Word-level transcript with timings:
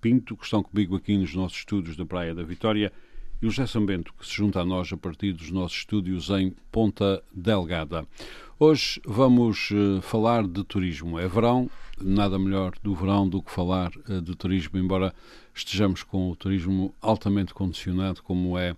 Pinto, 0.00 0.36
que 0.36 0.44
estão 0.44 0.62
comigo 0.62 0.96
aqui 0.96 1.16
nos 1.16 1.34
nossos 1.34 1.58
estúdios 1.58 1.96
da 1.96 2.06
Praia 2.06 2.34
da 2.34 2.42
Vitória, 2.42 2.92
e 3.40 3.46
o 3.46 3.50
José 3.50 3.66
Sambento, 3.66 4.12
que 4.18 4.26
se 4.26 4.34
junta 4.34 4.60
a 4.60 4.64
nós 4.64 4.92
a 4.92 4.96
partir 4.96 5.32
dos 5.32 5.50
nossos 5.50 5.78
estúdios 5.78 6.28
em 6.30 6.54
Ponta 6.72 7.22
Delgada. 7.32 8.06
Hoje 8.58 9.00
vamos 9.04 9.70
uh, 9.70 10.00
falar 10.02 10.46
de 10.46 10.64
turismo. 10.64 11.18
É 11.18 11.28
verão, 11.28 11.70
nada 12.00 12.38
melhor 12.38 12.74
do 12.82 12.94
verão 12.94 13.28
do 13.28 13.40
que 13.40 13.52
falar 13.52 13.92
uh, 14.08 14.20
de 14.20 14.34
turismo, 14.34 14.78
embora 14.78 15.14
estejamos 15.54 16.02
com 16.02 16.30
o 16.30 16.36
turismo 16.36 16.92
altamente 17.00 17.54
condicionado, 17.54 18.22
como 18.22 18.58
é 18.58 18.74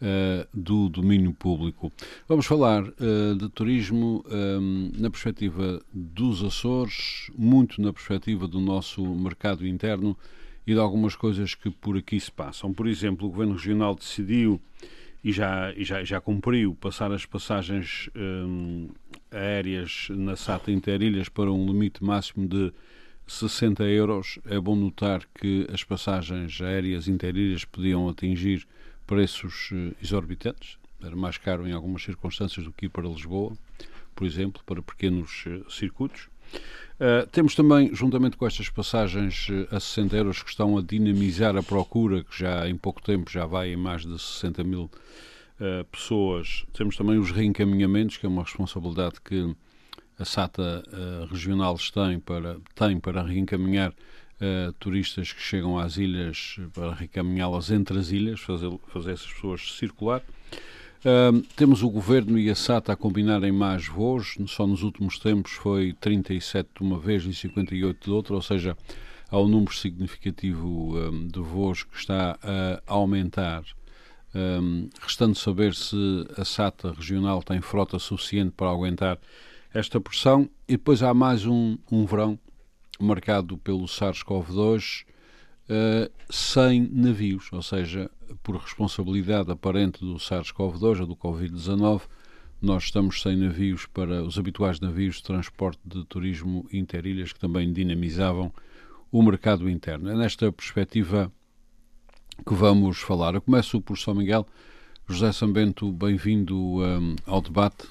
Uh, 0.00 0.46
do 0.54 0.88
domínio 0.88 1.32
público. 1.32 1.90
Vamos 2.28 2.46
falar 2.46 2.84
de 2.84 3.48
turismo 3.48 4.24
um, 4.30 4.92
na 4.96 5.10
perspectiva 5.10 5.82
dos 5.92 6.44
Açores, 6.44 7.32
muito 7.36 7.82
na 7.82 7.92
perspectiva 7.92 8.46
do 8.46 8.60
nosso 8.60 9.04
mercado 9.04 9.66
interno 9.66 10.16
e 10.68 10.74
de 10.74 10.80
algumas 10.80 11.16
coisas 11.16 11.54
que 11.54 11.70
por 11.70 11.96
aqui 11.96 12.20
se 12.20 12.30
passam. 12.30 12.74
Por 12.74 12.86
exemplo, 12.86 13.26
o 13.26 13.30
Governo 13.30 13.54
Regional 13.54 13.94
decidiu 13.94 14.60
e 15.24 15.32
já, 15.32 15.72
e 15.72 15.82
já, 15.82 16.04
já 16.04 16.20
cumpriu 16.20 16.74
passar 16.74 17.10
as 17.10 17.24
passagens 17.24 18.10
um, 18.14 18.90
aéreas 19.30 20.08
na 20.10 20.36
SATA 20.36 20.70
Interilhas 20.70 21.30
para 21.30 21.50
um 21.50 21.64
limite 21.64 22.04
máximo 22.04 22.46
de 22.46 22.70
60 23.26 23.82
euros. 23.84 24.38
É 24.44 24.60
bom 24.60 24.76
notar 24.76 25.22
que 25.40 25.66
as 25.72 25.82
passagens 25.82 26.60
aéreas 26.60 27.08
interilhas 27.08 27.64
podiam 27.64 28.06
atingir 28.06 28.66
preços 29.06 29.70
uh, 29.72 29.96
exorbitantes. 30.02 30.76
Era 31.02 31.16
mais 31.16 31.38
caro 31.38 31.66
em 31.66 31.72
algumas 31.72 32.02
circunstâncias 32.02 32.66
do 32.66 32.72
que 32.72 32.86
ir 32.86 32.88
para 32.90 33.08
Lisboa, 33.08 33.56
por 34.14 34.26
exemplo, 34.26 34.62
para 34.66 34.82
pequenos 34.82 35.46
uh, 35.46 35.70
circuitos. 35.70 36.28
Uh, 36.98 37.24
temos 37.30 37.54
também, 37.54 37.94
juntamente 37.94 38.36
com 38.36 38.44
estas 38.44 38.68
passagens 38.68 39.48
uh, 39.50 39.68
a 39.70 39.78
60 39.78 40.16
euros 40.16 40.42
que 40.42 40.50
estão 40.50 40.76
a 40.76 40.82
dinamizar 40.82 41.56
a 41.56 41.62
procura, 41.62 42.24
que 42.24 42.36
já 42.36 42.68
em 42.68 42.76
pouco 42.76 43.00
tempo 43.00 43.30
já 43.30 43.46
vai 43.46 43.72
em 43.72 43.76
mais 43.76 44.02
de 44.02 44.18
60 44.18 44.64
mil 44.64 44.90
uh, 45.60 45.84
pessoas, 45.92 46.66
temos 46.72 46.96
também 46.96 47.16
os 47.16 47.30
reencaminhamentos, 47.30 48.16
que 48.16 48.26
é 48.26 48.28
uma 48.28 48.42
responsabilidade 48.42 49.20
que 49.24 49.54
a 50.18 50.24
SATA 50.24 50.82
regional 51.30 51.76
tem 51.94 52.18
para, 52.18 52.56
tem 52.74 52.98
para 52.98 53.22
reencaminhar 53.22 53.94
turistas 54.80 55.32
que 55.32 55.40
chegam 55.40 55.78
às 55.78 55.96
ilhas, 55.96 56.56
para 56.74 56.92
reencaminhá-las 56.92 57.70
entre 57.70 57.96
as 57.96 58.10
ilhas, 58.10 58.40
fazer, 58.40 58.68
fazer 58.88 59.12
essas 59.12 59.32
pessoas 59.32 59.76
circular. 59.78 60.20
Uh, 60.98 61.40
temos 61.54 61.82
o 61.82 61.90
Governo 61.90 62.38
e 62.38 62.50
a 62.50 62.54
SATA 62.56 62.92
a 62.92 62.96
combinarem 62.96 63.52
mais 63.52 63.86
voos, 63.86 64.36
só 64.48 64.66
nos 64.66 64.82
últimos 64.82 65.18
tempos 65.18 65.52
foi 65.52 65.92
37 66.00 66.68
de 66.76 66.82
uma 66.82 66.98
vez 66.98 67.24
e 67.24 67.32
58 67.32 68.04
de 68.04 68.10
outra, 68.10 68.34
ou 68.34 68.42
seja, 68.42 68.76
há 69.30 69.38
um 69.38 69.46
número 69.46 69.72
significativo 69.72 70.98
um, 70.98 71.28
de 71.28 71.38
voos 71.38 71.84
que 71.84 71.96
está 71.96 72.36
a 72.42 72.80
aumentar. 72.86 73.62
Um, 74.34 74.90
restando 75.00 75.34
saber 75.34 75.74
se 75.74 75.96
a 76.36 76.44
SATA 76.44 76.92
regional 76.92 77.42
tem 77.42 77.60
frota 77.60 77.98
suficiente 77.98 78.52
para 78.56 78.70
aguentar 78.70 79.18
esta 79.72 80.00
pressão. 80.00 80.48
E 80.68 80.72
depois 80.72 81.02
há 81.02 81.14
mais 81.14 81.46
um, 81.46 81.78
um 81.90 82.04
verão 82.04 82.38
marcado 83.00 83.56
pelo 83.56 83.86
SARS-CoV-2 83.86 85.04
uh, 85.68 86.10
sem 86.30 86.88
navios, 86.92 87.52
ou 87.52 87.62
seja, 87.62 88.10
por 88.42 88.56
responsabilidade 88.56 89.50
aparente 89.50 90.00
do 90.00 90.14
SARS-CoV-2 90.14 91.00
ou 91.00 91.06
do 91.06 91.16
Covid-19, 91.16 92.02
nós 92.60 92.84
estamos 92.84 93.22
sem 93.22 93.36
navios 93.36 93.86
para 93.86 94.22
os 94.24 94.38
habituais 94.38 94.80
navios 94.80 95.16
de 95.16 95.22
transporte 95.22 95.80
de 95.84 96.04
turismo 96.04 96.66
interilhas 96.72 97.32
que 97.32 97.38
também 97.38 97.72
dinamizavam 97.72 98.52
o 99.12 99.22
mercado 99.22 99.70
interno. 99.70 100.10
É 100.10 100.16
nesta 100.16 100.50
perspectiva 100.50 101.32
que 102.46 102.54
vamos 102.54 102.98
falar. 102.98 103.34
Eu 103.34 103.42
começo 103.42 103.80
por 103.80 103.96
São 103.96 104.14
Miguel. 104.14 104.46
José 105.08 105.32
Sambento, 105.32 105.90
bem-vindo 105.90 106.56
um, 106.56 107.16
ao 107.24 107.40
debate. 107.40 107.88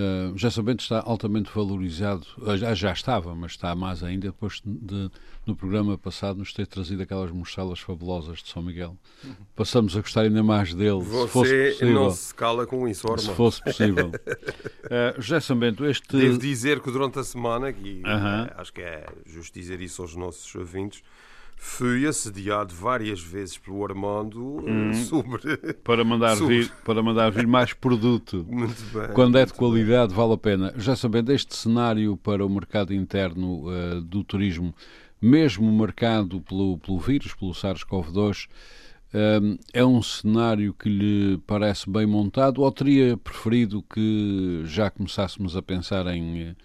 Uh, 0.00 0.38
já 0.38 0.50
sabendo 0.50 0.80
está 0.80 1.02
altamente 1.04 1.50
valorizado, 1.54 2.26
uh, 2.38 2.56
já, 2.56 2.74
já, 2.74 2.92
estava, 2.92 3.34
mas 3.34 3.52
está 3.52 3.74
mais 3.74 4.02
ainda 4.02 4.28
depois 4.28 4.62
de, 4.64 5.10
no 5.44 5.54
programa 5.54 5.98
passado 5.98 6.38
nos 6.38 6.54
ter 6.54 6.66
trazido 6.66 7.02
aquelas 7.02 7.30
mochelas 7.30 7.80
fabulosas 7.80 8.38
de 8.38 8.48
São 8.48 8.62
Miguel. 8.62 8.96
Passamos 9.54 9.94
a 9.96 10.00
gostar 10.00 10.22
ainda 10.22 10.42
mais 10.42 10.72
dele. 10.72 11.02
Você 11.02 11.26
se 11.26 11.28
fosse 11.28 11.70
possível, 11.72 11.94
não 11.94 12.10
se 12.10 12.34
cala 12.34 12.66
com 12.66 12.88
isso, 12.88 13.06
Orma. 13.06 13.22
Se 13.22 13.34
fosse 13.34 13.62
possível. 13.62 14.08
uh, 14.08 15.20
José 15.20 15.40
Sambento, 15.40 15.84
este. 15.84 16.16
Devo 16.16 16.38
dizer 16.38 16.80
que 16.80 16.90
durante 16.90 17.18
a 17.18 17.24
semana, 17.24 17.70
e 17.70 18.02
-huh. 18.02 18.52
acho 18.56 18.72
que 18.72 18.80
é 18.80 19.06
justo 19.26 19.52
dizer 19.52 19.80
isso 19.82 20.00
aos 20.00 20.16
nossos 20.16 20.54
ouvintes, 20.54 21.02
fui 21.62 22.06
assediado 22.06 22.74
várias 22.74 23.20
vezes 23.20 23.58
pelo 23.58 23.84
Armando 23.84 24.64
hum, 24.66 24.94
sobre 24.94 25.58
para 25.84 26.02
mandar 26.02 26.34
sobre... 26.34 26.62
vir 26.62 26.72
para 26.82 27.02
mandar 27.02 27.30
vir 27.30 27.46
mais 27.46 27.74
produto. 27.74 28.46
Muito 28.48 28.82
bem, 28.94 29.12
quando 29.12 29.36
é 29.36 29.44
de 29.44 29.52
qualidade 29.52 30.08
bem. 30.08 30.16
vale 30.16 30.32
a 30.32 30.38
pena. 30.38 30.74
Já 30.78 30.96
sabendo 30.96 31.30
este 31.30 31.54
cenário 31.54 32.16
para 32.16 32.44
o 32.44 32.48
mercado 32.48 32.94
interno 32.94 33.66
uh, 33.68 34.00
do 34.00 34.24
turismo 34.24 34.74
mesmo 35.20 35.70
marcado 35.70 36.40
pelo 36.40 36.78
pelo 36.78 36.98
vírus 36.98 37.34
pelo 37.34 37.52
SARS-CoV-2 37.52 38.48
um, 39.12 39.58
é 39.74 39.84
um 39.84 40.02
cenário 40.02 40.72
que 40.72 40.88
lhe 40.88 41.38
parece 41.46 41.90
bem 41.90 42.06
montado 42.06 42.62
ou 42.62 42.72
teria 42.72 43.18
preferido 43.18 43.82
que 43.82 44.62
já 44.64 44.88
começássemos 44.88 45.54
a 45.58 45.60
pensar 45.60 46.06
em 46.06 46.56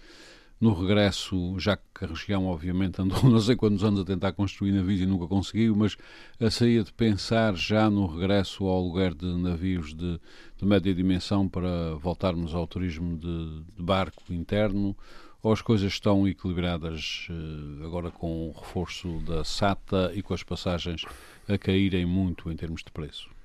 no 0.60 0.72
regresso, 0.72 1.58
já 1.58 1.76
que 1.76 2.04
a 2.04 2.08
região 2.08 2.46
obviamente 2.46 3.00
andou 3.00 3.22
não 3.28 3.40
sei 3.40 3.56
quantos 3.56 3.84
anos 3.84 4.00
a 4.00 4.04
tentar 4.04 4.32
construir 4.32 4.72
navios 4.72 5.00
e 5.00 5.06
nunca 5.06 5.26
conseguiu, 5.26 5.76
mas 5.76 5.96
a 6.40 6.50
saída 6.50 6.84
de 6.84 6.92
pensar 6.92 7.54
já 7.54 7.90
no 7.90 8.06
regresso 8.06 8.64
ao 8.64 8.80
lugar 8.80 9.14
de 9.14 9.26
navios 9.26 9.94
de, 9.94 10.18
de 10.56 10.64
média 10.64 10.94
dimensão 10.94 11.48
para 11.48 11.94
voltarmos 11.96 12.54
ao 12.54 12.66
turismo 12.66 13.16
de, 13.18 13.62
de, 13.76 13.82
barco 13.82 14.32
interno, 14.32 14.96
ou 15.42 15.52
as 15.52 15.60
coisas 15.60 15.92
estão 15.92 16.26
equilibradas 16.26 17.28
uh, 17.30 17.84
agora 17.84 18.10
com 18.10 18.48
o 18.48 18.52
reforço 18.52 19.20
da 19.20 19.44
SATA 19.44 20.10
e 20.14 20.22
com 20.22 20.34
as 20.34 20.42
passagens 20.42 21.04
a 21.46 21.56
caírem 21.56 22.04
muito 22.04 22.50
em 22.50 22.56
termos 22.56 22.82
de 22.82 22.90
preço? 22.90 23.35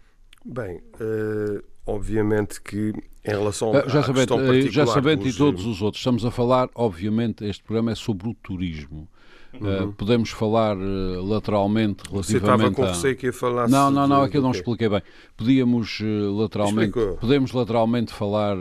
Bem, 0.45 0.77
uh, 0.77 1.63
obviamente 1.85 2.61
que 2.61 2.93
em 3.23 3.29
relação 3.29 3.71
uh, 3.71 3.89
já 3.89 3.99
à 3.99 4.03
sabendo, 4.03 4.15
questão 4.15 4.37
particular... 4.37 4.71
Já 4.71 4.87
sabendo 4.87 5.27
e 5.27 5.33
todos 5.33 5.65
os 5.65 5.81
outros, 5.81 6.01
estamos 6.01 6.25
a 6.25 6.31
falar, 6.31 6.69
obviamente, 6.73 7.45
este 7.45 7.63
programa 7.63 7.91
é 7.91 7.95
sobre 7.95 8.29
o 8.29 8.33
turismo. 8.33 9.07
Uhum. 9.53 9.89
Uh, 9.89 9.93
podemos 9.93 10.29
falar 10.29 10.77
uh, 10.77 11.25
lateralmente 11.25 12.03
relativamente 12.09 12.23
Você 12.23 12.37
estava 12.37 12.71
com 12.71 12.83
receio 12.83 13.17
que 13.17 13.25
ia 13.25 13.33
falar 13.33 13.67
Não, 13.67 13.91
não, 13.91 14.07
não, 14.07 14.21
aqui 14.21 14.37
eu 14.37 14.41
não 14.41 14.51
expliquei 14.51 14.87
bem. 14.87 15.01
Podíamos 15.35 15.99
uh, 15.99 16.31
lateralmente, 16.37 16.93
podemos 17.19 17.51
lateralmente 17.51 18.13
falar 18.13 18.55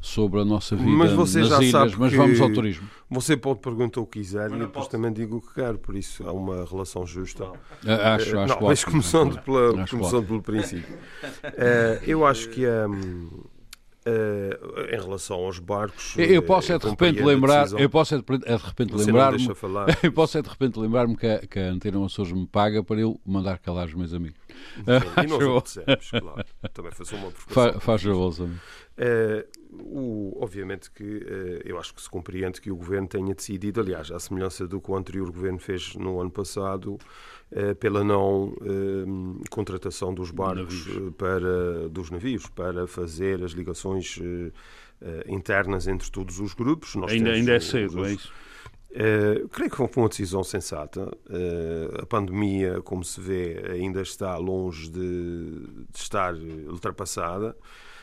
sobre 0.00 0.40
a 0.40 0.44
nossa 0.44 0.76
vida 0.76 0.88
mas 0.88 1.12
você 1.12 1.40
nas 1.40 1.48
já 1.48 1.58
ilhas, 1.58 1.72
sabe 1.72 1.96
mas 1.98 2.12
vamos 2.12 2.40
ao 2.40 2.52
turismo. 2.52 2.88
Você 3.10 3.36
pode 3.36 3.60
perguntar 3.60 4.00
o 4.00 4.06
que 4.06 4.20
quiser 4.20 4.50
mas 4.50 4.60
e 4.60 4.64
depois 4.64 4.86
também 4.86 5.12
digo 5.12 5.36
o 5.36 5.40
que 5.40 5.54
quer, 5.54 5.76
por 5.76 5.96
isso 5.96 6.26
há 6.28 6.32
uma 6.32 6.64
relação 6.64 7.06
justa. 7.06 7.50
Ah, 7.86 8.14
acho, 8.14 8.38
acho 8.38 8.54
não, 8.54 8.68
mas 8.68 8.84
começando, 8.84 9.40
pela, 9.42 9.82
acho 9.82 9.96
começando 9.96 10.26
pelo 10.26 10.42
princípio. 10.42 10.94
Uh, 11.44 12.04
eu 12.06 12.26
acho 12.26 12.48
que 12.50 12.66
um, 12.66 13.28
Uh, 14.08 14.94
em 14.94 15.00
relação 15.00 15.38
aos 15.38 15.58
barcos 15.58 16.14
eu 16.16 16.40
posso 16.42 16.72
é 16.72 16.78
de 16.78 16.88
repente 16.88 17.20
lembrar 17.20 17.68
eu 17.72 17.90
posso 17.90 18.14
é 18.14 18.18
de, 18.18 18.24
é 18.44 18.56
de 18.56 18.62
repente 18.62 18.94
lembrar-me 18.94 19.44
eu 20.02 20.12
posso 20.12 20.38
é 20.38 20.42
de 20.42 20.48
repente 20.48 20.78
lembrar-me 20.78 21.16
que, 21.16 21.26
a, 21.26 21.38
que 21.46 21.58
a 21.58 21.70
Antena 21.70 22.04
Açores 22.04 22.32
me 22.32 22.46
paga 22.46 22.82
para 22.82 23.00
eu 23.00 23.20
mandar 23.26 23.58
calar 23.58 23.86
os 23.86 23.94
meus 23.94 24.14
amigos. 24.14 24.38
E 24.78 25.26
nós 25.26 25.42
o 25.42 25.60
dissemos, 25.60 26.10
claro. 26.10 26.44
Também 26.72 26.92
só 27.02 27.16
uma 27.16 27.30
Fa, 27.32 27.80
faz 27.80 28.06
a 28.06 28.12
bolsa 28.12 28.48
uh, 28.98 29.58
o, 29.70 30.36
obviamente 30.42 30.90
que 30.90 31.04
uh, 31.04 31.60
eu 31.64 31.78
acho 31.78 31.94
que 31.94 32.02
se 32.02 32.10
compreende 32.10 32.60
que 32.60 32.70
o 32.70 32.76
Governo 32.76 33.06
tenha 33.06 33.34
decidido, 33.34 33.80
aliás, 33.80 34.10
à 34.10 34.18
semelhança 34.18 34.66
do 34.66 34.80
que 34.80 34.90
o 34.90 34.96
anterior 34.96 35.30
Governo 35.30 35.58
fez 35.58 35.94
no 35.94 36.20
ano 36.20 36.30
passado, 36.30 36.98
pela 37.80 38.04
não 38.04 38.48
uh, 38.48 39.42
contratação 39.50 40.12
dos 40.12 40.30
barcos 40.30 40.86
navios. 40.86 41.14
para 41.16 41.88
dos 41.88 42.10
navios 42.10 42.46
para 42.46 42.86
fazer 42.86 43.42
as 43.42 43.52
ligações 43.52 44.18
internas 45.26 45.86
entre 45.86 46.10
todos 46.10 46.40
os 46.40 46.52
grupos. 46.54 46.94
Nós 46.94 47.12
ainda, 47.12 47.30
ainda 47.30 47.52
é 47.52 47.60
cedo, 47.60 48.04
é 48.04 48.12
isso? 48.12 48.32
Uh, 48.90 49.48
creio 49.50 49.70
que 49.70 49.76
foi 49.76 49.88
uma 49.96 50.08
decisão 50.08 50.42
sensata. 50.42 51.10
A 52.02 52.06
pandemia, 52.06 52.80
como 52.82 53.04
se 53.04 53.20
vê, 53.20 53.62
ainda 53.70 54.02
está 54.02 54.36
longe 54.36 54.90
de, 54.90 55.50
de 55.90 55.98
estar 55.98 56.34
ultrapassada. 56.34 57.56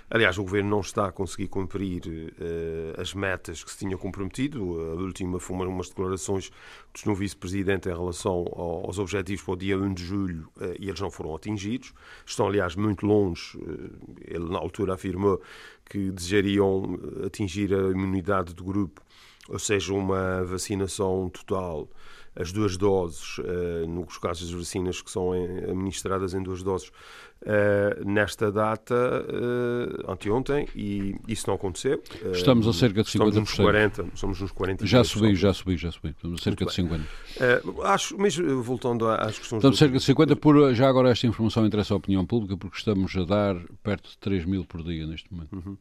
Aliás, 0.08 0.38
o 0.38 0.44
governo 0.44 0.70
não 0.70 0.82
está 0.82 1.08
a 1.08 1.12
conseguir 1.12 1.48
cumprir 1.48 2.04
uh, 2.06 3.02
as 3.02 3.14
metas 3.14 3.64
que 3.64 3.72
se 3.72 3.80
tinha 3.80 3.98
comprometido. 3.98 4.60
A 4.92 5.02
última 5.02 5.40
foi 5.40 5.56
umas 5.66 5.90
declarações 5.90 6.52
do 6.94 7.00
Sr. 7.00 7.16
Vice-Presidente 7.16 7.90
em 7.90 7.92
relação 7.92 8.46
aos 8.54 9.00
objetivos 9.00 9.44
para 9.44 9.54
o 9.54 9.58
dia 9.58 9.78
1 9.78 9.94
de 9.96 10.04
julho 10.04 10.48
uh, 10.58 10.76
e 10.80 10.90
eles 10.90 11.02
não 11.02 11.10
foram 11.10 11.36
atingidos. 11.36 11.92
Estão, 12.24 12.48
aliás, 12.48 12.76
muito 12.76 13.04
longe. 13.06 13.58
Uh, 13.58 14.16
ele, 14.24 14.48
na 14.48 14.60
altura, 14.60 14.94
afirmou 14.94 15.42
que 15.90 16.12
desejariam 16.12 17.00
atingir 17.26 17.74
a 17.74 17.90
imunidade 17.90 18.54
do 18.54 18.64
grupo, 18.64 19.02
ou 19.50 19.60
seja, 19.60 19.94
uma 19.94 20.44
vacinação 20.44 21.30
total 21.30 21.90
as 22.36 22.52
duas 22.52 22.76
doses, 22.76 23.38
uh, 23.38 23.88
nos 23.88 24.18
casos 24.18 24.50
das 24.50 24.60
vacinas 24.60 25.02
que 25.02 25.10
são 25.10 25.32
administradas 25.32 26.34
em 26.34 26.44
duas 26.44 26.62
doses, 26.62 26.90
uh, 26.90 28.06
nesta 28.06 28.52
data, 28.52 28.94
uh, 28.94 30.12
anteontem, 30.12 30.68
e 30.76 31.16
isso 31.28 31.46
não 31.48 31.56
aconteceu. 31.56 32.02
Estamos 32.34 32.68
a 32.68 32.74
cerca 32.74 33.04
de 33.04 33.10
50%. 33.10 33.14
Estamos 33.14 33.36
nos 33.36 33.54
40, 33.54 34.06
somos 34.16 34.42
nos 34.42 34.52
40. 34.52 34.86
Já 34.86 35.04
subi, 35.04 35.36
já 35.36 35.54
subi, 35.54 35.78
já 35.78 35.92
subi. 35.92 36.10
Estamos 36.10 36.42
a 36.42 36.44
cerca 36.44 36.66
Muito 36.66 36.76
de 36.76 36.84
bem. 36.84 37.00
50. 37.40 37.88
acho, 37.88 38.18
mas 38.18 38.36
voltando 38.38 39.08
às 39.08 39.40
questões... 39.40 39.60
Estamos 39.60 39.78
a 39.78 39.80
cerca 39.80 39.98
de 39.98 40.04
50, 40.04 40.36
por, 40.36 40.74
já 40.74 40.90
agora 40.90 41.12
esta 41.12 41.26
informação 41.26 41.66
interessa 41.66 41.94
à 41.94 41.98
opinião 41.98 42.26
pública, 42.26 42.58
porque 42.58 42.78
estamos 42.78 43.16
a 43.16 43.24
dar 43.24 43.56
perto 43.82 44.10
de 44.10 44.18
3 44.18 44.46
mil 44.46 44.66
por 44.66 44.84
dia 44.84 45.08
neste 45.08 45.34
momento. 45.34 45.56
Uhum. 45.56 45.78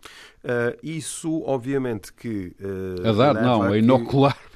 isso, 0.83 1.43
obviamente 1.45 2.12
que... 2.12 2.55
a 3.05 3.12
dar, 3.12 3.35
não, 3.35 3.65
a 3.65 3.77
inocular... 3.77 4.35
Desculpa. 4.35 4.54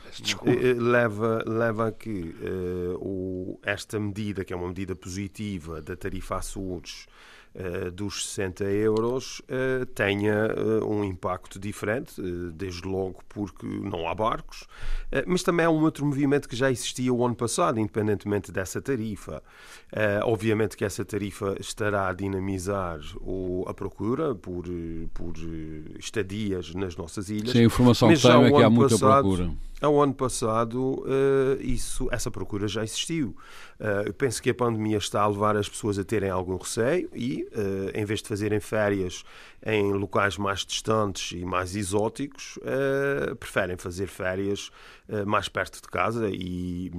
Leva, 0.79 1.43
leva 1.47 1.89
a 1.89 1.93
que 1.93 2.11
uh, 2.11 2.97
o, 3.01 3.61
esta 3.63 3.99
medida, 3.99 4.45
que 4.45 4.53
é 4.53 4.57
uma 4.57 4.69
medida 4.69 4.95
positiva 4.95 5.81
da 5.81 5.97
tarifa 5.97 6.37
a 6.37 6.43
seguros, 6.43 7.07
uh, 7.55 7.91
dos 7.91 8.27
60 8.27 8.65
euros 8.65 9.41
uh, 9.41 9.87
tenha 9.87 10.49
uh, 10.55 10.91
um 10.91 11.05
impacto 11.05 11.59
diferente, 11.59 12.21
desde 12.53 12.87
logo 12.87 13.23
porque 13.29 13.67
não 13.67 14.09
há 14.09 14.15
barcos, 14.15 14.65
mas 15.27 15.43
também 15.43 15.65
é 15.65 15.69
um 15.69 15.83
outro 15.83 16.05
movimento 16.05 16.49
que 16.49 16.57
já 16.57 16.71
existia 16.71 17.13
o 17.13 17.25
ano 17.25 17.35
passado, 17.35 17.79
independentemente 17.79 18.53
dessa 18.53 18.81
tarifa. 18.81 19.43
obviamente 20.25 20.77
que 20.77 20.85
essa 20.85 21.05
tarifa 21.05 21.57
estará 21.59 22.09
a 22.09 22.13
dinamizar 22.13 23.01
o, 23.21 23.65
a 23.67 23.75
procura 23.75 24.35
por, 24.35 24.65
por 25.15 25.35
estadias 25.99 26.75
nas 26.75 26.97
nossas 26.97 27.31
ilhas. 27.31 27.53
Sim, 27.53 27.61
a 27.61 27.65
informação 27.65 28.09
que 28.09 28.21
tenho 28.21 28.47
é 28.47 28.53
que 28.53 28.63
há 28.63 28.71
muita 28.71 28.99
passado, 28.99 29.23
procura. 29.23 29.51
Ao 29.81 30.03
ano 30.03 30.15
passado, 30.15 31.05
isso, 31.61 32.09
essa 32.11 32.31
procura 32.31 32.67
já 32.67 32.83
existiu. 32.83 33.37
eu 34.05 34.13
penso 34.13 34.43
que 34.43 34.51
a 34.51 34.55
pandemia 34.55 34.99
está 34.99 35.23
a 35.23 35.27
levar 35.29 35.57
as 35.57 35.69
pessoas 35.69 35.99
a 35.99 36.05
terem 36.05 36.31
algum 36.31 36.57
receio 36.57 37.09
e 37.15 37.45
uh, 37.53 37.91
em 37.95 38.05
vez 38.05 38.21
de 38.21 38.29
fazerem 38.29 38.59
férias 38.59 39.23
em 39.65 39.93
locais 39.93 40.37
mais 40.37 40.65
distantes 40.65 41.33
e 41.33 41.45
mais 41.45 41.77
exóticos, 41.77 42.59
preferem 43.39 43.77
fazer 43.77 44.07
férias 44.07 44.71
mais 45.27 45.49
perto 45.49 45.81
de 45.83 45.89
casa 45.89 46.29
e, 46.31 46.93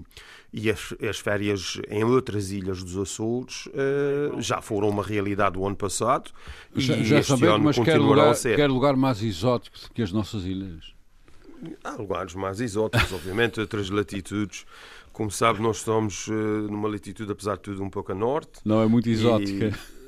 e 0.51 0.69
as, 0.69 0.93
as, 1.01 1.19
férias 1.19 1.81
em 1.89 2.03
outras 2.03 2.51
ilhas 2.51 2.83
dos 2.83 2.97
Açores 2.97 3.69
já 4.39 4.61
foram 4.61 4.89
uma 4.89 5.03
realidade 5.03 5.53
do 5.53 5.65
ano 5.65 5.75
passado 5.75 6.31
já, 6.75 6.95
e 6.95 7.05
já 7.05 7.19
este 7.19 7.29
sabemos, 7.29 7.55
ano 7.55 7.63
mas 7.65 7.79
quer 7.79 7.97
lugar, 7.97 8.27
a 8.27 8.33
ser. 8.33 8.55
quer 8.57 8.69
lugar 8.69 8.95
mais 8.95 9.21
exótico 9.23 9.77
que 9.93 10.01
as 10.01 10.11
nossas 10.11 10.43
ilhas? 10.43 10.98
Há 11.83 11.91
lugares 11.91 12.33
mais 12.35 12.59
exóticos, 12.59 13.11
obviamente, 13.11 13.59
outras 13.59 13.89
latitudes. 13.89 14.65
Como 15.11 15.29
sabe, 15.29 15.61
nós 15.61 15.77
estamos 15.77 16.27
numa 16.27 16.87
latitude, 16.87 17.31
apesar 17.31 17.55
de 17.55 17.63
tudo, 17.63 17.83
um 17.83 17.89
pouco 17.89 18.11
a 18.11 18.15
norte. 18.15 18.61
Não 18.63 18.81
é 18.81 18.87
muito 18.87 19.09
exótica. 19.09 19.67
E 19.67 19.98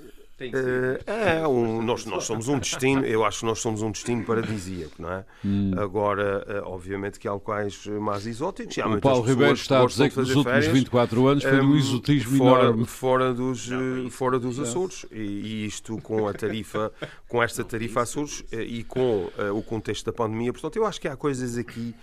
Uh, 0.50 1.00
é, 1.06 1.48
um, 1.48 1.82
nós, 1.82 2.06
nós 2.06 2.24
somos 2.24 2.48
um 2.48 2.58
destino, 2.58 3.06
eu 3.06 3.24
acho 3.24 3.42
que 3.42 3.46
nós 3.46 3.60
somos 3.60 3.82
um 3.82 3.92
destino 3.92 4.24
paradisíaco, 4.24 4.94
não 5.00 5.12
é? 5.12 5.26
Hum. 5.46 5.72
Agora, 5.78 6.46
uh, 6.48 6.70
obviamente 6.70 7.20
que 7.20 7.28
há 7.28 7.34
locais 7.34 7.86
mais 7.86 8.26
exóticos. 8.26 8.78
há 8.80 8.88
o 8.88 9.00
Paulo 9.00 9.24
Ribeiro 9.24 9.54
está 9.54 9.82
a 9.82 9.86
dizer 9.86 10.10
que 10.10 10.18
nos 10.18 10.30
últimos 10.30 10.54
férias, 10.54 10.74
24 10.74 11.28
anos 11.28 11.44
foi 11.44 11.62
um, 11.62 11.72
um 11.72 11.76
exotismo 11.76 12.38
fora, 12.38 12.64
enorme. 12.64 12.86
Fora 12.86 13.34
dos, 13.34 13.68
não, 13.68 14.10
fora 14.10 14.40
dos 14.40 14.60
Açores. 14.60 15.06
E, 15.12 15.20
e, 15.20 15.66
isto 15.66 15.98
com 16.02 16.28
a 16.28 16.34
tarifa, 16.34 16.92
com 17.28 17.42
esta 17.42 17.64
tarifa 17.64 18.02
Açores 18.02 18.42
uh, 18.52 18.62
e 18.62 18.84
com 18.84 19.30
o 19.54 19.62
contexto 19.62 20.06
da 20.06 20.14
pandemia. 20.14 20.52
Portanto, 20.52 20.76
eu 20.76 20.86
acho 20.86 21.00
que 21.00 21.08
há 21.08 21.16
coisas 21.16 21.58
aqui 21.58 21.94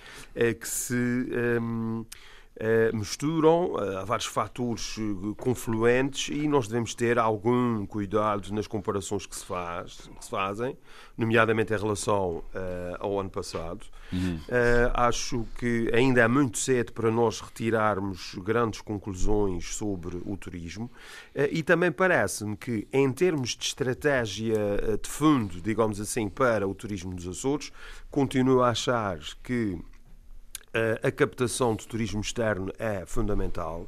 que 0.60 0.68
se. 0.68 0.94
Um, 0.94 2.04
eh, 2.04 2.28
misturam, 2.92 3.72
uh, 3.72 3.98
há 3.98 4.04
vários 4.04 4.26
fatores 4.26 4.96
eh, 4.98 5.34
confluentes 5.36 6.28
e 6.28 6.48
nós 6.48 6.66
devemos 6.66 6.94
ter 6.94 7.18
algum 7.18 7.86
cuidado 7.86 8.52
nas 8.52 8.66
comparações 8.66 9.26
que 9.26 9.36
se, 9.36 9.44
faz, 9.44 10.10
que 10.18 10.24
se 10.24 10.30
fazem, 10.30 10.76
nomeadamente 11.16 11.72
em 11.72 11.76
relação 11.76 12.42
ao 12.98 13.18
ano 13.20 13.30
passado. 13.30 13.86
Uhum. 14.10 14.40
acho 14.94 15.46
que 15.58 15.90
ainda 15.92 16.22
é 16.22 16.28
muito 16.28 16.56
cedo 16.56 16.94
para 16.94 17.10
nós 17.10 17.40
retirarmos 17.40 18.34
grandes 18.36 18.80
conclusões 18.80 19.74
sobre 19.74 20.16
o 20.24 20.34
turismo 20.34 20.90
e 21.52 21.62
também 21.62 21.92
parece-me 21.92 22.56
que, 22.56 22.88
em 22.90 23.12
termos 23.12 23.50
de 23.50 23.64
estratégia 23.64 24.56
de 25.00 25.08
fundo, 25.08 25.60
digamos 25.60 26.00
assim, 26.00 26.28
para 26.28 26.66
o 26.66 26.74
turismo 26.74 27.14
dos 27.14 27.28
Açores, 27.28 27.70
continuo 28.10 28.62
a 28.62 28.70
achar 28.70 29.18
que 29.42 29.78
a 31.02 31.10
captação 31.10 31.74
de 31.74 31.86
turismo 31.86 32.20
externo 32.20 32.72
é 32.78 33.04
fundamental. 33.06 33.86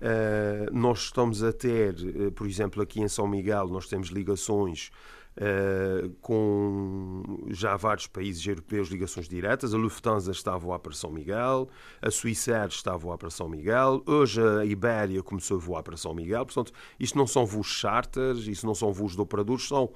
Uh, 0.00 0.72
nós 0.72 1.00
estamos 1.00 1.42
a 1.42 1.52
ter, 1.52 1.94
uh, 1.94 2.30
por 2.30 2.46
exemplo, 2.46 2.80
aqui 2.80 3.00
em 3.00 3.08
São 3.08 3.26
Miguel, 3.26 3.66
nós 3.66 3.88
temos 3.88 4.10
ligações 4.10 4.92
uh, 5.36 6.08
com 6.20 7.48
já 7.48 7.76
vários 7.76 8.06
países 8.06 8.46
europeus, 8.46 8.90
ligações 8.90 9.28
diretas. 9.28 9.74
A 9.74 9.76
Lufthansa 9.76 10.30
está 10.30 10.54
a 10.54 10.56
voar 10.56 10.78
para 10.78 10.92
São 10.92 11.10
Miguel, 11.10 11.68
a 12.00 12.12
Swissair 12.12 12.68
está 12.68 12.94
a 12.94 12.96
voar 12.96 13.18
para 13.18 13.28
São 13.28 13.48
Miguel, 13.48 14.00
hoje 14.06 14.40
a 14.40 14.64
Ibéria 14.64 15.20
começou 15.20 15.56
a 15.56 15.60
voar 15.60 15.82
para 15.82 15.96
São 15.96 16.14
Miguel. 16.14 16.46
Portanto, 16.46 16.72
isto 17.00 17.18
não 17.18 17.26
são 17.26 17.44
voos 17.44 17.66
charters, 17.66 18.46
isso 18.46 18.64
não 18.64 18.76
são 18.76 18.92
voos 18.92 19.16
de 19.16 19.20
operadores, 19.20 19.66
são 19.66 19.90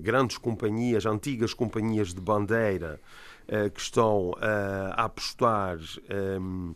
grandes 0.00 0.36
companhias, 0.36 1.06
antigas 1.06 1.54
companhias 1.54 2.12
de 2.12 2.20
bandeira 2.20 3.00
eh, 3.00 3.00
que 3.72 3.80
estão 3.80 4.32
eh, 4.40 4.92
a 4.96 5.04
apostar 5.04 5.78
ehm, 6.08 6.74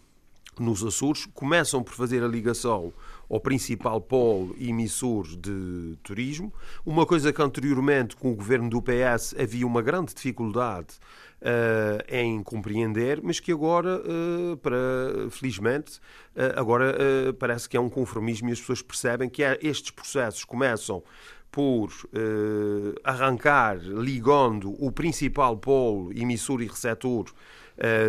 nos 0.58 0.84
Açores, 0.84 1.26
começam 1.32 1.82
por 1.82 1.94
fazer 1.94 2.22
a 2.22 2.28
ligação 2.28 2.92
ao 3.28 3.40
principal 3.40 4.00
polo 4.00 4.54
emissor 4.58 5.26
de 5.36 5.96
turismo, 6.02 6.52
uma 6.84 7.06
coisa 7.06 7.32
que 7.32 7.40
anteriormente 7.40 8.14
com 8.14 8.30
o 8.30 8.34
governo 8.34 8.68
do 8.68 8.82
PS 8.82 9.34
havia 9.38 9.66
uma 9.66 9.80
grande 9.80 10.12
dificuldade 10.14 10.98
uh, 11.40 12.14
em 12.14 12.42
compreender, 12.42 13.20
mas 13.22 13.40
que 13.40 13.52
agora, 13.52 14.02
uh, 14.02 14.56
para, 14.58 14.76
felizmente, 15.30 15.98
uh, 16.36 16.58
agora 16.58 16.94
parece 17.38 17.68
que 17.68 17.76
é 17.76 17.80
um 17.80 17.88
conformismo 17.88 18.48
e 18.48 18.52
as 18.52 18.60
pessoas 18.60 18.82
percebem 18.82 19.28
que 19.28 19.42
é, 19.42 19.58
estes 19.62 19.90
processos 19.90 20.44
começam 20.44 21.02
por 21.50 21.90
eh, 22.12 22.94
arrancar, 23.02 23.78
ligando 23.78 24.72
o 24.84 24.92
principal 24.92 25.56
polo 25.56 26.12
emissor 26.12 26.62
e 26.62 26.66
receptor 26.66 27.26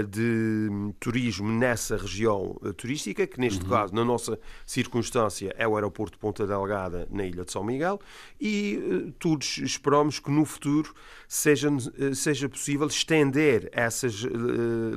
de 0.09 0.69
turismo 0.99 1.47
nessa 1.47 1.95
região 1.95 2.59
eh, 2.65 2.73
turística, 2.73 3.25
que 3.25 3.39
neste 3.39 3.63
uhum. 3.63 3.69
caso, 3.69 3.95
na 3.95 4.03
nossa 4.03 4.37
circunstância, 4.65 5.53
é 5.57 5.65
o 5.65 5.75
aeroporto 5.75 6.13
de 6.13 6.19
Ponta 6.19 6.45
Delgada, 6.45 7.07
na 7.09 7.25
Ilha 7.25 7.45
de 7.45 7.51
São 7.51 7.63
Miguel, 7.63 7.99
e 8.39 9.13
todos 9.17 9.59
esperamos 9.59 10.19
que 10.19 10.29
no 10.29 10.43
futuro 10.43 10.93
seja, 11.27 11.69
seja 12.13 12.49
possível 12.49 12.87
estender 12.87 13.69
essas 13.71 14.25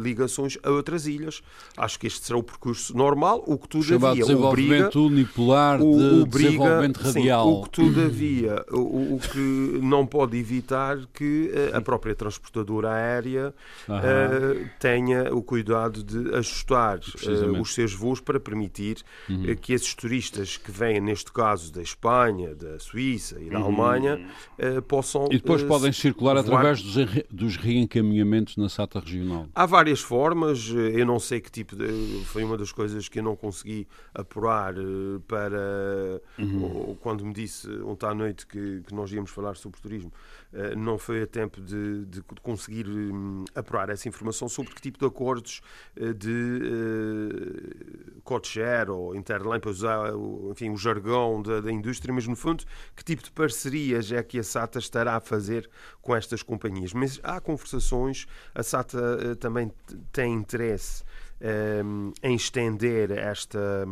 ligações 0.00 0.58
a 0.62 0.70
outras 0.70 1.06
ilhas. 1.06 1.42
Acho 1.76 1.98
que 1.98 2.06
este 2.06 2.26
será 2.26 2.38
o 2.38 2.42
percurso 2.42 2.96
normal, 2.96 3.44
o 3.46 3.56
que 3.56 3.68
todavia 3.68 4.26
obriga... 4.36 4.90
unipolar 4.98 5.78
de 5.78 5.84
o, 5.84 6.22
obriga, 6.22 6.50
desenvolvimento 6.50 7.00
radial. 7.00 7.46
Sim, 7.46 7.52
o 7.52 7.62
que 7.62 7.70
todavia, 7.70 8.64
o, 8.72 9.14
o, 9.14 9.20
que 9.20 9.78
não 9.82 10.06
pode 10.06 10.36
evitar 10.38 10.98
que 11.12 11.52
a 11.72 11.80
própria 11.80 12.14
transportadora 12.14 12.92
aérea 12.92 13.54
uhum 13.88 14.63
tenha 14.78 15.34
o 15.34 15.42
cuidado 15.42 16.02
de 16.02 16.34
ajustar 16.34 16.98
uh, 16.98 17.60
os 17.60 17.74
seus 17.74 17.92
voos 17.92 18.20
para 18.20 18.38
permitir 18.40 18.98
uhum. 19.28 19.50
uh, 19.50 19.56
que 19.56 19.72
esses 19.72 19.94
turistas 19.94 20.56
que 20.56 20.70
vêm, 20.70 21.00
neste 21.00 21.32
caso, 21.32 21.72
da 21.72 21.82
Espanha, 21.82 22.54
da 22.54 22.78
Suíça 22.78 23.40
e 23.40 23.50
da 23.50 23.58
uhum. 23.58 23.64
Alemanha, 23.66 24.26
uh, 24.58 24.82
possam. 24.82 25.26
E 25.30 25.36
depois 25.36 25.62
podem 25.62 25.92
circular 25.92 26.34
voar. 26.34 26.44
através 26.44 26.82
dos, 26.82 27.06
dos 27.30 27.56
reencaminhamentos 27.56 28.56
na 28.56 28.68
SATA 28.68 29.00
regional. 29.00 29.48
Há 29.54 29.66
várias 29.66 30.00
formas, 30.00 30.68
eu 30.68 31.06
não 31.06 31.18
sei 31.18 31.40
que 31.40 31.50
tipo 31.50 31.76
de. 31.76 32.22
Foi 32.26 32.44
uma 32.44 32.56
das 32.56 32.72
coisas 32.72 33.08
que 33.08 33.18
eu 33.18 33.22
não 33.22 33.36
consegui 33.36 33.86
apurar 34.14 34.74
para. 35.26 36.20
Uhum. 36.38 36.96
Quando 37.00 37.24
me 37.24 37.32
disse 37.32 37.68
ontem 37.82 38.06
à 38.06 38.14
noite 38.14 38.46
que, 38.46 38.82
que 38.86 38.94
nós 38.94 39.12
íamos 39.12 39.30
falar 39.30 39.56
sobre 39.56 39.80
turismo, 39.80 40.12
não 40.76 40.96
foi 40.98 41.22
a 41.22 41.26
tempo 41.26 41.60
de, 41.60 42.04
de 42.06 42.22
conseguir 42.42 42.86
um, 42.88 43.44
apurar 43.54 43.90
essa 43.90 44.08
informação 44.08 44.48
sobre 44.48 44.72
que 44.74 44.80
tipo 44.80 44.98
de 44.98 45.06
acordos 45.06 45.60
de 46.16 46.60
uh, 46.62 48.20
code-share 48.22 48.90
ou 48.90 49.14
interline, 49.14 49.60
para 49.60 49.70
usar 49.70 50.12
enfim, 50.50 50.70
o 50.70 50.76
jargão 50.76 51.42
da, 51.42 51.60
da, 51.60 51.72
indústria, 51.72 52.12
mas 52.14 52.26
no 52.26 52.36
fundo, 52.36 52.64
que 52.94 53.04
tipo 53.04 53.22
de 53.22 53.30
parcerias 53.30 54.12
é 54.12 54.22
que 54.22 54.38
a 54.38 54.42
SATA 54.42 54.78
estará 54.78 55.16
a 55.16 55.20
fazer 55.20 55.68
com 56.00 56.14
estas 56.14 56.42
companhias. 56.42 56.92
Mas 56.92 57.18
há 57.22 57.40
conversações, 57.40 58.26
a 58.54 58.62
SATA 58.62 59.36
também 59.36 59.72
tem 60.12 60.32
interesse 60.32 61.04
em 62.22 62.34
estender 62.34 63.10
esta. 63.10 63.86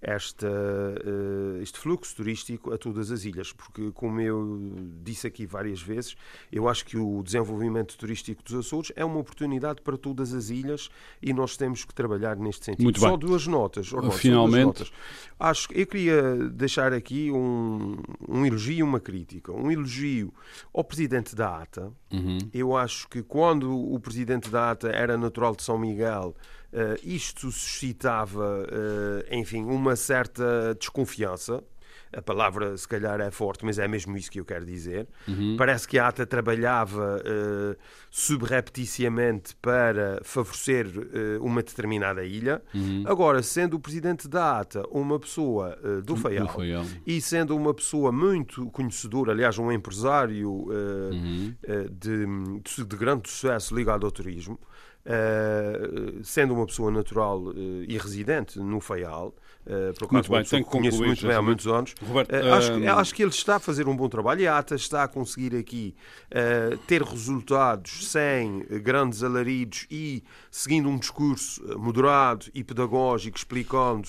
Esta, 0.00 0.48
uh, 0.48 1.60
este 1.60 1.78
fluxo 1.78 2.14
turístico 2.14 2.72
a 2.72 2.78
todas 2.78 3.10
as 3.10 3.24
ilhas, 3.24 3.52
porque, 3.52 3.90
como 3.92 4.20
eu 4.20 4.60
disse 5.02 5.26
aqui 5.26 5.44
várias 5.44 5.82
vezes, 5.82 6.16
eu 6.52 6.68
acho 6.68 6.84
que 6.84 6.96
o 6.96 7.22
desenvolvimento 7.22 7.96
turístico 7.98 8.42
dos 8.42 8.54
Açores 8.54 8.92
é 8.94 9.04
uma 9.04 9.18
oportunidade 9.18 9.82
para 9.82 9.96
todas 9.96 10.32
as 10.32 10.50
ilhas 10.50 10.88
e 11.20 11.32
nós 11.32 11.56
temos 11.56 11.84
que 11.84 11.92
trabalhar 11.92 12.36
neste 12.36 12.64
sentido. 12.64 12.84
Muito 12.84 13.00
Só 13.00 13.10
bem. 13.10 13.18
duas 13.18 13.46
notas. 13.46 13.92
Orlando, 13.92 14.14
Finalmente. 14.14 14.66
Notas. 14.66 14.92
Acho 15.38 15.68
que 15.68 15.80
eu 15.80 15.86
queria 15.86 16.36
deixar 16.50 16.92
aqui 16.92 17.30
um, 17.30 17.96
um 18.28 18.46
elogio 18.46 18.78
e 18.78 18.82
uma 18.82 19.00
crítica. 19.00 19.52
Um 19.52 19.70
elogio 19.70 20.32
ao 20.72 20.84
presidente 20.84 21.34
da 21.34 21.62
ATA. 21.62 21.92
Uhum. 22.12 22.38
Eu 22.52 22.76
acho 22.76 23.08
que 23.08 23.22
quando 23.22 23.76
o 23.76 23.98
presidente 24.00 24.50
da 24.50 24.70
ATA 24.70 24.88
era 24.88 25.16
natural 25.16 25.54
de 25.54 25.62
São 25.62 25.78
Miguel 25.78 26.34
Uh, 26.70 27.00
isto 27.02 27.50
suscitava, 27.50 28.62
uh, 28.64 29.34
enfim, 29.34 29.64
uma 29.64 29.96
certa 29.96 30.74
desconfiança. 30.78 31.62
A 32.10 32.22
palavra, 32.22 32.74
se 32.76 32.88
calhar, 32.88 33.20
é 33.20 33.30
forte, 33.30 33.64
mas 33.66 33.78
é 33.78 33.86
mesmo 33.86 34.16
isso 34.16 34.30
que 34.30 34.40
eu 34.40 34.44
quero 34.44 34.64
dizer. 34.64 35.06
Uhum. 35.26 35.56
Parece 35.58 35.86
que 35.86 35.98
a 35.98 36.08
ATA 36.08 36.26
trabalhava 36.26 37.18
uh, 37.18 37.76
subrepticiamente 38.10 39.54
para 39.56 40.18
favorecer 40.22 40.86
uma 41.40 41.62
determinada 41.62 42.24
ilha. 42.24 42.62
Uhum. 42.74 43.04
Agora, 43.06 43.42
sendo 43.42 43.74
o 43.74 43.80
presidente 43.80 44.26
da 44.26 44.58
ATA 44.58 44.86
uma 44.90 45.18
pessoa 45.18 45.78
do, 46.02 46.16
Faial, 46.16 46.46
do 46.46 46.52
Faial 46.52 46.84
e 47.06 47.20
sendo 47.20 47.54
uma 47.54 47.74
pessoa 47.74 48.10
muito 48.10 48.70
conhecedora, 48.70 49.32
aliás, 49.32 49.58
um 49.58 49.70
empresário 49.70 50.50
uhum. 50.50 51.54
de, 51.90 52.84
de 52.86 52.96
grande 52.96 53.28
sucesso 53.28 53.74
ligado 53.74 54.06
ao 54.06 54.10
turismo, 54.10 54.58
Uh, 55.08 56.22
sendo 56.22 56.52
uma 56.52 56.66
pessoa 56.66 56.90
natural 56.90 57.40
uh, 57.40 57.54
e 57.88 57.96
residente 57.96 58.58
no 58.58 58.78
Faial, 58.78 59.34
uh, 59.64 59.98
por 59.98 60.12
muito 60.12 60.30
bem, 60.30 60.44
tenho 60.44 60.62
que 60.62 60.70
conheço 60.70 61.02
muito 61.02 61.26
bem 61.26 61.34
há 61.34 61.40
muitos 61.40 61.66
anos, 61.66 61.94
Roberto, 62.06 62.34
acho, 62.34 62.72
acho, 62.86 63.14
que 63.14 63.22
ele 63.22 63.30
está 63.30 63.56
a 63.56 63.58
fazer 63.58 63.88
um 63.88 63.96
bom 63.96 64.06
trabalho 64.06 64.42
e 64.42 64.46
a 64.46 64.58
ATA 64.58 64.74
está 64.74 65.04
a 65.04 65.08
conseguir 65.08 65.56
aqui 65.56 65.94
ter 66.86 67.02
resultados 67.02 68.10
sem 68.10 68.66
grandes 68.82 69.22
alaridos 69.22 69.86
e 69.90 70.22
seguindo 70.50 70.90
um 70.90 70.98
discurso 70.98 71.62
moderado 71.78 72.44
e 72.52 72.62
pedagógico, 72.62 73.38
explicando 73.38 74.08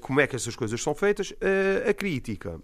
como 0.00 0.20
é 0.20 0.28
que 0.28 0.36
essas 0.36 0.54
coisas 0.54 0.80
são 0.80 0.94
feitas. 0.94 1.34
a 1.88 1.92
crítica 1.92 2.60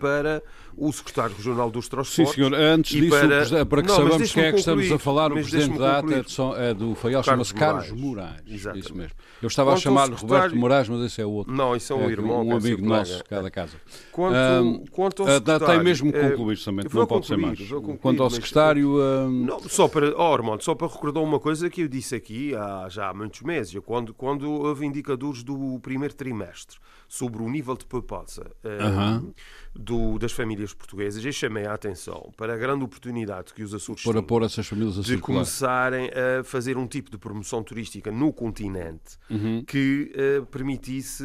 para 0.00 0.42
o 0.76 0.90
secretário 0.92 1.36
regional 1.36 1.70
dos 1.70 1.88
transportes. 1.88 2.34
Sim, 2.34 2.34
senhor. 2.34 2.54
Antes 2.54 2.92
disso, 2.92 3.10
para, 3.10 3.66
para 3.66 3.82
que 3.82 3.88
não, 3.88 3.96
sabemos 3.96 4.32
quem 4.32 4.44
é 4.44 4.52
que 4.52 4.58
estamos 4.58 4.90
a 4.90 4.98
falar, 4.98 5.30
o 5.30 5.34
presidente 5.34 5.78
da 5.78 5.98
ATA 5.98 6.24
é 6.56 6.74
do 6.74 6.94
FAIAL, 6.94 7.22
chama-se 7.22 7.54
Carlos 7.54 7.90
Moraes. 7.90 8.40
Exatamente. 8.46 8.86
Isso 8.86 8.96
mesmo. 8.96 9.12
Eu 9.42 9.48
estava 9.48 9.70
Quanto 9.70 9.78
a 9.78 9.80
chamar-lhe 9.80 10.14
secretário... 10.14 10.42
Roberto 10.42 10.56
Moraes, 10.60 10.88
mas 10.88 11.00
esse 11.02 11.20
é 11.20 11.26
outro. 11.26 11.52
Não, 11.52 11.74
isso 11.74 11.92
é 11.92 11.96
um 11.96 12.08
é, 12.08 12.12
irmão. 12.12 12.46
Um 12.46 12.56
amigo 12.56 12.84
nosso, 12.84 13.24
cada 13.24 13.50
casa. 13.50 13.76
Quanto, 14.12 14.36
um, 14.36 14.84
quanto 14.90 15.22
ao 15.22 15.28
secretário... 15.28 15.66
Tem 15.66 15.82
mesmo 15.82 16.12
que 16.12 16.20
concluir 16.20 16.56
somente, 16.56 16.94
não 16.94 17.06
pode 17.06 17.26
ser 17.26 17.36
mais. 17.36 17.58
Quanto 18.00 18.22
ao 18.22 18.30
secretário... 18.30 18.96
Mas, 18.96 19.46
não, 19.46 19.60
só 19.68 19.88
para, 19.88 20.14
oh, 20.16 20.32
Armando, 20.32 20.62
só 20.62 20.74
para 20.74 20.88
recordar 20.88 21.22
uma 21.22 21.40
coisa 21.40 21.68
que 21.70 21.82
eu 21.82 21.88
disse 21.88 22.14
aqui 22.14 22.54
há 22.54 22.86
já 22.88 23.08
há 23.08 23.14
muitos 23.14 23.40
meses, 23.42 23.74
quando, 23.84 24.14
quando 24.14 24.50
houve 24.50 24.86
indicadores 24.86 25.42
do 25.42 25.78
primeiro 25.80 26.14
trimestre 26.14 26.78
sobre 27.10 27.42
o 27.42 27.50
nível 27.50 27.76
de 27.76 27.84
poupança 27.84 28.48
uh, 28.64 29.34
do, 29.74 30.16
das 30.16 30.30
famílias 30.30 30.72
portuguesas, 30.72 31.24
eu 31.24 31.32
chamei 31.32 31.66
a 31.66 31.74
atenção 31.74 32.32
para 32.36 32.54
a 32.54 32.56
grande 32.56 32.84
oportunidade 32.84 33.52
que 33.52 33.64
os 33.64 33.74
Açores 33.74 34.04
para 34.04 34.22
pôr 34.22 34.44
essas 34.44 34.64
famílias 34.64 34.96
a 34.96 35.00
de 35.00 35.08
circular. 35.08 35.38
começarem 35.38 36.08
a 36.08 36.44
fazer 36.44 36.78
um 36.78 36.86
tipo 36.86 37.10
de 37.10 37.18
promoção 37.18 37.64
turística 37.64 38.12
no 38.12 38.32
continente 38.32 39.18
uhum. 39.28 39.64
que 39.66 40.12
uh, 40.14 40.46
permitisse 40.46 41.24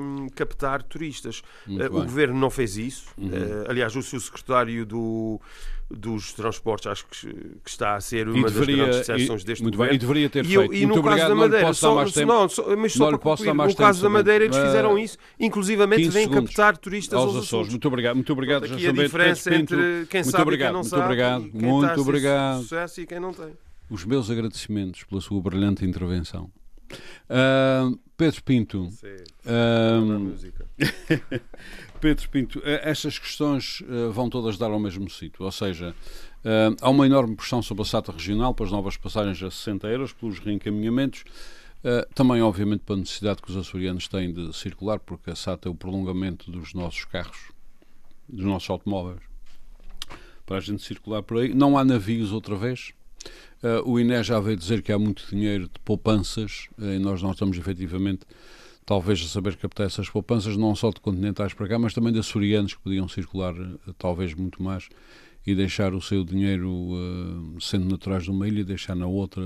um, 0.00 0.28
captar 0.34 0.82
turistas. 0.82 1.42
Uh, 1.66 1.84
o 1.84 2.04
governo 2.04 2.40
não 2.40 2.48
fez 2.48 2.78
isso. 2.78 3.08
Uhum. 3.18 3.28
aliás, 3.68 3.94
o 3.94 4.02
seu 4.02 4.18
secretário 4.20 4.86
do 4.86 5.38
dos 5.90 6.32
transportes, 6.34 6.86
acho 6.86 7.06
que, 7.06 7.28
que, 7.64 7.70
está 7.70 7.96
a 7.96 8.00
ser 8.00 8.28
uma 8.28 8.48
deveria, 8.48 8.76
das 8.76 8.86
grandes 8.86 9.08
exceções 9.08 9.44
deste 9.44 9.62
muito 9.62 9.76
governo. 9.76 9.92
Bem, 9.92 9.96
e 9.96 9.98
deveria 9.98 10.30
ter 10.30 10.44
e 10.44 10.48
feito. 10.48 10.74
e 10.74 10.86
no 10.86 11.02
caso 11.02 11.28
da 11.28 11.34
Madeira, 11.34 11.72
só, 11.72 12.04
tempo, 12.04 12.26
não, 12.26 12.48
só, 12.48 12.76
mas 12.76 12.92
só 12.92 13.08
para 13.08 13.18
concluir, 13.18 13.54
no 13.54 13.74
caso 13.74 14.02
da 14.02 14.08
Madeira 14.10 14.44
eles 14.44 14.56
fizeram 14.56 14.98
isso, 14.98 15.16
inclusivamente 15.40 16.08
vêm 16.10 16.28
captar 16.28 16.76
turistas 16.76 17.18
aos, 17.18 17.34
aos 17.34 17.44
Açores. 17.44 17.70
Muito 17.70 17.88
obrigado, 17.88 18.16
muito 18.16 18.32
obrigado. 18.32 18.64
Aqui 18.64 18.86
a 18.86 18.92
diferença 18.92 19.54
entre 19.54 20.06
quem 20.10 20.22
muito 20.22 20.32
sabe 20.32 20.42
obrigado, 20.42 20.68
e 20.68 20.72
quem 20.72 20.72
não 20.72 20.80
muito 20.80 20.90
sabe, 20.90 21.02
obrigado, 21.04 21.42
quem 21.50 21.60
muito 21.60 21.86
está 21.86 22.00
obrigado. 22.00 22.60
sucesso 22.60 23.00
e 23.00 23.06
quem 23.06 23.20
não 23.20 23.32
tem. 23.32 23.52
Os 23.90 24.04
meus 24.04 24.30
agradecimentos 24.30 25.04
pela 25.04 25.22
sua 25.22 25.40
brilhante 25.40 25.84
intervenção. 25.86 26.50
Uh, 27.28 27.98
Pedro 28.16 28.42
Pinto. 28.42 28.88
Sim, 28.90 29.16
uh, 29.46 30.34
Pedro 32.00 32.28
Pinto, 32.28 32.62
estas 32.64 33.18
questões 33.18 33.80
uh, 33.80 34.12
vão 34.12 34.30
todas 34.30 34.56
dar 34.56 34.70
ao 34.70 34.78
mesmo 34.78 35.10
sítio, 35.10 35.44
ou 35.44 35.50
seja, 35.50 35.94
uh, 36.44 36.76
há 36.80 36.88
uma 36.88 37.06
enorme 37.06 37.34
pressão 37.34 37.60
sobre 37.60 37.82
a 37.82 37.84
SATA 37.84 38.12
regional 38.12 38.54
para 38.54 38.66
as 38.66 38.72
novas 38.72 38.96
passagens 38.96 39.42
a 39.42 39.50
60 39.50 39.86
euros, 39.88 40.12
pelos 40.12 40.38
reencaminhamentos, 40.38 41.24
também, 42.12 42.42
obviamente, 42.42 42.80
para 42.80 42.96
a 42.96 42.98
necessidade 42.98 43.40
que 43.40 43.52
os 43.52 43.56
açorianos 43.56 44.08
têm 44.08 44.32
de 44.32 44.52
circular, 44.52 44.98
porque 44.98 45.30
a 45.30 45.36
SATA 45.36 45.68
é 45.68 45.70
o 45.70 45.74
prolongamento 45.76 46.50
dos 46.50 46.74
nossos 46.74 47.04
carros, 47.04 47.52
dos 48.28 48.44
nossos 48.44 48.68
automóveis, 48.68 49.20
para 50.44 50.56
a 50.56 50.60
gente 50.60 50.82
circular 50.82 51.22
por 51.22 51.38
aí. 51.38 51.54
Não 51.54 51.78
há 51.78 51.84
navios 51.84 52.32
outra 52.32 52.56
vez. 52.56 52.92
o 53.84 53.96
INE 54.00 54.24
já 54.24 54.40
veio 54.40 54.56
dizer 54.56 54.82
que 54.82 54.90
há 54.90 54.98
muito 54.98 55.24
dinheiro 55.30 55.68
de 55.68 55.78
poupanças 55.84 56.68
e 56.76 56.98
nós 56.98 57.22
não 57.22 57.30
estamos 57.30 57.56
efetivamente 57.56 58.26
talvez 58.88 59.20
a 59.20 59.28
saber 59.28 59.54
captar 59.56 59.84
essas 59.84 60.08
poupanças, 60.08 60.56
não 60.56 60.74
só 60.74 60.88
de 60.88 60.98
continentais 60.98 61.52
para 61.52 61.68
cá, 61.68 61.78
mas 61.78 61.92
também 61.92 62.10
de 62.10 62.20
açorianos 62.20 62.72
que 62.72 62.80
podiam 62.80 63.06
circular 63.06 63.54
talvez 63.98 64.32
muito 64.32 64.62
mais 64.62 64.88
e 65.46 65.54
deixar 65.54 65.92
o 65.92 66.00
seu 66.00 66.24
dinheiro 66.24 66.70
uh, 66.70 67.60
sendo 67.60 67.84
naturais 67.84 68.24
de 68.24 68.30
uma 68.30 68.48
ilha 68.48 68.60
e 68.60 68.64
deixar 68.64 68.96
na 68.96 69.06
outra, 69.06 69.42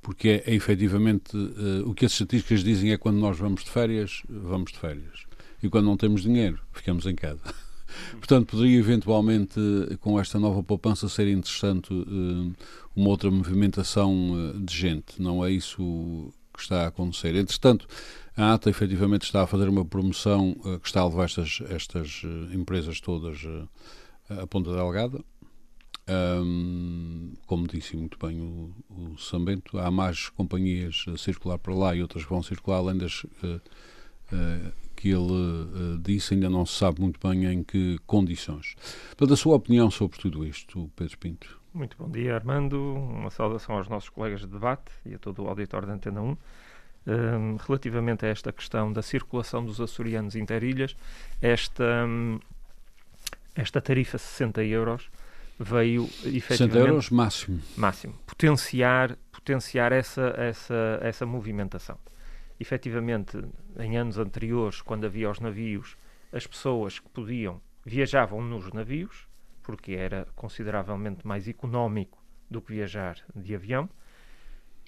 porque 0.00 0.42
é, 0.46 0.52
é 0.52 0.54
efetivamente 0.54 1.36
uh, 1.36 1.86
o 1.86 1.94
que 1.94 2.06
as 2.06 2.12
estatísticas 2.12 2.64
dizem 2.64 2.92
é 2.92 2.96
quando 2.96 3.18
nós 3.18 3.38
vamos 3.38 3.62
de 3.62 3.70
férias, 3.70 4.22
vamos 4.26 4.72
de 4.72 4.78
férias. 4.78 5.26
E 5.62 5.68
quando 5.68 5.84
não 5.84 5.98
temos 5.98 6.22
dinheiro, 6.22 6.58
ficamos 6.72 7.04
em 7.04 7.14
casa. 7.14 7.42
Portanto, 8.16 8.46
poderia 8.46 8.78
eventualmente, 8.78 9.60
com 10.00 10.18
esta 10.18 10.38
nova 10.38 10.62
poupança, 10.62 11.10
ser 11.10 11.28
interessante 11.28 11.92
uma 12.96 13.10
outra 13.10 13.30
movimentação 13.30 14.54
de 14.64 14.74
gente. 14.74 15.20
Não 15.20 15.44
é 15.44 15.50
isso 15.50 16.32
que 16.54 16.62
está 16.62 16.84
a 16.84 16.86
acontecer. 16.86 17.34
Entretanto, 17.34 17.86
a 18.40 18.54
ATA 18.54 18.70
efetivamente 18.70 19.24
está 19.24 19.42
a 19.42 19.46
fazer 19.46 19.68
uma 19.68 19.84
promoção 19.84 20.56
uh, 20.64 20.80
que 20.80 20.86
está 20.86 21.02
a 21.02 21.06
levar 21.06 21.24
estas, 21.24 21.62
estas 21.68 22.22
uh, 22.24 22.54
empresas 22.54 22.98
todas 22.98 23.38
à 24.30 24.46
ponta 24.46 24.74
delgada. 24.74 25.20
Um, 26.08 27.34
como 27.46 27.68
disse 27.68 27.96
muito 27.96 28.18
bem 28.18 28.40
o, 28.40 28.74
o 28.88 29.18
Sambento, 29.18 29.78
há 29.78 29.90
mais 29.90 30.30
companhias 30.30 31.04
a 31.12 31.18
circular 31.18 31.58
para 31.58 31.74
lá 31.74 31.94
e 31.94 32.00
outras 32.00 32.24
vão 32.24 32.42
circular, 32.42 32.78
além 32.78 32.96
das 32.96 33.24
que 34.96 35.08
ele 35.08 35.98
disse, 36.02 36.34
ainda 36.34 36.48
não 36.48 36.64
se 36.64 36.74
sabe 36.74 37.00
muito 37.00 37.20
bem 37.26 37.44
em 37.46 37.62
que 37.62 37.98
condições. 38.06 38.74
Portanto, 39.08 39.34
a 39.34 39.36
sua 39.36 39.56
opinião 39.56 39.90
sobre 39.90 40.18
tudo 40.18 40.44
isto, 40.44 40.90
Pedro 40.96 41.18
Pinto? 41.18 41.60
Muito 41.72 41.96
bom 41.96 42.10
dia, 42.10 42.34
Armando. 42.34 42.76
Uma 42.94 43.30
saudação 43.30 43.76
aos 43.76 43.88
nossos 43.88 44.08
colegas 44.08 44.40
de 44.40 44.48
debate 44.48 44.90
e 45.06 45.14
a 45.14 45.18
todo 45.18 45.44
o 45.44 45.48
auditório 45.48 45.86
da 45.86 45.94
Antena 45.94 46.20
1. 46.20 46.36
Um, 47.06 47.56
relativamente 47.56 48.26
a 48.26 48.28
esta 48.28 48.52
questão 48.52 48.92
da 48.92 49.00
circulação 49.00 49.64
dos 49.64 49.80
açorianos 49.80 50.36
interilhas, 50.36 50.94
esta, 51.40 52.04
um, 52.06 52.38
esta 53.54 53.80
tarifa 53.80 54.18
60 54.18 54.62
euros 54.64 55.10
veio 55.58 56.04
efetivamente... 56.24 56.46
60 56.46 56.78
euros 56.78 57.10
máximo. 57.10 57.60
Máximo. 57.76 58.14
Potenciar, 58.26 59.16
potenciar 59.32 59.92
essa, 59.92 60.34
essa, 60.36 60.98
essa 61.02 61.26
movimentação. 61.26 61.98
Efetivamente, 62.58 63.42
em 63.78 63.96
anos 63.96 64.18
anteriores, 64.18 64.82
quando 64.82 65.06
havia 65.06 65.30
os 65.30 65.40
navios, 65.40 65.96
as 66.32 66.46
pessoas 66.46 66.98
que 66.98 67.08
podiam 67.08 67.60
viajavam 67.84 68.42
nos 68.42 68.70
navios, 68.72 69.26
porque 69.62 69.92
era 69.92 70.28
consideravelmente 70.34 71.26
mais 71.26 71.48
económico 71.48 72.22
do 72.50 72.60
que 72.60 72.72
viajar 72.72 73.16
de 73.34 73.54
avião 73.54 73.88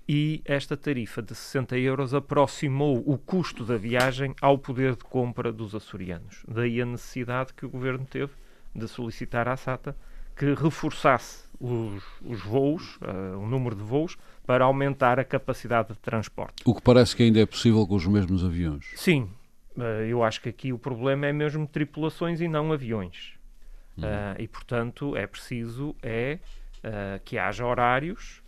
e 0.08 0.42
esta 0.44 0.76
tarifa 0.76 1.22
de 1.22 1.34
60 1.34 1.78
euros 1.78 2.12
aproximou 2.12 3.02
o 3.06 3.16
custo 3.16 3.64
da 3.64 3.76
viagem 3.76 4.34
ao 4.40 4.58
poder 4.58 4.96
de 4.96 5.04
compra 5.04 5.52
dos 5.52 5.74
açorianos. 5.74 6.44
Daí 6.48 6.80
a 6.80 6.86
necessidade 6.86 7.54
que 7.54 7.64
o 7.64 7.68
governo 7.68 8.04
teve 8.04 8.32
de 8.74 8.88
solicitar 8.88 9.48
à 9.48 9.56
SATA 9.56 9.96
que 10.36 10.54
reforçasse 10.54 11.44
os, 11.60 12.02
os 12.24 12.42
voos, 12.42 12.96
uh, 12.96 13.38
o 13.38 13.46
número 13.46 13.76
de 13.76 13.82
voos, 13.82 14.16
para 14.44 14.64
aumentar 14.64 15.20
a 15.20 15.24
capacidade 15.24 15.92
de 15.92 15.98
transporte. 16.00 16.62
O 16.64 16.74
que 16.74 16.82
parece 16.82 17.14
que 17.14 17.22
ainda 17.22 17.40
é 17.40 17.46
possível 17.46 17.86
com 17.86 17.94
os 17.94 18.06
mesmos 18.06 18.44
aviões. 18.44 18.86
Sim, 18.96 19.30
uh, 19.76 19.82
eu 20.08 20.24
acho 20.24 20.40
que 20.40 20.48
aqui 20.48 20.72
o 20.72 20.78
problema 20.78 21.26
é 21.26 21.32
mesmo 21.32 21.66
tripulações 21.66 22.40
e 22.40 22.48
não 22.48 22.72
aviões. 22.72 23.34
Hum. 23.96 24.02
Uh, 24.02 24.42
e, 24.42 24.48
portanto, 24.48 25.16
é 25.16 25.26
preciso 25.26 25.94
é, 26.02 26.38
que 27.24 27.38
haja 27.38 27.64
horários 27.64 28.41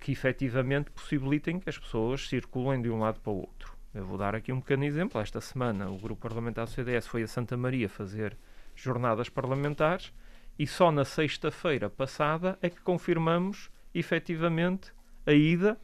que 0.00 0.12
efetivamente 0.12 0.90
possibilitem 0.90 1.58
que 1.58 1.68
as 1.68 1.78
pessoas 1.78 2.28
circulem 2.28 2.80
de 2.80 2.90
um 2.90 3.00
lado 3.00 3.20
para 3.20 3.32
o 3.32 3.36
outro. 3.36 3.74
Eu 3.94 4.04
vou 4.04 4.18
dar 4.18 4.34
aqui 4.34 4.52
um 4.52 4.60
pequeno 4.60 4.84
exemplo. 4.84 5.20
Esta 5.20 5.40
semana 5.40 5.88
o 5.88 5.98
grupo 5.98 6.22
parlamentar 6.22 6.64
do 6.64 6.70
CDS 6.70 7.06
foi 7.06 7.22
a 7.22 7.28
Santa 7.28 7.56
Maria 7.56 7.88
fazer 7.88 8.36
jornadas 8.74 9.28
parlamentares 9.28 10.12
e 10.58 10.66
só 10.66 10.90
na 10.90 11.04
sexta-feira 11.04 11.88
passada 11.88 12.58
é 12.60 12.68
que 12.68 12.80
confirmamos 12.80 13.70
efetivamente 13.94 14.92
a 15.26 15.32
ida, 15.32 15.78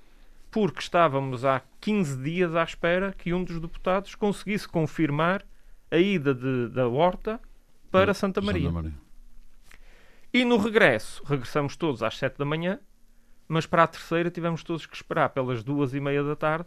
porque 0.51 0.81
estávamos 0.81 1.45
há 1.45 1.63
15 1.81 2.23
dias 2.23 2.55
à 2.57 2.65
espera 2.65 3.13
que 3.13 3.33
um 3.33 3.45
dos 3.45 3.61
deputados 3.61 4.15
conseguisse 4.15 4.69
confirmar 4.69 5.45
a 5.91 5.97
ida 5.97 6.35
de, 6.35 6.69
da 6.69 6.89
Horta 6.89 7.41
para 7.91 8.15
Santa 8.15 8.41
Maria. 8.41 8.69
Santa 8.69 8.83
Maria. 8.83 8.95
E 10.33 10.45
no 10.45 10.57
regresso, 10.57 11.23
regressamos 11.25 11.77
todos 11.77 12.03
às 12.03 12.17
7 12.17 12.39
da 12.39 12.45
manhã, 12.45 12.79
mas 13.51 13.67
para 13.67 13.83
a 13.83 13.87
terceira 13.89 14.31
tivemos 14.31 14.63
todos 14.63 14.87
que 14.87 14.95
esperar 14.95 15.31
pelas 15.31 15.65
duas 15.65 15.93
e 15.93 15.99
meia 15.99 16.23
da 16.23 16.37
tarde 16.37 16.67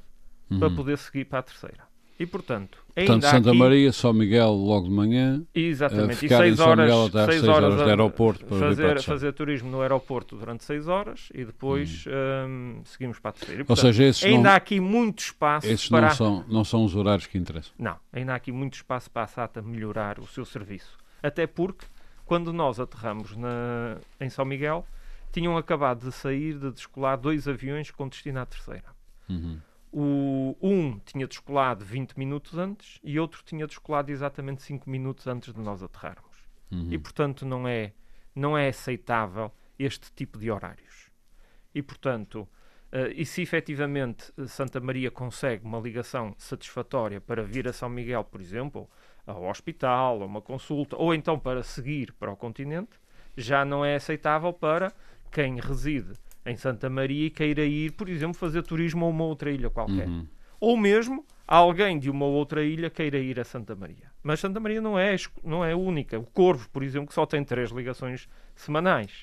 uhum. 0.52 0.60
para 0.60 0.70
poder 0.70 0.98
seguir 0.98 1.24
para 1.24 1.40
a 1.40 1.44
terceira. 1.44 1.94
E 2.20 2.26
portanto, 2.26 2.78
Portanto, 2.94 3.24
Santa 3.24 3.50
aqui... 3.50 3.58
Maria, 3.58 3.92
São 3.92 4.14
Miguel 4.14 4.52
logo 4.52 4.88
de 4.88 4.94
manhã. 4.94 5.44
Exatamente, 5.56 6.26
e 6.26 6.30
6 6.30 6.60
horas, 6.60 6.92
seis 6.92 7.26
seis 7.26 7.44
horas, 7.48 7.74
horas 7.74 7.84
de 7.86 7.90
aeroporto 7.90 8.46
para 8.46 8.60
fazer, 8.60 9.02
fazer 9.02 9.34
turismo 9.34 9.72
no 9.72 9.82
aeroporto 9.82 10.36
durante 10.36 10.64
6 10.66 10.88
horas 10.90 11.30
e 11.34 11.46
depois 11.46 12.06
hum. 12.06 12.12
um, 12.80 12.82
seguimos 12.84 13.18
para 13.18 13.30
a 13.30 13.34
terceira. 13.34 13.62
E, 13.62 13.66
portanto, 13.66 13.86
Ou 13.88 13.94
seja, 13.94 14.28
ainda 14.28 14.44
não, 14.44 14.52
há 14.52 14.56
aqui 14.56 14.80
muito 14.80 15.20
espaço 15.20 15.68
esses 15.68 15.90
para. 15.90 16.10
Não 16.10 16.16
são, 16.16 16.46
não 16.48 16.64
são 16.64 16.84
os 16.84 16.96
horários 16.96 17.26
que 17.26 17.38
interessam. 17.38 17.74
Não, 17.80 17.96
ainda 18.12 18.34
há 18.34 18.36
aqui 18.36 18.52
muito 18.52 18.76
espaço 18.76 19.10
para 19.10 19.24
a 19.24 19.28
SATA 19.28 19.62
melhorar 19.62 20.20
o 20.20 20.28
seu 20.28 20.46
serviço. 20.46 20.98
Até 21.24 21.48
porque, 21.48 21.86
quando 22.26 22.54
nós 22.54 22.80
aterramos 22.80 23.36
na, 23.36 23.98
em 24.20 24.30
São 24.30 24.46
Miguel, 24.46 24.86
tinham 25.34 25.58
acabado 25.58 26.06
de 26.06 26.12
sair 26.12 26.60
de 26.60 26.72
descolar 26.72 27.16
dois 27.16 27.48
aviões 27.48 27.90
com 27.90 28.08
destino 28.08 28.40
à 28.40 28.46
terceira. 28.46 28.96
Uhum. 29.28 29.60
O, 29.92 30.56
um 30.62 31.00
tinha 31.00 31.28
descolado 31.28 31.84
20 31.84 32.14
minutos 32.20 32.56
antes 32.56 33.00
e 33.04 33.20
outro 33.20 33.44
tinha 33.44 33.66
descolado 33.66 34.12
exatamente 34.12 34.62
5 34.62 34.88
minutos 34.88 35.26
antes 35.26 35.52
de 35.52 35.60
nós 35.60 35.82
aterrarmos. 35.82 36.38
Uhum. 36.72 36.88
E, 36.92 37.00
portanto, 37.00 37.48
não 37.48 37.68
é, 37.68 37.94
não 38.36 38.56
é 38.56 38.68
aceitável 38.70 39.52
este 39.78 40.12
tipo 40.14 40.38
de 40.38 40.52
horários. 40.52 41.10
E, 41.74 41.82
portanto, 41.82 42.48
uh, 42.92 43.12
e 43.16 43.26
se 43.26 43.42
efetivamente 43.42 44.32
Santa 44.48 44.80
Maria 44.80 45.10
consegue 45.10 45.66
uma 45.66 45.80
ligação 45.80 46.36
satisfatória 46.38 47.20
para 47.20 47.42
vir 47.42 47.68
a 47.68 47.74
São 47.74 47.90
Miguel, 47.90 48.24
por 48.24 48.40
exemplo, 48.40 48.88
ao 49.26 49.46
hospital, 49.46 50.22
a 50.22 50.26
uma 50.28 50.42
consulta, 50.42 50.96
ou 50.96 51.12
então 51.12 51.40
para 51.40 51.64
seguir 51.64 52.14
para 52.14 52.32
o 52.32 52.38
continente, 52.38 53.02
já 53.36 53.66
não 53.66 53.84
é 53.84 53.96
aceitável 53.96 54.54
para 54.54 54.94
quem 55.34 55.60
reside 55.60 56.14
em 56.46 56.56
Santa 56.56 56.90
Maria 56.90 57.26
e 57.26 57.30
queira 57.30 57.66
ir, 57.66 57.92
por 57.94 58.08
exemplo, 58.08 58.36
fazer 58.36 58.62
turismo 58.64 59.06
a 59.06 59.10
uma 59.10 59.24
outra 59.24 59.50
ilha 59.50 59.70
qualquer. 59.70 60.08
Uhum. 60.08 60.28
Ou 60.60 60.78
mesmo 60.78 61.26
alguém 61.48 61.98
de 62.00 62.10
uma 62.10 62.26
outra 62.26 62.64
ilha 62.64 62.90
queira 62.90 63.18
ir 63.18 63.40
a 63.40 63.44
Santa 63.44 63.76
Maria. 63.76 64.12
Mas 64.22 64.40
Santa 64.40 64.60
Maria 64.60 64.80
não 64.80 64.98
é, 64.98 65.16
não 65.44 65.66
é 65.66 65.76
única. 65.76 66.20
O 66.20 66.24
Corvo, 66.24 66.70
por 66.70 66.84
exemplo, 66.84 67.08
que 67.08 67.14
só 67.14 67.26
tem 67.26 67.44
três 67.44 67.72
ligações 67.72 68.30
semanais. 68.56 69.22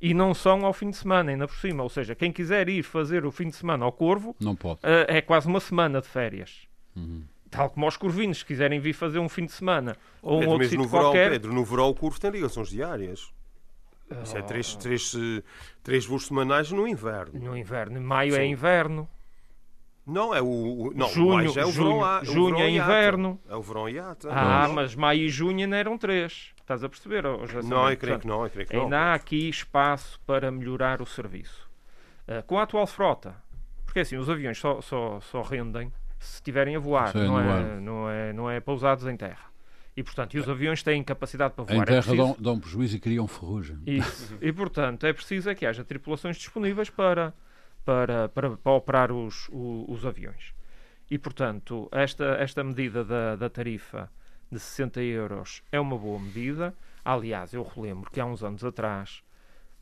E 0.00 0.14
não 0.14 0.32
são 0.32 0.64
ao 0.64 0.72
fim 0.72 0.90
de 0.90 0.96
semana, 0.96 1.30
ainda 1.30 1.46
por 1.46 1.56
cima. 1.56 1.82
Ou 1.82 1.88
seja, 1.88 2.14
quem 2.14 2.32
quiser 2.32 2.68
ir 2.68 2.82
fazer 2.82 3.26
o 3.26 3.32
fim 3.32 3.48
de 3.48 3.56
semana 3.56 3.84
ao 3.84 3.92
Corvo 3.92 4.34
não 4.40 4.54
pode. 4.56 4.80
Uh, 4.80 5.06
é 5.08 5.20
quase 5.20 5.46
uma 5.46 5.60
semana 5.60 6.00
de 6.00 6.08
férias. 6.08 6.68
Uhum. 6.96 7.22
Tal 7.50 7.70
como 7.70 7.86
os 7.86 7.96
corvinos, 7.96 8.38
se 8.38 8.44
quiserem 8.44 8.78
vir 8.78 8.92
fazer 8.92 9.18
um 9.18 9.28
fim 9.28 9.46
de 9.46 9.52
semana 9.52 9.96
ou 10.22 10.36
um 10.36 10.40
Pedro, 10.40 10.52
outro 10.52 10.68
sítio 10.68 10.88
qualquer... 10.88 11.30
Pedro, 11.30 11.52
no 11.52 11.64
verão 11.64 11.88
o 11.88 11.94
Corvo 11.94 12.20
tem 12.20 12.30
ligações 12.30 12.68
diárias. 12.68 13.32
Isso 14.22 14.36
é 14.36 14.42
três, 14.42 14.74
oh. 14.74 14.78
três, 14.78 15.12
três 15.82 16.06
voos 16.06 16.26
semanais 16.26 16.70
no 16.70 16.86
inverno. 16.86 17.38
No 17.38 17.56
inverno. 17.56 18.00
Maio 18.00 18.34
é 18.34 18.38
Sim. 18.38 18.42
é 18.42 18.46
inverno. 18.46 19.08
Não, 20.06 20.34
é 20.34 20.40
o. 20.40 20.90
Não, 20.94 21.08
junho, 21.08 21.52
é 21.58 21.66
o 21.66 21.70
junho, 21.70 22.00
verão, 22.00 22.24
junho 22.24 22.58
é 22.58 22.70
inverno. 22.70 23.38
É 23.46 23.54
o 23.54 23.60
verão 23.60 23.88
iata. 23.88 24.28
Ah, 24.32 24.66
não, 24.66 24.74
mas 24.74 24.94
maio 24.94 25.20
e 25.20 25.28
junho 25.28 25.58
ainda 25.58 25.76
eram 25.76 25.98
três. 25.98 26.54
Estás 26.58 26.82
a 26.82 26.88
perceber? 26.88 27.24
Não, 27.64 27.90
eu 27.90 27.96
creio 27.96 28.18
que 28.18 28.26
não. 28.26 28.44
Eu 28.44 28.50
creio 28.50 28.66
que 28.66 28.74
ainda 28.76 28.88
não. 28.88 28.96
há 28.96 29.14
aqui 29.14 29.48
espaço 29.48 30.18
para 30.26 30.50
melhorar 30.50 31.02
o 31.02 31.06
serviço. 31.06 31.68
Uh, 32.26 32.42
com 32.46 32.58
a 32.58 32.62
atual 32.62 32.86
frota, 32.86 33.34
porque 33.84 34.00
assim, 34.00 34.16
os 34.16 34.28
aviões 34.28 34.58
só, 34.58 34.80
só, 34.80 35.18
só 35.20 35.42
rendem 35.42 35.92
se 36.18 36.34
estiverem 36.34 36.76
a 36.76 36.78
voar, 36.78 37.14
não 37.14 37.40
é, 37.40 37.80
não, 37.80 38.10
é, 38.10 38.32
não 38.32 38.50
é 38.50 38.60
pousados 38.60 39.06
em 39.06 39.16
terra. 39.16 39.48
E, 39.98 40.02
portanto, 40.04 40.36
e 40.36 40.38
os 40.38 40.48
aviões 40.48 40.80
têm 40.80 41.02
capacidade 41.02 41.54
para 41.54 41.64
voar. 41.64 41.76
Em 41.76 41.80
é 41.80 41.84
terra 41.84 41.98
é 41.98 42.02
preciso... 42.02 42.16
dão, 42.16 42.36
dão 42.38 42.60
prejuízo 42.60 42.96
e 42.96 43.00
criam 43.00 43.26
ferrugem. 43.26 43.80
Isso. 43.84 44.32
e, 44.40 44.52
portanto, 44.52 45.04
é 45.04 45.12
preciso 45.12 45.50
é 45.50 45.56
que 45.56 45.66
haja 45.66 45.82
tripulações 45.82 46.36
disponíveis 46.36 46.88
para, 46.88 47.34
para, 47.84 48.28
para, 48.28 48.56
para 48.56 48.72
operar 48.72 49.10
os, 49.10 49.48
os, 49.48 49.88
os, 49.88 50.06
aviões. 50.06 50.54
E, 51.10 51.18
portanto, 51.18 51.88
esta, 51.90 52.36
esta 52.38 52.62
medida 52.62 53.04
da, 53.04 53.34
da 53.34 53.50
tarifa 53.50 54.08
de 54.52 54.60
60 54.60 55.02
euros 55.02 55.64
é 55.72 55.80
uma 55.80 55.98
boa 55.98 56.20
medida. 56.20 56.72
Aliás, 57.04 57.52
eu 57.52 57.64
relembro 57.64 58.08
que 58.08 58.20
há 58.20 58.24
uns 58.24 58.44
anos 58.44 58.62
atrás, 58.62 59.24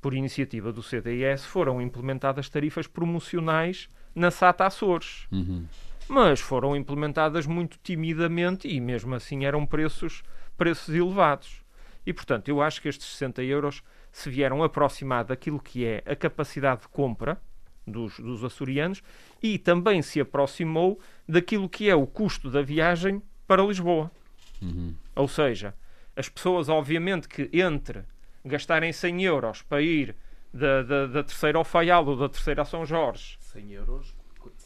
por 0.01 0.15
iniciativa 0.15 0.73
do 0.73 0.83
CDS, 0.83 1.45
foram 1.45 1.79
implementadas 1.79 2.49
tarifas 2.49 2.87
promocionais 2.87 3.91
na 4.15 4.31
SATA 4.31 4.65
Açores. 4.65 5.27
Uhum 5.31 5.67
mas 6.09 6.41
foram 6.41 6.77
implementadas 6.77 7.47
muito 7.47 7.79
timidamente 7.83 8.69
e 8.69 8.81
mesmo 8.81 9.15
assim 9.15 9.45
eram 9.45 9.67
preços, 9.67 10.23
preços 10.57 10.95
elevados. 10.95 11.63
E 12.05 12.13
portanto, 12.13 12.49
eu 12.49 12.63
acho 12.63 12.81
que 12.81 12.89
estes 12.89 13.07
60 13.09 13.43
euros 13.43 13.83
se 14.13 14.31
vieram 14.31 14.63
aproximar 14.63 15.25
daquilo 15.25 15.61
que 15.61 15.85
é 15.85 16.03
a 16.07 16.15
capacidade 16.15 16.83
de 16.83 16.89
compra 16.89 17.41
dos, 17.87 18.19
dos 18.19 18.45
açorianos 18.45 19.03
e 19.43 19.59
também 19.59 20.01
se 20.03 20.21
aproximou 20.21 21.01
daquilo 21.29 21.69
que 21.69 21.91
é 21.91 21.95
o 21.95 22.07
custo 22.07 22.51
da 22.51 22.63
viagem 22.63 23.21
para 23.47 23.63
Lisboa. 23.63 24.11
Uhum. 24.63 24.95
Ou 25.15 25.29
seja, 25.29 25.75
as 26.15 26.29
pessoas, 26.29 26.69
obviamente, 26.69 27.29
que 27.29 27.51
entre 27.53 28.05
gastarem 28.45 28.93
100 28.93 29.25
euros 29.25 29.63
para 29.63 29.83
ir 29.83 30.15
da, 30.53 30.83
da, 30.83 31.07
da 31.07 31.23
terceira 31.25 31.59
ao 31.59 31.65
Faial 31.65 32.07
ou 32.07 32.17
da 32.17 32.29
terceira 32.29 32.63
a 32.63 32.65
São 32.65 32.87
Jorge. 32.87 33.37
100 33.41 33.73
euros 33.73 34.15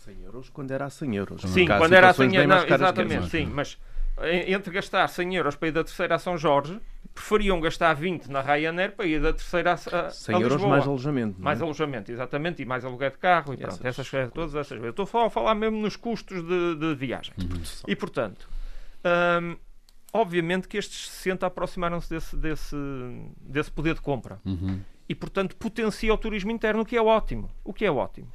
100 0.00 0.22
euros 0.22 0.50
quando 0.50 0.70
era 0.70 0.86
a 0.86 0.90
100 0.90 1.16
euros. 1.16 1.42
Sim, 1.42 1.66
quando 1.66 1.92
era 1.92 2.10
a 2.10 2.12
100 2.12 2.36
euros. 2.36 2.64
Exatamente, 2.70 3.28
sim. 3.28 3.46
Mas 3.46 3.78
entre 4.22 4.72
gastar 4.72 5.08
100 5.08 5.36
euros 5.36 5.56
para 5.56 5.68
ir 5.68 5.72
da 5.72 5.84
terceira 5.84 6.14
a 6.14 6.18
São 6.18 6.36
Jorge, 6.36 6.78
preferiam 7.14 7.60
gastar 7.60 7.94
20 7.94 8.26
na 8.26 8.40
Ryanair 8.40 8.92
para 8.92 9.06
ir 9.06 9.20
da 9.20 9.32
terceira 9.32 9.72
a, 9.72 10.06
a 10.06 10.10
100 10.10 10.34
a 10.34 10.40
euros 10.40 10.62
mais 10.62 10.86
alojamento. 10.86 11.40
Mais 11.40 11.60
é? 11.60 11.64
alojamento, 11.64 12.12
exatamente, 12.12 12.62
e 12.62 12.66
mais 12.66 12.84
aluguel 12.84 13.10
de 13.10 13.18
carro 13.18 13.54
e, 13.54 13.56
pronto, 13.56 13.86
essas, 13.86 14.12
essas 14.12 14.32
todas 14.32 14.54
essas. 14.54 14.82
Eu 14.82 14.90
estou 14.90 15.04
a 15.04 15.30
falar 15.30 15.54
mesmo 15.54 15.78
nos 15.80 15.96
custos 15.96 16.42
de, 16.42 16.74
de 16.76 16.94
viagem. 16.94 17.34
Uhum. 17.38 17.62
E 17.86 17.96
portanto, 17.96 18.48
hum, 19.42 19.56
obviamente 20.12 20.68
que 20.68 20.76
estes 20.76 21.08
60 21.08 21.46
aproximaram-se 21.46 22.10
desse, 22.10 22.36
desse, 22.36 22.76
desse 23.40 23.70
poder 23.70 23.94
de 23.94 24.02
compra. 24.02 24.38
Uhum. 24.44 24.80
E 25.08 25.14
portanto 25.14 25.56
potencia 25.56 26.12
o 26.12 26.18
turismo 26.18 26.50
interno, 26.50 26.82
o 26.82 26.86
que 26.86 26.96
é 26.96 27.02
ótimo. 27.02 27.50
O 27.64 27.72
que 27.72 27.84
é 27.84 27.90
ótimo. 27.90 28.30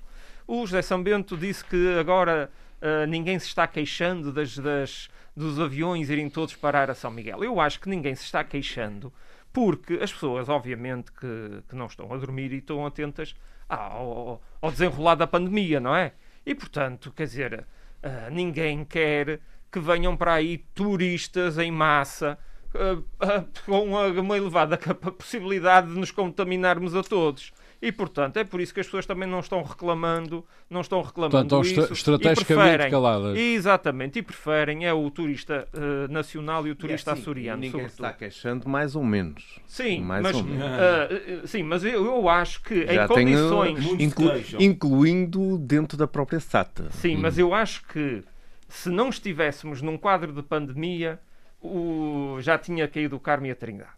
O 0.47 0.65
José 0.65 0.81
Sambento 0.81 1.35
disse 1.35 1.65
que 1.65 1.97
agora 1.99 2.51
uh, 2.81 3.07
ninguém 3.07 3.39
se 3.39 3.47
está 3.47 3.67
queixando 3.67 4.31
das, 4.31 4.57
das, 4.57 5.09
dos 5.35 5.59
aviões 5.59 6.09
irem 6.09 6.29
todos 6.29 6.55
parar 6.55 6.89
a 6.89 6.95
São 6.95 7.09
Miguel. 7.09 7.43
Eu 7.43 7.59
acho 7.59 7.79
que 7.79 7.89
ninguém 7.89 8.13
se 8.15 8.23
está 8.23 8.43
queixando 8.43 9.11
porque 9.55 9.93
as 10.01 10.11
pessoas, 10.11 10.49
obviamente, 10.49 11.13
que, 11.13 11.63
que 11.69 11.75
não 11.75 11.85
estão 11.85 12.13
a 12.13 12.17
dormir 12.17 12.51
e 12.51 12.57
estão 12.57 12.85
atentas 12.85 13.33
ao, 13.69 14.41
ao 14.61 14.69
desenrolar 14.69 15.15
da 15.15 15.25
pandemia, 15.25 15.79
não 15.79 15.95
é? 15.95 16.11
E, 16.45 16.53
portanto, 16.53 17.09
quer 17.15 17.23
dizer, 17.23 17.65
uh, 18.03 18.31
ninguém 18.31 18.83
quer 18.83 19.39
que 19.71 19.79
venham 19.79 20.15
para 20.17 20.33
aí 20.33 20.57
turistas 20.75 21.57
em 21.57 21.71
massa 21.71 22.37
uh, 22.73 22.99
uh, 22.99 23.47
com 23.65 24.19
uma 24.19 24.37
elevada 24.37 24.77
possibilidade 25.17 25.87
de 25.87 25.97
nos 25.97 26.11
contaminarmos 26.11 26.93
a 26.93 27.01
todos. 27.01 27.53
E, 27.81 27.91
portanto, 27.91 28.37
é 28.37 28.43
por 28.43 28.61
isso 28.61 28.73
que 28.73 28.79
as 28.79 28.85
pessoas 28.85 29.05
também 29.05 29.27
não 29.27 29.39
estão 29.39 29.61
reclamando, 29.61 30.45
não 30.69 30.81
estão 30.81 31.01
reclamando 31.01 31.47
portanto, 31.47 31.65
isso. 31.65 31.93
estrategicamente 31.93 32.45
preferem, 32.45 32.91
caladas. 32.91 33.37
Exatamente, 33.37 34.19
e 34.19 34.21
preferem 34.21 34.85
é 34.85 34.93
o 34.93 35.09
turista 35.11 35.67
uh, 35.73 36.11
nacional 36.11 36.65
e 36.65 36.71
o 36.71 36.75
turista 36.75 37.11
é 37.11 37.13
assim, 37.13 37.21
açoriano, 37.21 37.57
ninguém 37.57 37.71
sobretudo. 37.71 38.05
está 38.05 38.13
queixando 38.13 38.69
mais 38.69 38.95
ou 38.95 39.03
menos. 39.03 39.59
Sim, 39.67 40.01
mais 40.01 40.23
mas, 40.23 40.35
uh, 40.35 41.47
sim, 41.47 41.63
mas 41.63 41.83
eu, 41.83 42.05
eu 42.05 42.29
acho 42.29 42.61
que 42.63 42.85
Já 42.85 43.05
em 43.05 43.07
condições... 43.07 43.85
Inclu, 43.99 44.31
incluindo 44.59 45.57
dentro 45.57 45.97
da 45.97 46.07
própria 46.07 46.39
SATA. 46.39 46.89
Sim, 46.91 47.17
hum. 47.17 47.19
mas 47.21 47.37
eu 47.37 47.53
acho 47.53 47.85
que 47.87 48.23
se 48.67 48.89
não 48.89 49.09
estivéssemos 49.09 49.81
num 49.81 49.97
quadro 49.97 50.33
de 50.33 50.41
pandemia, 50.41 51.19
o, 51.61 52.37
já 52.39 52.57
tinha 52.57 52.87
caído 52.87 53.15
o 53.15 53.19
Carmo 53.19 53.45
e 53.47 53.51
a 53.51 53.55
Trindade. 53.55 53.91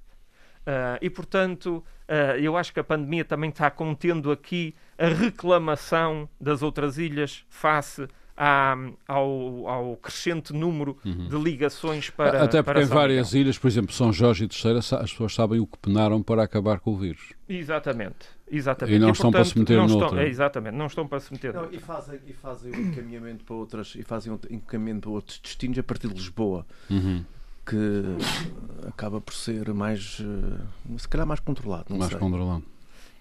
Uh, 0.68 1.00
e, 1.02 1.10
portanto, 1.10 1.82
uh, 2.10 2.38
eu 2.38 2.58
acho 2.58 2.74
que 2.74 2.80
a 2.82 2.84
pandemia 2.84 3.24
também 3.24 3.50
está 3.50 3.72
contendo 3.72 4.30
aqui 4.30 4.76
a 4.98 5.08
reclamação 5.08 6.28
das 6.42 6.62
outras 6.62 6.98
ilhas 6.98 7.46
face 7.50 8.06
à, 8.36 8.76
ao, 9.08 9.66
ao, 9.66 9.96
crescente 9.96 10.52
número 10.52 10.98
uhum. 11.06 11.30
de 11.30 11.38
ligações 11.38 12.10
para. 12.10 12.44
Até 12.44 12.62
porque 12.62 12.82
para 12.82 12.84
em 12.84 12.86
várias 12.86 13.34
ilhas, 13.34 13.58
por 13.58 13.70
exemplo, 13.70 13.94
São 13.94 14.12
Jorge 14.12 14.44
e 14.44 14.48
Terceira, 14.50 14.80
as 14.80 15.12
pessoas 15.12 15.34
sabem 15.34 15.62
o 15.62 15.66
que 15.66 15.78
penaram 15.78 16.22
para 16.22 16.44
acabar 16.44 16.82
com 16.82 16.92
o 16.92 16.98
vírus. 16.98 17.32
Exatamente. 17.48 18.28
Exatamente. 18.50 18.96
E 18.96 19.00
não 19.00 19.08
e, 19.08 19.12
estão 19.12 19.32
portanto, 19.32 19.46
para 19.46 19.54
se 19.54 19.60
meter 19.60 19.78
no 19.78 19.98
outro. 19.98 20.20
É, 20.20 20.28
exatamente, 20.28 20.76
não 20.76 20.88
estão 20.88 21.08
para 21.08 21.20
se 21.22 21.32
meter 21.32 21.54
não, 21.54 21.72
e 21.72 21.80
fazem 21.80 22.20
E 22.28 22.34
fazem 22.34 22.74
um 22.74 22.80
encaminhamento 22.90 23.46
para 23.46 23.56
outras 23.56 23.96
e 23.96 24.04
fazem 24.04 24.34
um 24.34 24.40
encaminhamento 24.50 25.08
para 25.08 25.12
outros 25.12 25.40
destinos 25.40 25.80
a 25.80 25.84
partir 25.84 26.10
de 26.10 26.14
Lisboa. 26.14 26.66
Uhum 26.90 27.24
que 27.68 28.88
acaba 28.88 29.20
por 29.20 29.34
ser 29.34 29.74
mais, 29.74 30.22
eh, 30.22 30.98
se 30.98 31.08
calhar 31.08 31.28
mais 31.28 31.40
controlado. 31.40 31.94
mais 31.96 32.10
sei. 32.10 32.18
controlado. 32.18 32.64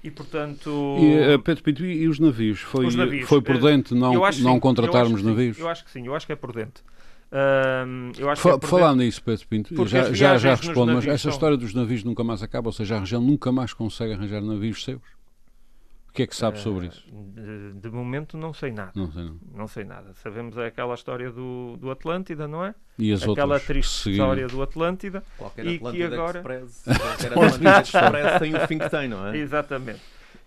E 0.04 0.10
portanto. 0.10 0.70
E, 1.00 1.34
uh, 1.34 1.38
Pedro 1.40 1.64
Pinto, 1.64 1.84
e, 1.84 2.06
os 2.06 2.20
navios? 2.20 2.60
Foi, 2.60 2.86
os 2.86 2.94
navios, 2.94 3.28
foi 3.28 3.42
prudente 3.42 3.92
uh, 3.92 3.96
não, 3.96 4.12
não 4.40 4.60
contratarmos 4.60 5.20
eu 5.20 5.28
navios? 5.28 5.58
Eu 5.58 5.68
acho 5.68 5.84
que 5.84 5.90
sim, 5.90 6.06
eu 6.06 6.14
acho 6.14 6.26
que 6.26 6.32
é 6.32 6.36
prudente. 6.36 6.80
Uh, 7.32 8.12
eu 8.16 8.30
acho 8.30 8.40
Fa 8.40 8.56
que 8.56 8.64
é 8.64 8.68
Falando 8.68 9.00
nisso, 9.00 9.20
Pedro 9.20 9.48
Pinto, 9.48 9.86
já, 9.86 10.12
já, 10.12 10.38
já 10.38 10.54
respondo, 10.54 10.92
mas 10.92 11.06
essa 11.06 11.18
são... 11.18 11.30
história 11.32 11.56
dos 11.56 11.74
navios 11.74 12.04
nunca 12.04 12.22
mais 12.22 12.40
acaba, 12.40 12.68
ou 12.68 12.72
seja, 12.72 12.96
a 12.96 13.00
região 13.00 13.20
nunca 13.20 13.50
mais 13.50 13.72
consegue 13.72 14.12
arranjar 14.12 14.40
navios 14.40 14.84
seus? 14.84 15.15
Que 16.16 16.22
é 16.22 16.26
que 16.26 16.34
sabe 16.34 16.58
sobre 16.58 16.86
isso? 16.86 17.04
De, 17.12 17.74
de, 17.74 17.90
momento 17.90 18.38
não 18.38 18.54
sei 18.54 18.72
nada. 18.72 18.92
Não 18.94 19.12
sei, 19.12 19.24
não. 19.24 19.38
não 19.54 19.68
sei 19.68 19.84
nada. 19.84 20.14
Sabemos 20.14 20.56
aquela 20.56 20.94
história 20.94 21.30
do, 21.30 21.76
do 21.76 21.90
Atlântida, 21.90 22.48
não 22.48 22.64
é? 22.64 22.74
E 22.98 23.12
as 23.12 23.22
aquela 23.22 23.54
outras 23.54 23.66
triste 23.66 24.02
seguindo. 24.02 24.22
história 24.22 24.48
do 24.48 24.62
Atlântida. 24.62 25.22
Qualquer 25.36 25.66
e 25.66 25.76
Atlântida 25.76 26.08
que 26.08 26.14
agora... 26.14 26.38
Express, 26.38 26.84
qualquer 26.98 27.32
Atlântida 27.32 27.80
Express 27.80 28.38
tem 28.38 28.54
o 28.54 28.66
fim 28.66 28.78
que 28.78 28.88
tem, 28.88 29.08
não 29.08 29.26
é? 29.26 29.36
Exatamente. 29.36 30.00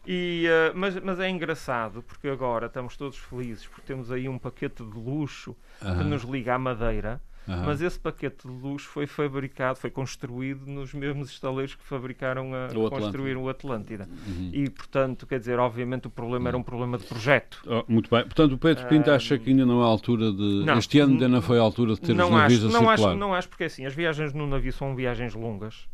E, 0.08 0.47
uh, 0.47 0.75
mas, 0.75 0.95
mas 0.99 1.19
é 1.19 1.29
engraçado 1.29 2.01
porque 2.01 2.27
agora 2.27 2.65
estamos 2.65 2.97
todos 2.97 3.17
felizes 3.17 3.67
porque 3.67 3.84
temos 3.86 4.12
aí 4.12 4.27
um 4.27 4.39
paquete 4.39 4.84
de 4.84 4.97
luxo 4.97 5.51
uh 5.51 5.86
-huh. 5.86 5.97
que 5.99 6.03
nos 6.03 6.23
liga 6.23 6.55
à 6.55 6.58
Madeira 6.58 7.21
Uhum. 7.49 7.65
Mas 7.65 7.81
esse 7.81 7.99
paquete 7.99 8.47
de 8.47 8.53
luz 8.53 8.83
foi 8.83 9.07
fabricado, 9.07 9.79
foi 9.79 9.89
construído 9.89 10.67
nos 10.67 10.93
mesmos 10.93 11.31
estaleiros 11.31 11.73
que 11.73 11.83
fabricaram 11.83 12.51
a 12.53 12.67
o 12.77 12.89
construíram 12.91 13.43
o 13.43 13.49
Atlântida. 13.49 14.07
Uhum. 14.27 14.51
E, 14.53 14.69
portanto, 14.69 15.25
quer 15.25 15.39
dizer, 15.39 15.57
obviamente 15.57 16.05
o 16.05 16.12
problema 16.12 16.43
uhum. 16.43 16.47
era 16.47 16.57
um 16.57 16.63
problema 16.63 16.97
de 16.99 17.05
projeto. 17.05 17.59
Oh, 17.65 17.83
muito 17.91 18.07
bem. 18.07 18.23
Portanto, 18.23 18.53
o 18.53 18.57
Pedro 18.59 18.88
Pinto 18.88 19.09
acha 19.09 19.35
que 19.39 19.49
ainda 19.49 19.65
não 19.65 19.81
é 19.81 19.83
a 19.83 19.88
altura 19.88 20.31
de. 20.31 20.63
Não, 20.63 20.77
este 20.77 20.99
ano 20.99 21.13
ainda 21.13 21.27
não 21.27 21.41
foi 21.41 21.57
a 21.57 21.62
altura 21.62 21.95
de 21.95 22.01
ter 22.01 22.13
não 22.13 22.25
os 22.25 22.31
navios 22.31 22.65
acho, 22.65 22.77
a 22.77 22.79
não 22.79 22.88
circular. 22.88 23.09
Acho, 23.09 23.19
não 23.19 23.33
acho, 23.33 23.49
porque 23.49 23.63
assim, 23.63 23.85
as 23.85 23.95
viagens 23.95 24.31
no 24.31 24.45
navio 24.45 24.71
são 24.71 24.95
viagens 24.95 25.33
longas. 25.33 25.88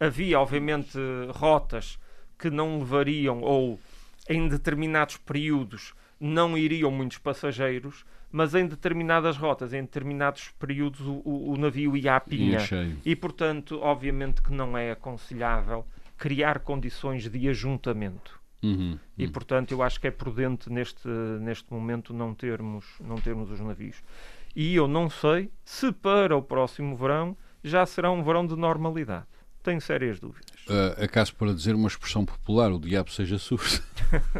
Havia, 0.00 0.40
obviamente, 0.40 0.98
rotas 1.28 1.98
que 2.36 2.50
não 2.50 2.80
levariam 2.80 3.42
ou 3.42 3.78
em 4.28 4.48
determinados 4.48 5.18
períodos 5.18 5.94
não 6.18 6.58
iriam 6.58 6.90
muitos 6.90 7.18
passageiros 7.18 8.04
mas 8.30 8.54
em 8.54 8.66
determinadas 8.66 9.36
rotas, 9.36 9.72
em 9.72 9.82
determinados 9.82 10.50
períodos, 10.58 11.00
o, 11.00 11.22
o, 11.24 11.56
navio 11.56 11.96
ia 11.96 12.16
à 12.16 12.20
pinha. 12.20 12.58
E, 13.04 13.16
portanto, 13.16 13.78
obviamente 13.82 14.42
que 14.42 14.52
não 14.52 14.76
é 14.78 14.92
aconselhável 14.92 15.84
criar 16.16 16.60
condições 16.60 17.28
de 17.28 17.48
ajuntamento. 17.48 18.38
Uhum, 18.62 18.98
e 19.16 19.24
uhum. 19.24 19.32
portanto 19.32 19.72
eu 19.72 19.82
acho 19.82 19.98
que 19.98 20.06
é 20.06 20.10
prudente 20.10 20.70
neste, 20.70 21.08
neste 21.40 21.72
momento 21.72 22.12
não 22.12 22.34
termos, 22.34 22.84
não 23.00 23.16
termos 23.16 23.50
os 23.50 23.58
navios. 23.58 24.02
E 24.54 24.74
eu 24.74 24.86
não 24.86 25.08
sei 25.08 25.50
se 25.64 25.90
para 25.90 26.36
o 26.36 26.42
próximo 26.42 26.94
verão 26.94 27.34
já 27.64 27.86
será 27.86 28.10
um 28.10 28.22
verão 28.22 28.46
de 28.46 28.54
normalidade. 28.56 29.26
Tenho 29.62 29.80
sérias 29.80 30.18
dúvidas. 30.18 30.50
Uh, 30.68 31.04
acaso 31.04 31.34
para 31.34 31.52
dizer 31.52 31.74
uma 31.74 31.88
expressão 31.88 32.24
popular, 32.24 32.72
o 32.72 32.78
diabo 32.78 33.10
seja 33.10 33.38
surdo. 33.38 33.82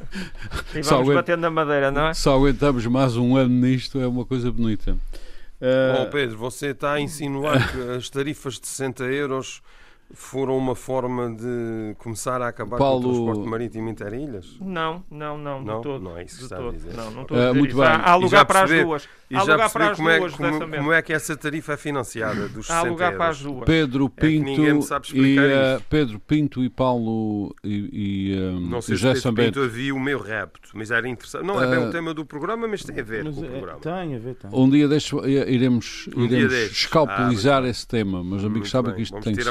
e 0.74 0.80
vamos 0.80 1.14
batendo 1.14 1.40
na 1.40 1.50
madeira, 1.50 1.90
não 1.90 2.08
é? 2.08 2.14
Só 2.14 2.36
aguentamos 2.36 2.86
mais 2.86 3.16
um 3.16 3.36
ano 3.36 3.54
nisto, 3.54 4.00
é 4.00 4.06
uma 4.06 4.24
coisa 4.24 4.50
bonita. 4.50 4.92
Uh... 4.92 5.96
Bom, 5.96 6.10
Pedro, 6.10 6.38
você 6.38 6.68
está 6.68 6.92
a 6.92 7.00
insinuar 7.00 7.70
que 7.70 7.90
as 7.96 8.08
tarifas 8.08 8.58
de 8.58 8.66
60 8.66 9.04
euros 9.04 9.62
foram 10.12 10.56
uma 10.56 10.74
forma 10.74 11.30
de 11.34 11.94
começar 11.98 12.42
a 12.42 12.48
acabar 12.48 12.78
Paulo... 12.78 13.02
com 13.02 13.08
o 13.08 13.12
transporte 13.12 13.48
marítimo 13.48 13.88
interilhas? 13.88 14.56
Não, 14.60 15.04
não, 15.10 15.38
não, 15.38 15.62
não, 15.62 15.80
todo, 15.80 16.02
não 16.02 16.16
é 16.16 16.24
isso 16.24 16.38
que 16.38 16.42
está 16.44 16.56
todo. 16.56 16.70
a 16.70 16.72
dizer. 16.72 16.94
Não, 16.94 17.10
não 17.10 17.22
estou 17.22 17.36
a 17.36 17.40
dizer 17.40 17.54
muito 17.54 17.70
isso. 17.70 17.78
Bem. 17.78 17.88
Há, 17.88 18.10
há 18.10 18.14
lugar 18.16 18.44
para 18.44 18.62
as 18.62 18.70
duas. 18.70 19.08
E 19.30 19.36
há 19.36 19.42
lugar 19.42 19.70
para 19.70 19.90
as 19.90 19.96
como 19.96 20.08
duas. 20.08 20.32
É, 20.32 20.36
como, 20.36 20.76
como, 20.76 20.92
é 20.92 21.02
que 21.02 21.12
essa 21.12 21.36
tarifa 21.36 21.74
é 21.74 21.76
financiada 21.76 22.48
dos 22.48 22.68
há 22.70 22.80
60 22.80 22.90
lugar 22.90 23.12
euros? 23.12 23.18
para 23.18 23.28
as 23.30 23.40
duas. 23.40 23.64
Pedro 23.64 24.10
Pinto, 24.10 24.50
é 24.50 25.16
e, 25.16 25.38
uh, 25.38 25.82
Pedro 25.88 26.18
Pinto 26.18 26.64
e 26.64 26.68
Paulo 26.68 27.54
e, 27.62 28.32
e 28.32 28.36
uh, 28.36 28.60
Não 28.60 28.80
sei 28.80 28.96
se 28.96 29.04
Pedro 29.04 29.34
Pinto 29.34 29.60
havia 29.60 29.94
o 29.94 30.00
meu 30.00 30.20
repto, 30.20 30.70
mas 30.74 30.90
era 30.90 31.08
interessante. 31.08 31.44
Não 31.44 31.62
é 31.62 31.66
bem 31.68 31.78
uh, 31.78 31.88
o 31.88 31.92
tema 31.92 32.12
do 32.12 32.24
programa, 32.24 32.66
mas 32.66 32.82
tem 32.82 32.98
a 32.98 33.04
ver 33.04 33.24
com 33.32 33.40
o 33.40 33.44
é, 33.44 33.48
programa. 33.48 33.78
Tem 33.78 34.16
a 34.16 34.18
ver, 34.18 34.34
tem. 34.34 34.50
Um 34.52 34.68
dia 34.68 34.88
deste, 34.88 35.14
iremos, 35.16 36.08
um 36.16 36.24
iremos 36.24 36.52
escalpelizar 36.52 37.62
ah, 37.62 37.68
esse 37.68 37.86
tema, 37.86 38.24
mas 38.24 38.44
amigos 38.44 38.68
sabem 38.68 38.94
que 38.94 39.02
isto 39.02 39.18
tem 39.20 39.34
que 39.34 39.42
ser... 39.42 39.50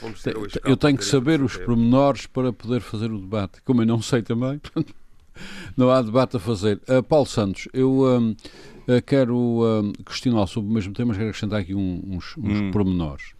Vamos 0.00 0.22
ter 0.22 0.36
o 0.36 0.46
escalpo 0.46 0.68
eu 0.68 0.76
tenho 0.76 0.96
que 0.96 1.04
saber 1.04 1.42
os 1.42 1.56
pormenores 1.56 2.26
para 2.26 2.52
poder 2.52 2.80
fazer 2.80 3.10
o 3.10 3.18
debate. 3.18 3.60
Como 3.62 3.82
eu 3.82 3.86
não 3.86 4.00
sei 4.00 4.22
também, 4.22 4.60
não 5.76 5.90
há 5.90 6.00
debate 6.02 6.36
a 6.36 6.40
fazer. 6.40 6.80
Uh, 6.88 7.02
Paulo 7.02 7.26
Santos, 7.26 7.68
eu 7.72 8.02
um, 8.02 8.30
uh, 8.30 9.02
quero 9.06 9.36
um, 9.36 9.92
questionar 10.04 10.46
sobre 10.46 10.70
o 10.70 10.72
mesmo 10.72 10.92
tema, 10.92 11.08
mas 11.08 11.16
quero 11.16 11.30
acrescentar 11.30 11.60
aqui 11.60 11.74
um, 11.74 12.02
uns, 12.06 12.36
uns 12.36 12.60
hum. 12.60 12.70
pormenores. 12.70 13.32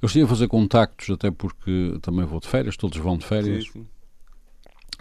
Eu 0.00 0.06
estive 0.06 0.24
a 0.24 0.28
fazer 0.28 0.48
contactos, 0.48 1.10
até 1.10 1.30
porque 1.30 1.98
também 2.02 2.24
vou 2.24 2.40
de 2.40 2.48
férias, 2.48 2.76
todos 2.76 2.98
vão 2.98 3.16
de 3.16 3.24
férias. 3.24 3.64
Sim, 3.64 3.70
sim. 3.72 3.86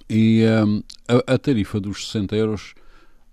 E 0.09 0.43
um, 0.65 0.83
a, 1.07 1.33
a, 1.33 1.37
tarifa 1.37 1.79
dos 1.79 2.07
60 2.07 2.35
euros 2.35 2.75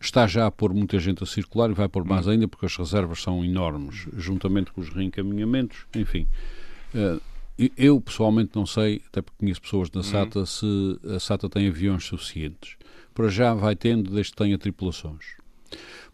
está 0.01 0.27
já 0.27 0.47
a 0.47 0.51
pôr 0.51 0.73
muita 0.73 0.99
gente 0.99 1.23
a 1.23 1.27
circular 1.27 1.71
e 1.71 1.75
vai 1.75 1.89
pôr 1.89 2.05
mais 2.05 2.27
hum. 2.27 2.31
ainda 2.31 2.49
porque 2.49 2.67
as 2.67 2.77
reservas 2.77 3.23
são 3.23 3.45
enormes, 3.45 4.07
juntamente 4.17 4.73
com 4.73 4.81
os 4.81 4.89
reencaminhamentos, 4.89 5.87
enfim. 5.95 6.27
Uh, 6.95 7.21
eu 7.77 8.01
pessoalmente 8.01 8.53
não 8.55 8.67
sei, 8.67 9.03
até 9.07 9.21
porque 9.21 9.39
conheço 9.39 9.61
pessoas 9.61 9.91
da 9.91 10.03
SATA, 10.03 10.41
uhum. 10.41 10.47
se 10.47 11.01
a 11.15 11.21
SATA 11.21 11.49
tem 11.49 11.69
aviões 11.69 12.05
suficientes. 12.05 12.77
Para 13.15 13.29
já 13.29 13.55
vai 13.55 13.77
tendo, 13.77 14.11
desde 14.11 14.33
que 14.33 14.39
tenha 14.39 14.59
tripulações. 14.59 15.37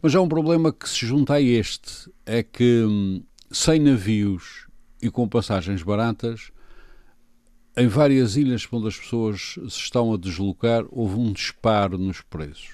Mas 0.02 0.14
há 0.14 0.20
um 0.20 0.28
problema 0.28 0.72
que 0.72 0.88
se 0.88 1.06
junta 1.06 1.34
a 1.34 1.40
este: 1.40 2.10
é 2.26 2.42
que 2.42 2.84
hum, 2.84 3.22
sem 3.50 3.80
navios 3.80 4.66
e 5.00 5.10
com 5.10 5.28
passagens 5.28 5.82
baratas, 5.82 6.50
em 7.76 7.86
várias 7.86 8.36
ilhas 8.36 8.66
onde 8.72 8.88
as 8.88 8.96
pessoas 8.96 9.54
se 9.68 9.80
estão 9.80 10.12
a 10.12 10.16
deslocar, 10.16 10.84
houve 10.90 11.16
um 11.16 11.32
disparo 11.32 11.96
nos 11.96 12.20
preços. 12.20 12.70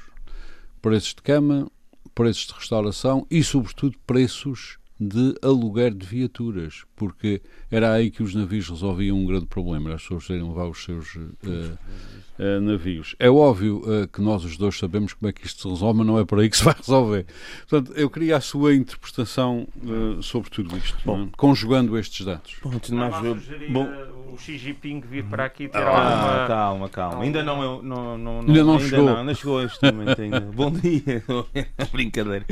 Preços 0.80 1.14
de 1.14 1.22
cama, 1.22 1.70
preços 2.14 2.46
de 2.46 2.54
restauração 2.54 3.26
e, 3.30 3.44
sobretudo, 3.44 3.96
preços 4.06 4.78
de 5.06 5.34
aluguer 5.42 5.92
de 5.92 6.06
viaturas, 6.06 6.84
porque 6.96 7.40
era 7.70 7.92
aí 7.92 8.10
que 8.10 8.22
os 8.22 8.34
navios 8.34 8.68
resolviam 8.68 9.18
um 9.18 9.26
grande 9.26 9.46
problema, 9.46 9.94
as 9.94 10.02
pessoas 10.02 10.26
terem 10.26 10.42
levar 10.42 10.66
os 10.66 10.82
seus 10.82 11.14
uh, 11.14 11.78
uh, 12.38 12.60
navios. 12.60 13.14
É 13.18 13.30
óbvio 13.30 13.78
uh, 13.78 14.08
que 14.08 14.20
nós 14.20 14.44
os 14.44 14.56
dois 14.56 14.78
sabemos 14.78 15.12
como 15.12 15.28
é 15.28 15.32
que 15.32 15.46
isto 15.46 15.62
se 15.62 15.68
resolve, 15.68 15.98
mas 15.98 16.06
não 16.06 16.18
é 16.18 16.24
por 16.24 16.40
aí 16.40 16.48
que 16.48 16.56
se 16.56 16.64
vai 16.64 16.74
resolver. 16.78 17.26
Portanto, 17.68 17.96
eu 17.96 18.08
queria 18.08 18.36
a 18.36 18.40
sua 18.40 18.74
interpretação 18.74 19.66
sobre 20.22 20.50
tudo 20.50 20.76
isto, 20.76 20.98
bom, 21.04 21.24
é? 21.24 21.28
conjugando 21.36 21.98
estes 21.98 22.24
dados. 22.24 22.56
Bom, 22.62 22.72
antes 22.72 22.90
de 22.90 22.96
mais, 22.96 23.14
bom, 23.70 23.88
o 24.32 24.38
Xi 24.38 24.58
Jinping 24.58 25.00
vir 25.00 25.24
para 25.24 25.44
aqui 25.44 25.68
ter 25.68 25.78
ah, 25.78 25.88
alguma... 25.88 26.46
Calma, 26.46 26.88
calma. 26.88 27.22
Ainda 27.22 27.42
não, 27.42 27.82
não, 27.82 28.18
não, 28.18 28.40
ainda 28.40 28.64
não 28.64 28.72
ainda 28.72 28.84
chegou. 28.84 29.04
Não, 29.04 29.16
ainda 29.18 29.34
chegou 29.34 29.62
este 29.62 29.92
momento 29.92 30.22
ainda. 30.22 30.40
Bom 30.54 30.70
dia. 30.70 31.24
Brincadeira. 31.92 32.44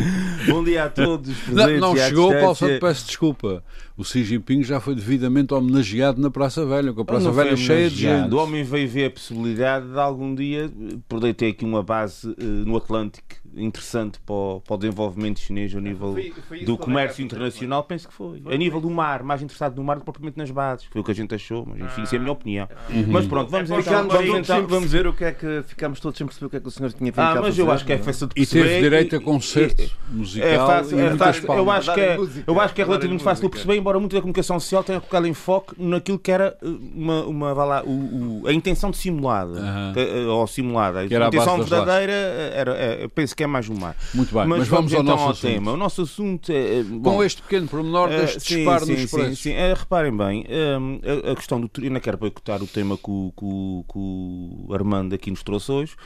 Bom 0.47 0.63
dia 0.65 0.85
a 0.85 0.91
todos 0.91 1.37
presentes. 1.39 1.81
Não, 1.81 1.95
não 1.95 1.97
chegou, 1.97 2.33
Paulo 2.33 2.55
Santo, 2.55 2.81
peço 2.81 3.07
desculpa. 3.07 3.65
O 3.97 4.05
Xi 4.05 4.25
Jinping 4.25 4.63
já 4.63 4.81
foi 4.81 4.95
devidamente 4.95 5.53
homenageado 5.53 6.21
na 6.21 6.31
Praça 6.31 6.65
Velha, 6.65 6.93
com 6.93 7.03
a 7.03 7.05
Praça 7.05 7.31
Velha 7.31 7.57
cheia 7.57 7.91
de 7.91 7.97
gente. 7.97 8.35
O 8.35 8.39
homem 8.39 8.65
veio 8.65 8.89
ver 8.89 9.07
a 9.07 9.11
possibilidade 9.11 9.87
de 9.89 9.99
algum 9.99 10.35
dia 10.35 10.71
poder 11.09 11.35
ter 11.35 11.49
aqui 11.49 11.65
uma 11.65 11.83
base 11.83 12.29
uh, 12.29 12.35
no 12.39 12.77
Atlântico 12.77 13.42
interessante 13.57 14.19
para 14.21 14.35
o, 14.35 14.61
para 14.61 14.75
o 14.75 14.79
desenvolvimento 14.79 15.41
chinês 15.41 15.75
a 15.75 15.81
nível 15.81 16.13
foi, 16.13 16.33
foi 16.49 16.65
do 16.65 16.77
comércio 16.77 17.25
internacional, 17.25 17.85
penso 17.85 18.09
que 18.09 18.15
foi. 18.15 18.41
foi. 18.41 18.55
A 18.55 18.57
nível 18.57 18.81
do 18.81 18.91
mar, 18.91 19.23
mais 19.23 19.43
interessado 19.43 19.77
no 19.77 19.85
mar 19.85 19.97
do 19.97 20.01
que 20.01 20.05
propriamente 20.05 20.39
nas 20.39 20.51
bases. 20.51 20.87
Foi 20.91 21.01
o 21.01 21.05
que 21.05 21.11
a 21.11 21.15
gente 21.15 21.35
achou, 21.35 21.67
mas 21.67 21.81
enfim, 21.81 22.03
isso 22.03 22.15
é 22.15 22.19
a 22.19 22.21
minha 22.21 22.33
opinião. 22.33 22.69
Uhum. 22.91 23.05
Mas 23.09 23.27
pronto, 23.27 23.51
vamos, 23.51 23.71
é 23.71 23.79
então, 23.79 24.09
vamos, 24.09 24.39
então, 24.39 24.67
vamos 24.67 24.93
ver 24.93 25.07
o 25.07 25.13
que 25.13 25.25
é 25.25 25.33
que 25.33 25.63
ficamos 25.67 26.01
todos 26.01 26.19
sem 26.19 26.27
perceber 26.27 26.47
o 26.47 26.51
que 26.51 26.57
é 26.57 26.61
que 26.61 26.69
o 26.69 26.71
senhor 26.71 26.93
tinha 26.93 27.13
feito. 27.13 27.27
Ah, 27.27 27.41
mas 27.41 27.59
eu 27.59 27.71
acho 27.71 27.85
que 27.85 27.93
é 27.93 27.99
fácil 27.99 28.29
de 28.29 28.35
perceber. 28.35 28.65
E 28.65 28.69
teve 28.69 28.81
direito 28.81 29.17
a 29.17 29.21
concerto 29.21 29.83
e, 29.83 29.93
musical. 30.15 30.49
É 30.49 30.57
fácil, 30.57 31.01
é 31.01 31.17
fácil. 31.17 31.53
Eu 31.53 31.71
acho 31.71 31.95
que 31.95 32.01
é, 32.01 32.19
eu 32.47 32.61
acho 32.61 32.75
que 32.75 32.83
é 32.83 32.85
relativamente 32.85 33.25
fácil 33.25 33.45
de 33.45 33.51
perceber, 33.51 33.77
embora 33.77 33.99
muito 33.99 34.15
da 34.15 34.21
comunicação 34.21 34.59
social 34.59 34.83
tenha 34.83 35.01
colocado 35.01 35.27
enfoque 35.27 35.75
naquilo 35.79 36.19
que 36.19 36.31
era 36.31 36.57
uh, 36.63 36.81
uma, 36.95 37.25
uma 37.25 37.55
vá 37.55 37.65
lá, 37.65 37.83
o, 37.85 38.43
o, 38.43 38.47
a 38.47 38.53
intenção 38.53 38.91
de 38.91 38.97
simulada, 38.97 39.53
uh 39.53 39.63
-huh. 39.63 39.95
que, 39.95 40.27
ou 40.27 40.47
simulada. 40.47 41.01
A 41.01 41.05
intenção 41.05 41.59
verdadeira 41.59 42.13
era, 42.13 42.73
é, 42.73 43.09
penso 43.09 43.35
que 43.37 43.42
que 43.43 43.45
é 43.45 43.47
mais 43.47 43.69
um 43.69 43.75
mar. 43.75 43.97
Muito 44.15 44.33
bem, 44.33 44.47
mas, 44.47 44.61
mas 44.61 44.69
vamos, 44.69 44.93
vamos, 44.93 44.95
ao 44.95 45.03
então 45.03 45.17
nosso 45.17 45.47
ao 45.47 45.53
tema. 45.53 45.73
O 45.73 45.77
nosso 45.77 46.03
assunto 46.03 46.53
é. 46.53 46.79
é 46.79 46.83
bom, 46.85 47.15
Com 47.15 47.25
este 47.25 47.43
pequeno 47.43 47.67
pormenor 47.67 48.09
uh, 48.09 48.13
deste 48.13 48.41
sim, 48.41 48.57
disparo 48.57 48.87
sim, 48.87 48.93
nos 48.93 49.11
sim, 49.11 49.17
preços. 49.17 49.39
Sim, 49.41 49.51
uh, 49.53 49.75
reparem 49.77 50.17
bem, 50.17 50.43
uh, 50.43 51.29
a, 51.29 51.33
a, 51.33 51.37
questão 51.37 51.61
do. 51.61 51.71
Eu 51.83 51.91
não 51.91 52.01
quero 52.01 52.17
boicotar 52.17 52.63
o 52.63 52.67
tema 52.67 52.97
que 52.97 53.11
o, 53.11 53.33
que, 53.37 53.93
que 53.93 53.99
o 53.99 54.69
Armando 54.73 55.15
aqui 55.15 55.31
nos 55.31 55.43
trouxe 55.43 55.73
hoje. 55.73 55.97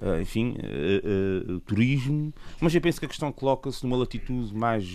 Uh, 0.00 0.20
enfim, 0.20 0.54
uh, 0.56 1.56
uh, 1.56 1.60
turismo, 1.60 2.32
mas 2.60 2.72
eu 2.72 2.80
penso 2.80 3.00
que 3.00 3.06
a 3.06 3.08
questão 3.08 3.32
coloca-se 3.32 3.82
numa 3.82 3.96
latitude 3.96 4.54
mais. 4.54 4.88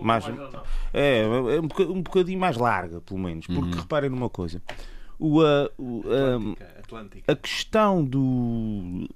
mais, 0.00 0.26
mais 0.26 0.38
é, 0.90 1.20
é 1.20 1.60
um, 1.60 1.92
um 1.92 2.00
bocadinho 2.00 2.40
mais 2.40 2.56
larga, 2.56 3.02
pelo 3.02 3.20
menos, 3.20 3.46
porque 3.46 3.60
uhum. 3.60 3.80
reparem 3.82 4.08
numa 4.08 4.30
coisa. 4.30 4.62
O, 5.18 5.40
o 5.78 6.02
Atlântica, 6.73 6.73
Atlântica. 6.84 7.32
A 7.32 7.36
questão 7.36 8.04
do 8.04 9.08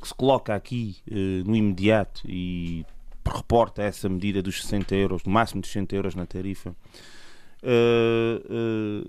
que 0.00 0.08
se 0.08 0.14
coloca 0.14 0.54
aqui 0.54 0.96
no 1.44 1.54
imediato 1.54 2.22
e 2.26 2.84
reporta 3.26 3.82
essa 3.82 4.08
medida 4.08 4.42
dos 4.42 4.62
60 4.62 4.94
euros, 4.94 5.24
no 5.24 5.30
máximo 5.30 5.60
de 5.60 5.68
60 5.68 5.94
euros 5.94 6.14
na 6.14 6.26
tarifa, 6.26 6.74
uh, 7.62 8.40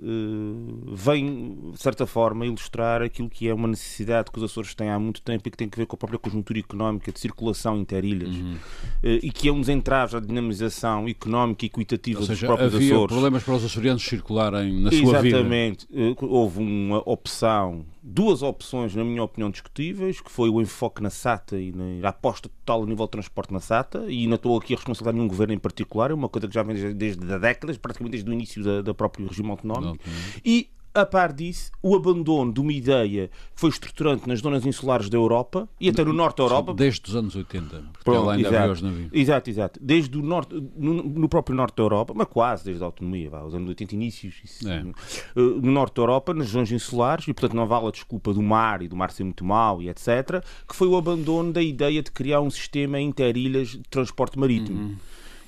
uh, 0.10 0.96
vem, 0.96 1.72
de 1.72 1.82
certa 1.82 2.06
forma, 2.06 2.46
ilustrar 2.46 3.02
aquilo 3.02 3.30
que 3.30 3.48
é 3.48 3.54
uma 3.54 3.68
necessidade 3.68 4.32
que 4.32 4.38
os 4.38 4.44
Açores 4.44 4.74
têm 4.76 4.90
há 4.90 5.00
muito 5.00 5.22
tempo 5.22 5.48
e 5.48 5.52
que 5.52 5.58
tem 5.58 5.70
a 5.72 5.76
ver 5.76 5.86
com 5.86 5.96
a 5.96 6.00
própria 6.00 6.20
conjuntura 6.20 6.60
económica 6.60 7.12
de 7.12 7.20
circulação 7.20 7.78
interilhas 7.78 8.36
uhum. 8.36 8.58
e 9.04 9.32
que 9.32 9.48
é 9.50 9.52
um 9.52 9.60
dos 9.60 9.70
entraves 9.70 10.16
à 10.16 10.20
dinamização 10.20 11.08
económica 11.08 11.66
e 11.66 11.68
equitativa 11.68 12.22
seja, 12.22 12.34
dos 12.34 12.40
próprios 12.42 12.76
havia 12.76 12.94
Açores. 12.94 13.12
problemas 13.12 13.44
para 13.44 13.54
os 13.56 13.66
açorianos 13.66 14.04
circularem 14.04 14.82
na 14.82 14.92
sua 14.92 15.22
vida. 15.22 15.38
Exatamente. 15.38 15.88
Houve 16.20 16.60
uma 16.60 17.02
opção 17.10 17.86
duas 18.04 18.42
opções, 18.42 18.96
na 18.96 19.04
minha 19.04 19.24
opinião, 19.24 19.50
discutíveis, 19.50 20.20
que 20.20 20.32
foi 20.32 20.50
o 20.50 20.60
enfoque 20.60 21.02
na 21.04 21.10
SATA 21.10 21.60
e 21.60 21.72
na 21.72 22.10
aposta 22.10 22.50
total 22.50 22.84
a 22.84 22.86
nível 22.86 23.06
de 23.06 23.12
transporte 23.12 23.54
na 23.54 23.60
SATA, 23.60 24.06
e 24.10 24.26
não 24.28 24.36
estou 24.36 24.58
aqui 24.58 24.74
a 24.74 24.78
responsabilizar 24.78 25.14
nenhum 25.14 25.28
governo 25.28 25.54
em 25.54 25.60
particular, 25.60 26.12
é 26.12 26.14
uma 26.14 26.30
coisa 26.30 26.48
que 26.48 26.54
já 26.54 26.64
vem 26.64 26.76
desde, 26.76 26.94
desde 26.94 27.40
décadas, 27.40 27.78
praticamente 27.78 28.14
desde 28.14 28.30
o 28.30 28.34
início 28.34 28.64
da, 28.64 28.82
da 28.82 28.94
próprio 28.94 29.28
regime 29.28 29.52
autonómico, 29.52 30.04
e 30.44 30.70
a 30.94 31.06
par 31.06 31.32
disso, 31.32 31.72
o 31.82 31.96
abandono 31.96 32.54
de 32.54 32.60
uma 32.60 32.74
ideia 32.74 33.30
que 33.56 33.62
foi 33.62 33.70
estruturante 33.70 34.28
nas 34.28 34.40
zonas 34.40 34.66
insulares 34.66 35.10
da 35.10 35.18
Europa 35.18 35.68
e 35.80 35.90
até 35.90 36.04
no 36.04 36.14
norte 36.14 36.38
da 36.38 36.44
Europa. 36.44 36.74
Desde 36.74 37.10
os 37.10 37.16
anos 37.16 37.36
80, 37.36 37.70
porque 37.70 38.04
Pronto, 38.04 38.24
ela 38.24 38.34
ainda 38.34 38.50
exato, 38.50 38.72
os 38.72 38.82
navios. 38.82 39.10
Exato, 39.14 39.50
exato. 39.50 39.80
Desde 39.82 40.18
o 40.18 40.22
norte, 40.22 40.54
no, 40.76 41.04
no, 41.04 41.30
próprio 41.30 41.56
norte 41.56 41.76
da 41.76 41.84
Europa, 41.84 42.14
mas 42.16 42.28
quase 42.28 42.66
desde 42.66 42.84
a 42.84 42.86
autonomia, 42.86 43.30
vá, 43.30 43.44
os 43.44 43.56
anos 43.56 43.70
80, 43.70 43.96
inícios, 43.96 44.36
isso, 44.44 44.70
é. 44.70 44.84
no, 44.84 44.94
no 45.36 45.72
norte 45.72 45.96
da 45.96 46.02
Europa, 46.02 46.34
nas 46.34 46.50
zonas 46.50 46.72
insulares, 46.72 47.28
e 47.28 47.34
portanto 47.34 47.56
não 47.56 47.66
vale 47.66 47.88
a 47.88 47.92
desculpa 47.92 48.34
do 48.34 48.42
mar 48.42 48.82
e 48.82 48.88
do 48.88 48.96
mar 48.96 49.12
ser 49.12 49.24
muito 49.24 49.46
mau 49.46 49.82
e 49.82 49.90
etc., 49.90 50.44
que 50.68 50.76
foi 50.76 50.88
o 50.88 50.98
abandono 50.98 51.54
da 51.54 51.62
ideia 51.62 52.02
de 52.02 52.12
criar 52.12 52.42
um 52.42 52.50
sistema 52.50 53.00
interilhas 53.00 53.70
de 53.70 53.84
transporte 53.90 54.38
marítimo. 54.38 54.82
Uhum 54.82 54.96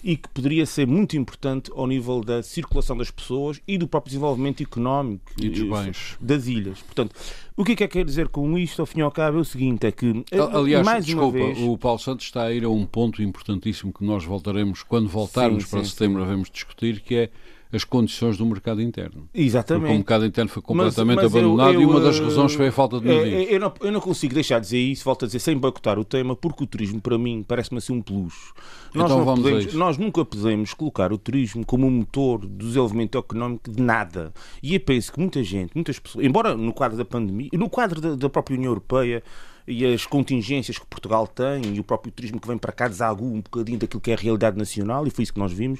e 0.03 0.17
que 0.17 0.27
poderia 0.29 0.65
ser 0.65 0.85
muito 0.85 1.15
importante 1.15 1.71
ao 1.73 1.87
nível 1.87 2.21
da 2.21 2.43
circulação 2.43 2.97
das 2.97 3.09
pessoas 3.09 3.61
e 3.67 3.77
do 3.77 3.87
próprio 3.87 4.09
desenvolvimento 4.09 4.61
económico 4.61 5.23
e 5.41 5.49
dos 5.49 5.69
bens. 5.69 6.17
das 6.19 6.47
ilhas. 6.47 6.81
Portanto, 6.81 7.15
o 7.55 7.63
que 7.63 7.71
é 7.71 7.75
que 7.75 7.83
é 7.83 7.87
quer 7.87 8.03
dizer 8.03 8.27
com 8.27 8.57
isto, 8.57 8.81
ao 8.81 8.85
fim 8.85 8.99
e 8.99 9.01
ao 9.01 9.11
cabo, 9.11 9.37
é 9.37 9.41
o 9.41 9.45
seguinte: 9.45 9.87
é 9.87 9.91
que. 9.91 10.25
Aliás, 10.51 10.85
mais 10.85 11.05
desculpa, 11.05 11.37
vez... 11.37 11.57
o 11.59 11.77
Paulo 11.77 11.99
Santos 11.99 12.25
está 12.25 12.43
a 12.43 12.53
ir 12.53 12.65
a 12.65 12.69
um 12.69 12.85
ponto 12.85 13.23
importantíssimo 13.23 13.93
que 13.93 14.03
nós 14.03 14.25
voltaremos, 14.25 14.83
quando 14.83 15.07
voltarmos 15.07 15.63
sim, 15.63 15.69
para 15.69 15.83
sim, 15.83 15.89
setembro, 15.91 16.21
sim. 16.21 16.27
devemos 16.27 16.49
discutir, 16.51 16.99
que 16.99 17.15
é 17.15 17.29
as 17.73 17.83
condições 17.83 18.37
do 18.37 18.45
mercado 18.45 18.81
interno. 18.81 19.27
Exatamente. 19.33 19.81
Porque 19.81 19.93
o 19.93 19.97
mercado 19.97 20.25
interno 20.27 20.49
foi 20.49 20.61
completamente 20.61 21.15
mas, 21.15 21.25
mas 21.25 21.35
abandonado 21.35 21.73
eu, 21.73 21.73
eu, 21.73 21.81
e 21.81 21.85
uma 21.85 21.99
das 21.99 22.19
razões 22.19 22.53
foi 22.53 22.67
a 22.67 22.71
falta 22.71 22.99
de 22.99 23.07
medidas. 23.07 23.33
Eu, 23.33 23.41
eu, 23.41 23.59
não, 23.59 23.73
eu 23.81 23.91
não 23.91 23.99
consigo 23.99 24.33
deixar 24.35 24.59
de 24.59 24.65
dizer 24.65 24.77
isso, 24.77 25.03
volto 25.03 25.25
a 25.25 25.27
dizer, 25.27 25.39
sem 25.39 25.57
boicotar 25.57 25.97
o 25.97 26.05
tema, 26.05 26.35
porque 26.35 26.63
o 26.63 26.67
turismo, 26.67 27.01
para 27.01 27.17
mim, 27.17 27.43
parece-me 27.45 27.79
assim 27.79 27.91
um 27.93 28.01
plus. 28.01 28.53
Nós, 28.93 29.05
então 29.05 29.25
vamos 29.25 29.41
podemos, 29.41 29.73
nós 29.73 29.97
nunca 29.97 30.23
podemos 30.23 30.73
colocar 30.75 31.11
o 31.11 31.17
turismo 31.17 31.65
como 31.65 31.87
um 31.87 31.91
motor 31.91 32.45
do 32.45 32.67
desenvolvimento 32.67 33.17
económico 33.17 33.71
de 33.71 33.81
nada. 33.81 34.31
E 34.61 34.75
eu 34.75 34.79
penso 34.79 35.11
que 35.11 35.19
muita 35.19 35.43
gente, 35.43 35.71
muitas 35.73 35.97
pessoas, 35.97 36.23
embora 36.23 36.55
no 36.55 36.71
quadro 36.73 36.95
da 36.95 37.03
pandemia, 37.03 37.49
no 37.53 37.69
quadro 37.69 37.99
da, 37.99 38.15
da 38.15 38.29
própria 38.29 38.55
União 38.55 38.69
Europeia, 38.69 39.23
e 39.67 39.85
as 39.85 40.05
contingências 40.05 40.77
que 40.77 40.85
Portugal 40.85 41.27
tem 41.27 41.75
e 41.75 41.79
o 41.79 41.83
próprio 41.83 42.11
turismo 42.11 42.39
que 42.39 42.47
vem 42.47 42.57
para 42.57 42.71
cá 42.71 42.87
desagua 42.87 43.27
um 43.27 43.41
bocadinho 43.41 43.79
daquilo 43.79 44.01
que 44.01 44.11
é 44.11 44.13
a 44.13 44.17
realidade 44.17 44.57
nacional 44.57 45.07
e 45.07 45.09
foi 45.09 45.23
isso 45.23 45.33
que 45.33 45.39
nós 45.39 45.51
vimos. 45.51 45.79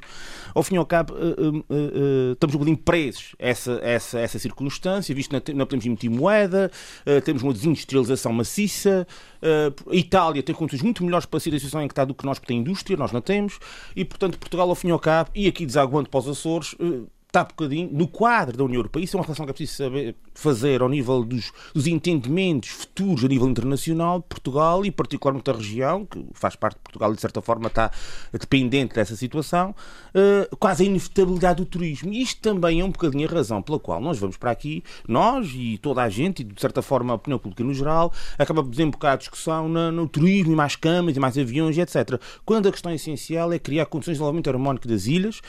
Ao 0.54 0.64
fim 0.64 0.76
e 0.76 0.78
ao 0.78 0.86
cabo, 0.86 1.14
uh, 1.14 1.58
uh, 1.58 2.34
estamos 2.34 2.56
um 2.56 2.60
bocadinho 2.60 2.78
presos 2.78 3.36
a 3.40 3.48
essa, 3.48 3.80
essa, 3.84 4.20
essa 4.20 4.40
circunstância, 4.40 5.14
visto 5.14 5.40
que 5.42 5.54
não 5.54 5.66
podemos 5.66 5.86
emitir 5.86 6.10
moeda, 6.10 6.72
temos 7.26 7.44
uma 7.44 7.54
desindustrialização 7.54 8.32
maciça, 8.32 9.08
a 9.42 9.96
Itália 9.96 10.42
tem 10.42 10.56
condições 10.56 10.82
muito 10.82 11.04
melhores 11.04 11.26
para 11.26 11.40
sair 11.40 11.52
da 11.52 11.58
situação 11.58 11.82
em 11.82 11.88
que 11.88 11.92
está 11.92 12.06
do 12.06 12.14
que 12.14 12.26
nós, 12.26 12.40
porque 12.40 12.54
tem 12.54 12.60
indústria, 12.60 12.98
nós 12.98 13.12
não 13.12 13.22
temos, 13.22 13.60
e 13.96 14.06
portanto 14.06 14.38
Portugal, 14.38 14.70
ao 14.70 14.76
fim 14.76 14.90
e 14.90 14.92
ao 14.92 15.00
cabo, 15.00 15.30
e 15.36 15.48
aqui 15.48 15.66
desaguando 15.66 16.10
para 16.10 16.20
os 16.20 16.28
Açores, 16.28 16.76
está 17.34 17.42
um 17.42 17.46
bocadinho 17.46 17.90
no 17.92 18.08
quadro 18.08 18.56
da 18.56 18.64
União 18.64 18.78
Europeia. 18.78 19.04
Isso 19.04 19.18
é 19.18 19.20
uma 19.20 19.26
relação 19.26 19.44
que 19.46 19.50
é 19.50 19.54
preciso 19.54 19.78
saber 19.84 20.16
fazer 20.36 20.82
ao 20.82 20.90
nível 20.90 21.24
dos, 21.24 21.52
dos 21.74 21.88
entendimentos 21.88 22.70
futuros 22.70 23.26
a 23.26 23.28
nível 23.28 23.50
internacional 23.50 24.22
Portugal 24.22 24.86
e 24.86 24.92
particularmente 24.92 25.52
da 25.52 25.58
região, 25.58 26.06
que 26.06 26.24
faz 26.34 26.56
parte 26.56 26.76
de 26.76 26.82
Portugal 26.82 27.12
e 27.12 27.16
de 27.16 27.22
certa 27.22 27.42
forma 27.42 27.68
está 27.68 27.92
dependente 28.32 28.94
dessa 28.94 29.16
situação, 29.16 29.76
uh, 30.14 30.56
quase 30.58 30.84
a 30.84 30.86
inevitabilidade 30.86 31.58
do 31.58 31.66
turismo. 31.66 32.14
E 32.14 32.22
isto 32.22 32.40
também 32.40 32.82
é 32.82 32.86
um 32.86 32.92
bocadinho 32.92 33.28
a 33.28 33.32
razão 33.32 33.64
pela 33.64 33.80
qual 33.80 34.00
nós 34.00 34.20
vamos 34.20 34.38
para 34.38 34.52
aqui, 34.52 34.84
nós 35.08 35.52
e 35.56 35.80
toda 35.80 36.04
a 36.04 36.10
gente, 36.10 36.42
e 36.42 36.44
de 36.44 36.62
certa 36.62 36.84
forma 36.84 37.14
a 37.14 37.16
opinião 37.16 37.40
pública 37.40 37.64
no 37.64 37.74
geral, 37.74 38.14
acaba 38.38 38.62
por 38.62 38.70
desembocar 38.70 39.14
a 39.14 39.18
discussão 39.18 39.68
no, 39.68 39.92
no 39.92 40.08
turismo 40.08 40.54
e 40.54 40.56
mais 40.56 40.76
camas 40.76 41.16
e 41.16 41.20
mais 41.20 41.36
aviões 41.36 41.78
etc. 41.80 42.22
Quando 42.46 42.68
a 42.68 42.72
questão 42.72 42.94
essencial 42.94 43.52
é 43.52 43.58
criar 43.58 43.88
condições 43.88 44.14
de 44.14 44.18
desenvolvimento 44.18 44.50
harmónico 44.50 44.88
das 44.88 45.08
ilhas, 45.08 45.42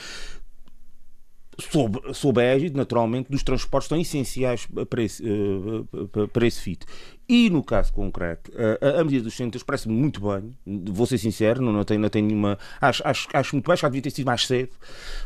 sob, 1.57 2.13
sob 2.13 2.41
a 2.41 2.43
égide, 2.43 2.75
naturalmente, 2.75 3.31
dos 3.31 3.43
transportes 3.43 3.89
tão 3.89 3.99
essenciais 3.99 4.67
para 4.89 5.03
esse, 5.03 5.23
uh, 5.23 6.27
para 6.27 6.45
esse 6.45 6.61
FIT. 6.61 6.85
E 7.27 7.49
no 7.49 7.63
caso 7.63 7.91
concreto, 7.93 8.51
uh, 8.51 8.99
a, 8.99 9.03
medida 9.03 9.23
dos 9.23 9.35
centros 9.35 9.63
parece-me 9.63 9.95
muito 9.95 10.21
bem, 10.21 10.55
vou 10.91 11.05
ser 11.05 11.17
sincero, 11.17 11.61
não, 11.61 11.71
não, 11.71 11.83
tenho, 11.83 11.99
não 11.99 12.09
tenho 12.09 12.27
nenhuma. 12.27 12.57
Acho, 12.79 13.01
acho, 13.05 13.27
acho 13.33 13.55
muito 13.55 13.65
bem, 13.65 13.73
acho 13.73 13.81
que 13.81 13.87
devia 13.89 14.01
ter 14.01 14.11
sido 14.11 14.25
mais 14.25 14.45
cedo. 14.45 14.71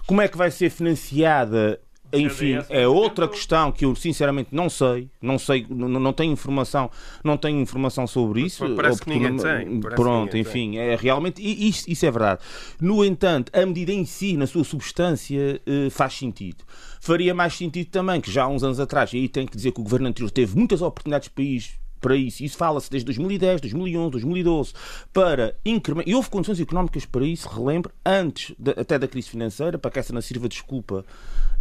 Como 0.06 0.22
é 0.22 0.28
que 0.28 0.38
vai 0.38 0.52
ser 0.52 0.70
financiada 0.70 1.80
enfim, 2.12 2.58
é 2.70 2.88
outra 2.88 3.28
questão 3.28 3.72
que 3.72 3.86
eu 3.86 3.96
sinceramente 3.96 4.50
não 4.52 4.70
sei, 4.70 5.10
não 5.22 5.38
sei, 5.38 5.66
não, 5.70 5.88
não 5.88 6.14
tenho 6.14 6.32
informação, 6.32 6.90
não 7.24 7.38
tenho 7.38 7.60
informação 7.60 8.08
sobre 8.08 8.42
isso. 8.42 8.68
Parece 8.76 9.02
que 9.02 9.10
ninguém 9.10 9.38
tem. 9.38 9.80
Pronto, 9.80 10.36
enfim, 10.38 10.78
é 10.78 10.96
realmente 10.96 11.42
isso, 11.42 11.90
isso 11.90 12.06
é 12.06 12.12
verdade. 12.12 12.42
No 12.82 13.04
entanto, 13.06 13.52
a 13.56 13.66
medida 13.66 13.92
em 13.92 14.06
si, 14.06 14.36
na 14.36 14.48
sua 14.48 14.64
substância, 14.64 15.62
eh, 15.66 15.90
faz 15.90 16.14
sentido. 16.14 16.64
Faria 17.00 17.34
mais 17.34 17.56
sentido 17.56 17.90
também 17.90 18.20
que 18.20 18.32
já 18.32 18.44
há 18.44 18.48
uns 18.48 18.64
anos 18.64 18.80
atrás, 18.80 19.14
e 19.14 19.18
aí 19.18 19.30
tenho 19.30 19.48
que 19.48 19.56
dizer 19.56 19.72
que 19.72 19.80
o 19.80 19.84
governo 19.84 20.08
anterior 20.08 20.32
teve 20.32 20.58
muitas 20.58 20.82
oportunidades 20.82 21.28
para 21.28 21.44
isto 21.44 21.80
para 22.00 22.16
isso. 22.16 22.44
Isso 22.44 22.58
fala-se 22.58 22.90
desde 22.90 23.06
2010, 23.06 23.62
2011, 23.62 24.12
2012 24.12 24.74
para 25.14 25.56
incrementar. 25.66 26.10
E 26.10 26.16
houve 26.16 26.30
condições 26.30 26.60
económicas 26.60 27.06
para 27.06 27.26
isso, 27.26 27.48
relembro, 27.48 27.92
antes 28.06 28.56
de, 28.58 28.72
até 28.72 28.98
da 28.98 29.08
crise 29.08 29.30
financeira, 29.30 29.78
para 29.78 29.92
que 29.92 30.00
essa 30.00 30.14
não 30.14 30.22
sirva 30.22 30.48
de 30.48 30.56
desculpa 30.56 31.06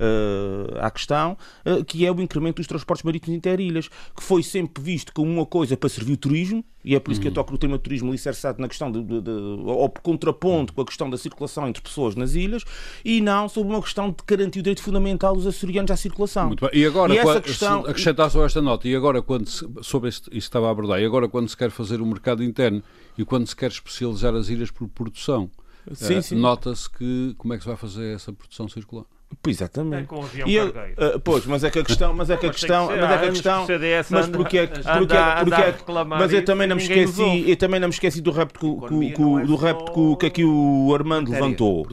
uh, 0.00 0.78
à 0.80 0.90
questão, 0.90 1.36
uh, 1.66 1.84
que 1.84 2.04
é 2.04 2.12
o 2.12 2.20
incremento 2.20 2.56
dos 2.56 2.66
transportes 2.66 3.04
marítimos 3.04 3.36
interilhas, 3.36 3.88
que 3.88 4.22
foi 4.22 4.42
sempre 4.42 4.82
visto 4.82 5.12
como 5.12 5.30
uma 5.30 5.46
coisa 5.46 5.76
para 5.76 5.88
servir 5.88 6.12
o 6.12 6.16
turismo, 6.16 6.64
e 6.88 6.94
é 6.94 6.98
por 6.98 7.12
isso 7.12 7.20
que 7.20 7.26
eu 7.26 7.30
uhum. 7.30 7.34
toco 7.34 7.52
no 7.52 7.58
tema 7.58 7.76
do 7.76 7.82
turismo 7.82 8.08
alicerçado 8.08 8.62
na 8.62 8.66
questão 8.66 8.90
de, 8.90 9.02
de, 9.02 9.20
de, 9.20 9.30
ou 9.30 9.90
contraponto 9.90 10.72
com 10.72 10.80
a 10.80 10.86
questão 10.86 11.10
da 11.10 11.18
circulação 11.18 11.68
entre 11.68 11.82
pessoas 11.82 12.14
nas 12.14 12.32
ilhas, 12.32 12.64
e 13.04 13.20
não 13.20 13.46
sobre 13.46 13.74
uma 13.74 13.82
questão 13.82 14.08
de 14.08 14.16
garantir 14.26 14.60
o 14.60 14.62
direito 14.62 14.82
fundamental 14.82 15.36
dos 15.36 15.46
açorianos 15.46 15.90
à 15.90 15.98
circulação. 15.98 16.46
Muito 16.46 16.66
bem. 16.66 16.80
E 16.80 16.86
agora, 16.86 17.12
e 17.12 17.18
essa 17.18 17.42
questão... 17.42 17.80
acrescentar 17.80 18.30
só 18.30 18.42
esta 18.42 18.62
nota, 18.62 18.88
e 18.88 18.96
agora, 18.96 19.20
quando 19.20 19.46
se, 19.46 19.68
sobre 19.82 20.08
isso 20.08 20.30
estava 20.32 20.68
a 20.68 20.70
abordar, 20.70 20.98
e 20.98 21.04
agora, 21.04 21.28
quando 21.28 21.46
se 21.50 21.56
quer 21.58 21.70
fazer 21.70 22.00
o 22.00 22.06
mercado 22.06 22.42
interno 22.42 22.82
e 23.18 23.24
quando 23.24 23.46
se 23.46 23.54
quer 23.54 23.70
especializar 23.70 24.34
as 24.34 24.48
ilhas 24.48 24.70
por 24.70 24.88
produção, 24.88 25.50
uh, 25.86 26.34
nota-se 26.36 26.88
que 26.88 27.34
como 27.36 27.52
é 27.52 27.58
que 27.58 27.64
se 27.64 27.68
vai 27.68 27.76
fazer 27.76 28.14
essa 28.14 28.32
produção 28.32 28.66
circular? 28.66 29.04
Pois 29.42 29.56
exatamente. 29.56 30.02
É 30.02 30.06
com 30.06 30.22
avião 30.22 30.48
e 30.48 30.54
eu, 30.54 30.68
uh, 30.68 31.20
pois, 31.22 31.44
mas 31.46 31.62
é 31.62 31.70
que 31.70 31.78
a 31.78 31.84
questão, 31.84 32.14
mas 32.14 32.30
é 32.30 32.36
que 32.36 32.46
a 32.46 32.50
questão, 32.50 32.86
mas 32.86 33.10
é 33.10 33.18
que 33.18 33.24
a 33.26 33.30
questão, 33.30 33.66
mas 34.10 34.28
porque 34.28 34.58
é 34.58 34.66
que, 34.66 34.80
porque 34.80 35.16
é, 35.16 35.44
porque 35.44 35.62
é, 35.62 36.04
mas 36.04 36.32
eu 36.32 36.44
também 36.44 36.66
não 36.66 36.76
me 36.76 36.82
esqueci, 36.82 37.44
eu 37.46 37.56
também 37.56 37.78
não 37.78 37.88
me 37.88 37.94
esqueci 37.94 38.20
do 38.20 38.30
repto 38.30 38.80
que, 38.88 39.12
que, 39.12 39.22
do 39.22 39.56
repto 39.56 39.92
que, 39.92 40.16
que 40.16 40.26
aqui 40.26 40.44
o 40.44 40.94
Armando 40.94 41.30
levantou. 41.30 41.86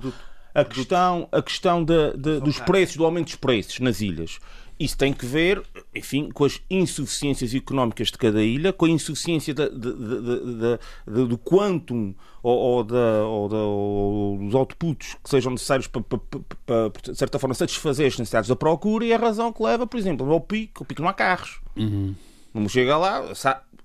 A 0.53 0.63
questão, 0.63 1.27
a 1.33 1.41
questão 1.41 1.83
de, 1.83 2.13
de, 2.15 2.39
dos 2.39 2.61
preços, 2.61 2.95
do 2.95 3.03
aumento 3.03 3.25
dos 3.25 3.35
preços 3.35 3.81
nas 3.81 3.99
ilhas. 3.99 4.39
Isso 4.77 4.97
tem 4.97 5.13
que 5.13 5.25
ver, 5.25 5.63
enfim, 5.93 6.29
com 6.29 6.43
as 6.43 6.61
insuficiências 6.69 7.55
económicas 7.55 8.07
de 8.07 8.17
cada 8.17 8.43
ilha, 8.43 8.73
com 8.73 8.85
a 8.85 8.89
insuficiência 8.89 9.53
do 9.53 11.37
quantum 11.37 12.13
ou, 12.43 12.57
ou, 12.57 12.83
da, 12.83 13.23
ou, 13.23 13.53
ou, 13.53 14.37
dos 14.37 14.53
outputs 14.53 15.15
que 15.23 15.29
sejam 15.29 15.53
necessários 15.53 15.87
para, 15.87 16.01
para, 16.01 16.19
para, 16.65 17.11
de 17.11 17.17
certa 17.17 17.39
forma, 17.39 17.55
satisfazer 17.55 18.07
as 18.07 18.17
necessidades 18.17 18.49
da 18.49 18.55
procura 18.55 19.05
e 19.05 19.13
a 19.13 19.17
razão 19.17 19.53
que 19.53 19.63
leva, 19.63 19.87
por 19.87 19.97
exemplo, 19.97 20.29
ao 20.29 20.41
pico. 20.41 20.83
O 20.83 20.85
pico 20.85 21.01
não 21.01 21.09
há 21.09 21.13
carros. 21.13 21.61
Uhum. 21.77 22.13
Não 22.53 22.67
chega 22.67 22.97
lá, 22.97 23.23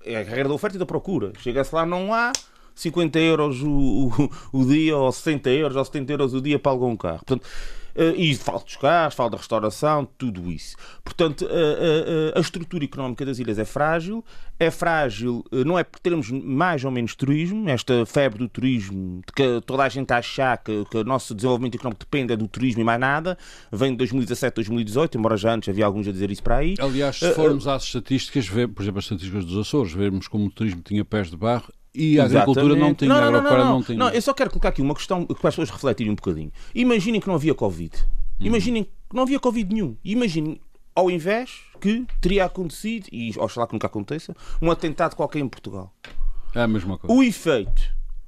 é 0.05 0.17
a 0.17 0.23
regra 0.23 0.49
da 0.49 0.53
oferta 0.53 0.75
e 0.75 0.79
da 0.79 0.85
procura. 0.85 1.31
Chega-se 1.39 1.73
lá, 1.73 1.85
não 1.85 2.13
há 2.13 2.33
50 2.75 3.19
euros 3.19 3.61
o, 3.61 4.11
o, 4.53 4.61
o, 4.61 4.65
dia, 4.65 4.97
ou 4.97 5.11
60 5.11 5.49
euros, 5.49 5.77
ou 5.77 5.85
70 5.85 6.11
euros 6.11 6.33
o 6.33 6.41
dia 6.41 6.59
para 6.59 6.71
algum 6.71 6.95
carro. 6.97 7.19
Portanto, 7.25 7.47
e 8.15 8.35
falta 8.35 8.65
dos 8.65 8.75
carros, 8.75 9.15
falta 9.15 9.31
da 9.31 9.37
restauração, 9.37 10.07
tudo 10.17 10.51
isso. 10.51 10.75
Portanto, 11.03 11.45
uh, 11.45 11.47
uh, 11.47 12.37
a 12.37 12.39
estrutura 12.39 12.83
económica 12.83 13.25
das 13.25 13.39
ilhas 13.39 13.59
é 13.59 13.65
frágil. 13.65 14.23
É 14.59 14.69
frágil, 14.69 15.43
não 15.65 15.79
é 15.79 15.83
por 15.83 15.99
termos 15.99 16.29
mais 16.29 16.85
ou 16.85 16.91
menos 16.91 17.15
turismo, 17.15 17.67
esta 17.67 18.05
febre 18.05 18.37
do 18.37 18.47
turismo, 18.47 19.21
de 19.25 19.33
que 19.33 19.61
toda 19.65 19.83
a 19.83 19.89
gente 19.89 20.13
achar 20.13 20.55
que, 20.59 20.85
que 20.85 20.97
o 20.97 21.03
nosso 21.03 21.33
desenvolvimento 21.33 21.73
económico 21.73 22.01
depende 22.01 22.35
do 22.35 22.47
turismo 22.47 22.81
e 22.81 22.83
mais 22.83 22.99
nada, 22.99 23.35
vem 23.71 23.89
de 23.89 23.97
2017, 23.97 24.53
2018, 24.53 25.17
embora 25.17 25.35
já 25.35 25.55
antes 25.55 25.67
havia 25.67 25.83
alguns 25.83 26.07
a 26.07 26.11
dizer 26.11 26.29
isso 26.29 26.43
para 26.43 26.57
aí. 26.57 26.75
Aliás, 26.79 27.17
se 27.17 27.33
formos 27.33 27.67
às 27.67 27.85
estatísticas, 27.85 28.47
por 28.47 28.83
exemplo, 28.83 28.99
as 28.99 29.05
estatísticas 29.05 29.45
dos 29.45 29.57
Açores, 29.57 29.93
vermos 29.93 30.27
como 30.27 30.45
o 30.45 30.51
turismo 30.51 30.83
tinha 30.83 31.03
pés 31.03 31.31
de 31.31 31.37
barro, 31.37 31.73
e 31.93 32.19
a 32.19 32.25
agricultura 32.25 32.75
não 32.75 32.93
tinha, 32.93 33.09
não, 33.09 33.15
não, 33.17 33.23
a 33.23 33.27
agropecuária 33.27 33.65
não, 33.65 33.73
não, 33.73 33.83
tinha. 33.83 33.97
Não, 33.97 34.09
eu 34.09 34.21
só 34.21 34.33
quero 34.33 34.49
colocar 34.49 34.69
aqui 34.69 34.81
uma 34.81 34.95
questão 34.95 35.25
para 35.25 35.35
as 35.35 35.55
pessoas 35.55 35.69
refletirem 35.69 36.11
um 36.11 36.15
bocadinho. 36.15 36.51
Imaginem 36.73 37.19
que 37.19 37.27
não 37.27 37.35
havia 37.35 37.53
Covid. 37.53 37.95
Hum. 37.97 38.45
Imaginem 38.45 38.83
que 38.85 38.91
não 39.13 39.23
havia 39.23 39.39
Covid 39.39 39.73
nenhum. 39.73 39.97
Imaginem, 40.03 40.61
ao 40.95 41.11
invés 41.11 41.61
que 41.81 42.05
teria 42.21 42.45
acontecido, 42.45 43.07
e 43.11 43.33
oxalá 43.37 43.67
que 43.67 43.73
nunca 43.73 43.87
aconteça, 43.87 44.35
um 44.61 44.71
atentado 44.71 45.15
qualquer 45.15 45.39
em 45.39 45.47
Portugal. 45.47 45.93
É 46.55 46.61
a 46.61 46.67
mesma 46.67 46.97
coisa. 46.97 47.13
O 47.13 47.23
efeito 47.23 47.81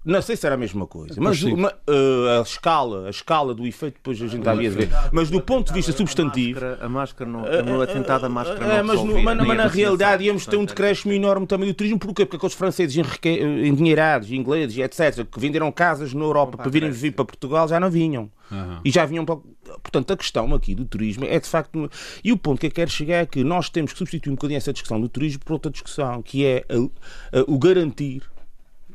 não 0.05 0.21
sei 0.21 0.35
se 0.35 0.45
era 0.45 0.55
a 0.55 0.57
mesma 0.57 0.85
coisa, 0.85 1.15
mas 1.17 1.41
uma, 1.43 1.69
uh, 1.69 2.39
a 2.39 2.41
escala, 2.41 3.07
a 3.07 3.09
escala 3.09 3.53
do 3.53 3.65
efeito 3.65 3.95
depois 3.95 4.21
a 4.21 4.27
gente 4.27 4.47
havia 4.47 4.69
de 4.69 4.75
ver. 4.75 4.89
Mas 5.11 5.29
do 5.29 5.39
ponto 5.39 5.67
de 5.67 5.73
vista 5.73 5.91
substantivo. 5.93 6.59
A 6.81 6.89
máscara, 6.89 7.29
não, 7.29 7.41
no 7.63 7.81
atentado 7.81 8.25
a 8.25 8.29
máscara 8.29 8.83
não 8.83 8.83
mas, 8.83 9.03
no, 9.03 9.21
mas, 9.21 9.37
mas 9.37 9.57
na 9.57 9.67
realidade 9.67 10.25
íamos 10.25 10.45
ter 10.45 10.57
um 10.57 10.65
decréscimo 10.65 11.13
enorme 11.13 11.47
também 11.47 11.69
do 11.69 11.73
turismo. 11.73 11.99
Porquê? 11.99 12.25
Porque 12.25 12.35
aqueles 12.35 12.53
franceses 12.53 12.97
endinheirados, 13.27 14.29
ingleses, 14.29 14.77
etc., 14.77 15.25
que 15.25 15.39
venderam 15.39 15.71
casas 15.71 16.13
na 16.13 16.23
Europa 16.23 16.57
para 16.57 16.69
virem 16.69 16.91
viver 16.91 17.11
para 17.11 17.23
Portugal 17.23 17.67
já 17.67 17.79
não 17.79 17.89
vinham. 17.89 18.29
Uhum. 18.51 18.79
E 18.83 18.91
já 18.91 19.05
vinham 19.05 19.23
para. 19.23 19.37
Portanto, 19.81 20.11
a 20.11 20.17
questão 20.17 20.53
aqui 20.53 20.75
do 20.75 20.83
turismo 20.83 21.25
é 21.25 21.39
de 21.39 21.47
facto. 21.47 21.89
E 22.23 22.31
o 22.31 22.37
ponto 22.37 22.59
que 22.59 22.67
eu 22.67 22.71
quero 22.71 22.91
chegar 22.91 23.19
é 23.19 23.25
que 23.25 23.43
nós 23.43 23.69
temos 23.69 23.93
que 23.93 23.97
substituir 23.97 24.31
um 24.31 24.35
bocadinho 24.35 24.57
essa 24.57 24.73
discussão 24.73 24.99
do 24.99 25.07
turismo 25.07 25.43
por 25.43 25.53
outra 25.53 25.71
discussão, 25.71 26.21
que 26.21 26.45
é 26.45 26.65
a, 26.69 27.39
a, 27.39 27.43
o 27.47 27.57
garantir 27.57 28.21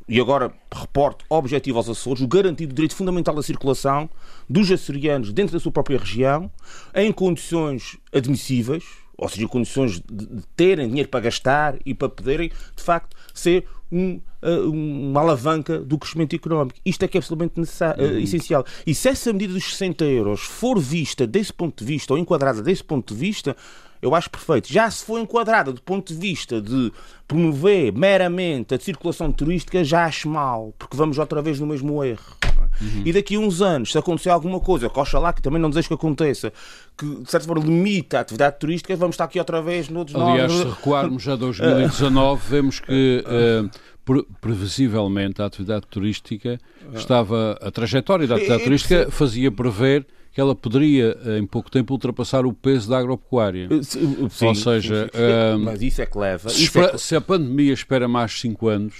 e 0.08 0.20
agora 0.20 0.52
reporto 0.72 1.24
objetivo 1.28 1.76
aos 1.76 1.88
Açores, 1.88 2.22
o 2.22 2.26
garantido 2.26 2.74
direito 2.74 2.96
fundamental 2.96 3.34
da 3.34 3.42
circulação 3.42 4.08
dos 4.48 4.70
açorianos 4.70 5.32
dentro 5.32 5.52
da 5.52 5.60
sua 5.60 5.70
própria 5.70 5.98
região, 5.98 6.50
em 6.94 7.12
condições 7.12 7.98
admissíveis, 8.12 8.84
ou 9.18 9.28
seja, 9.28 9.46
condições 9.48 10.00
de, 10.00 10.26
terem 10.56 10.88
dinheiro 10.88 11.08
para 11.08 11.20
gastar 11.20 11.76
e 11.84 11.92
para 11.92 12.08
poderem, 12.08 12.48
de 12.48 12.82
facto, 12.82 13.16
ser 13.34 13.66
um, 13.90 14.20
uh, 14.42 14.70
uma 14.70 15.20
alavanca 15.20 15.80
do 15.80 15.98
crescimento 15.98 16.36
económico. 16.36 16.78
Isto 16.86 17.04
é 17.04 17.08
que 17.08 17.16
é 17.16 17.18
absolutamente 17.18 17.58
necessário, 17.58 18.02
uh, 18.02 18.18
essencial. 18.18 18.64
E 18.86 18.94
se 18.94 19.08
essa 19.08 19.32
medida 19.32 19.54
dos 19.54 19.64
60 19.72 20.04
euros 20.04 20.40
for 20.40 20.78
vista 20.78 21.26
desse 21.26 21.52
ponto 21.52 21.84
de 21.84 21.84
vista, 21.84 22.14
ou 22.14 22.18
enquadrada 22.18 22.62
desse 22.62 22.84
ponto 22.84 23.12
de 23.12 23.20
vista, 23.20 23.56
eu 24.00 24.14
acho 24.14 24.30
perfeito. 24.30 24.72
Já 24.72 24.90
se 24.90 25.04
for 25.04 25.18
enquadrada 25.20 25.72
do 25.72 25.82
ponto 25.82 26.12
de 26.12 26.18
vista 26.18 26.60
de 26.60 26.92
promover 27.26 27.92
meramente 27.92 28.74
a 28.74 28.78
circulação 28.78 29.30
turística, 29.30 29.84
já 29.84 30.04
acho 30.04 30.28
mal, 30.28 30.74
porque 30.78 30.96
vamos 30.96 31.18
outra 31.18 31.42
vez 31.42 31.60
no 31.60 31.66
mesmo 31.66 32.02
erro. 32.02 32.36
Uhum. 32.80 33.02
E 33.04 33.12
daqui 33.12 33.36
a 33.36 33.38
uns 33.38 33.60
anos, 33.60 33.92
se 33.92 33.98
acontecer 33.98 34.30
alguma 34.30 34.60
coisa, 34.60 34.88
que 34.88 34.98
oxalá 34.98 35.32
que 35.32 35.42
também 35.42 35.60
não 35.60 35.68
desejo 35.68 35.88
que 35.88 35.94
aconteça, 35.94 36.52
que 36.96 37.06
de 37.06 37.30
certa 37.30 37.46
forma 37.46 37.64
limita 37.64 38.18
a 38.18 38.20
atividade 38.20 38.58
turística, 38.58 38.94
vamos 38.96 39.14
estar 39.14 39.24
aqui 39.24 39.38
outra 39.38 39.60
vez 39.60 39.88
no 39.88 40.06
Aliás, 40.14 40.52
se 40.52 40.64
recuarmos 40.64 41.28
a 41.28 41.36
2019, 41.36 42.42
vemos 42.48 42.80
que 42.80 43.24
uh, 43.26 44.24
previsivelmente 44.40 45.42
a 45.42 45.46
atividade 45.46 45.86
turística 45.88 46.58
estava, 46.94 47.58
a 47.60 47.70
trajetória 47.70 48.26
da 48.26 48.36
atividade 48.36 48.64
turística 48.64 49.10
fazia 49.10 49.50
prever 49.50 50.06
que 50.38 50.40
ela 50.40 50.54
poderia, 50.54 51.18
em 51.36 51.44
pouco 51.44 51.68
tempo, 51.68 51.92
ultrapassar 51.92 52.46
o 52.46 52.52
peso 52.52 52.88
da 52.88 52.96
agropecuária. 52.96 53.66
Eh, 53.72 53.82
sim, 53.82 54.46
Ou 54.46 54.54
seja, 54.54 55.10
sim, 55.12 55.18
sim. 55.18 55.64
mas 55.64 55.82
isso 55.82 56.00
é 56.00 56.06
que 56.06 56.16
leva. 56.16 56.48
Se, 56.48 56.62
espera, 56.62 56.86
é 56.86 56.90
que... 56.92 56.98
se, 56.98 57.16
a 57.16 57.20
pandemia 57.20 57.72
espera 57.72 58.06
mais 58.06 58.38
5 58.40 58.68
anos, 58.68 58.94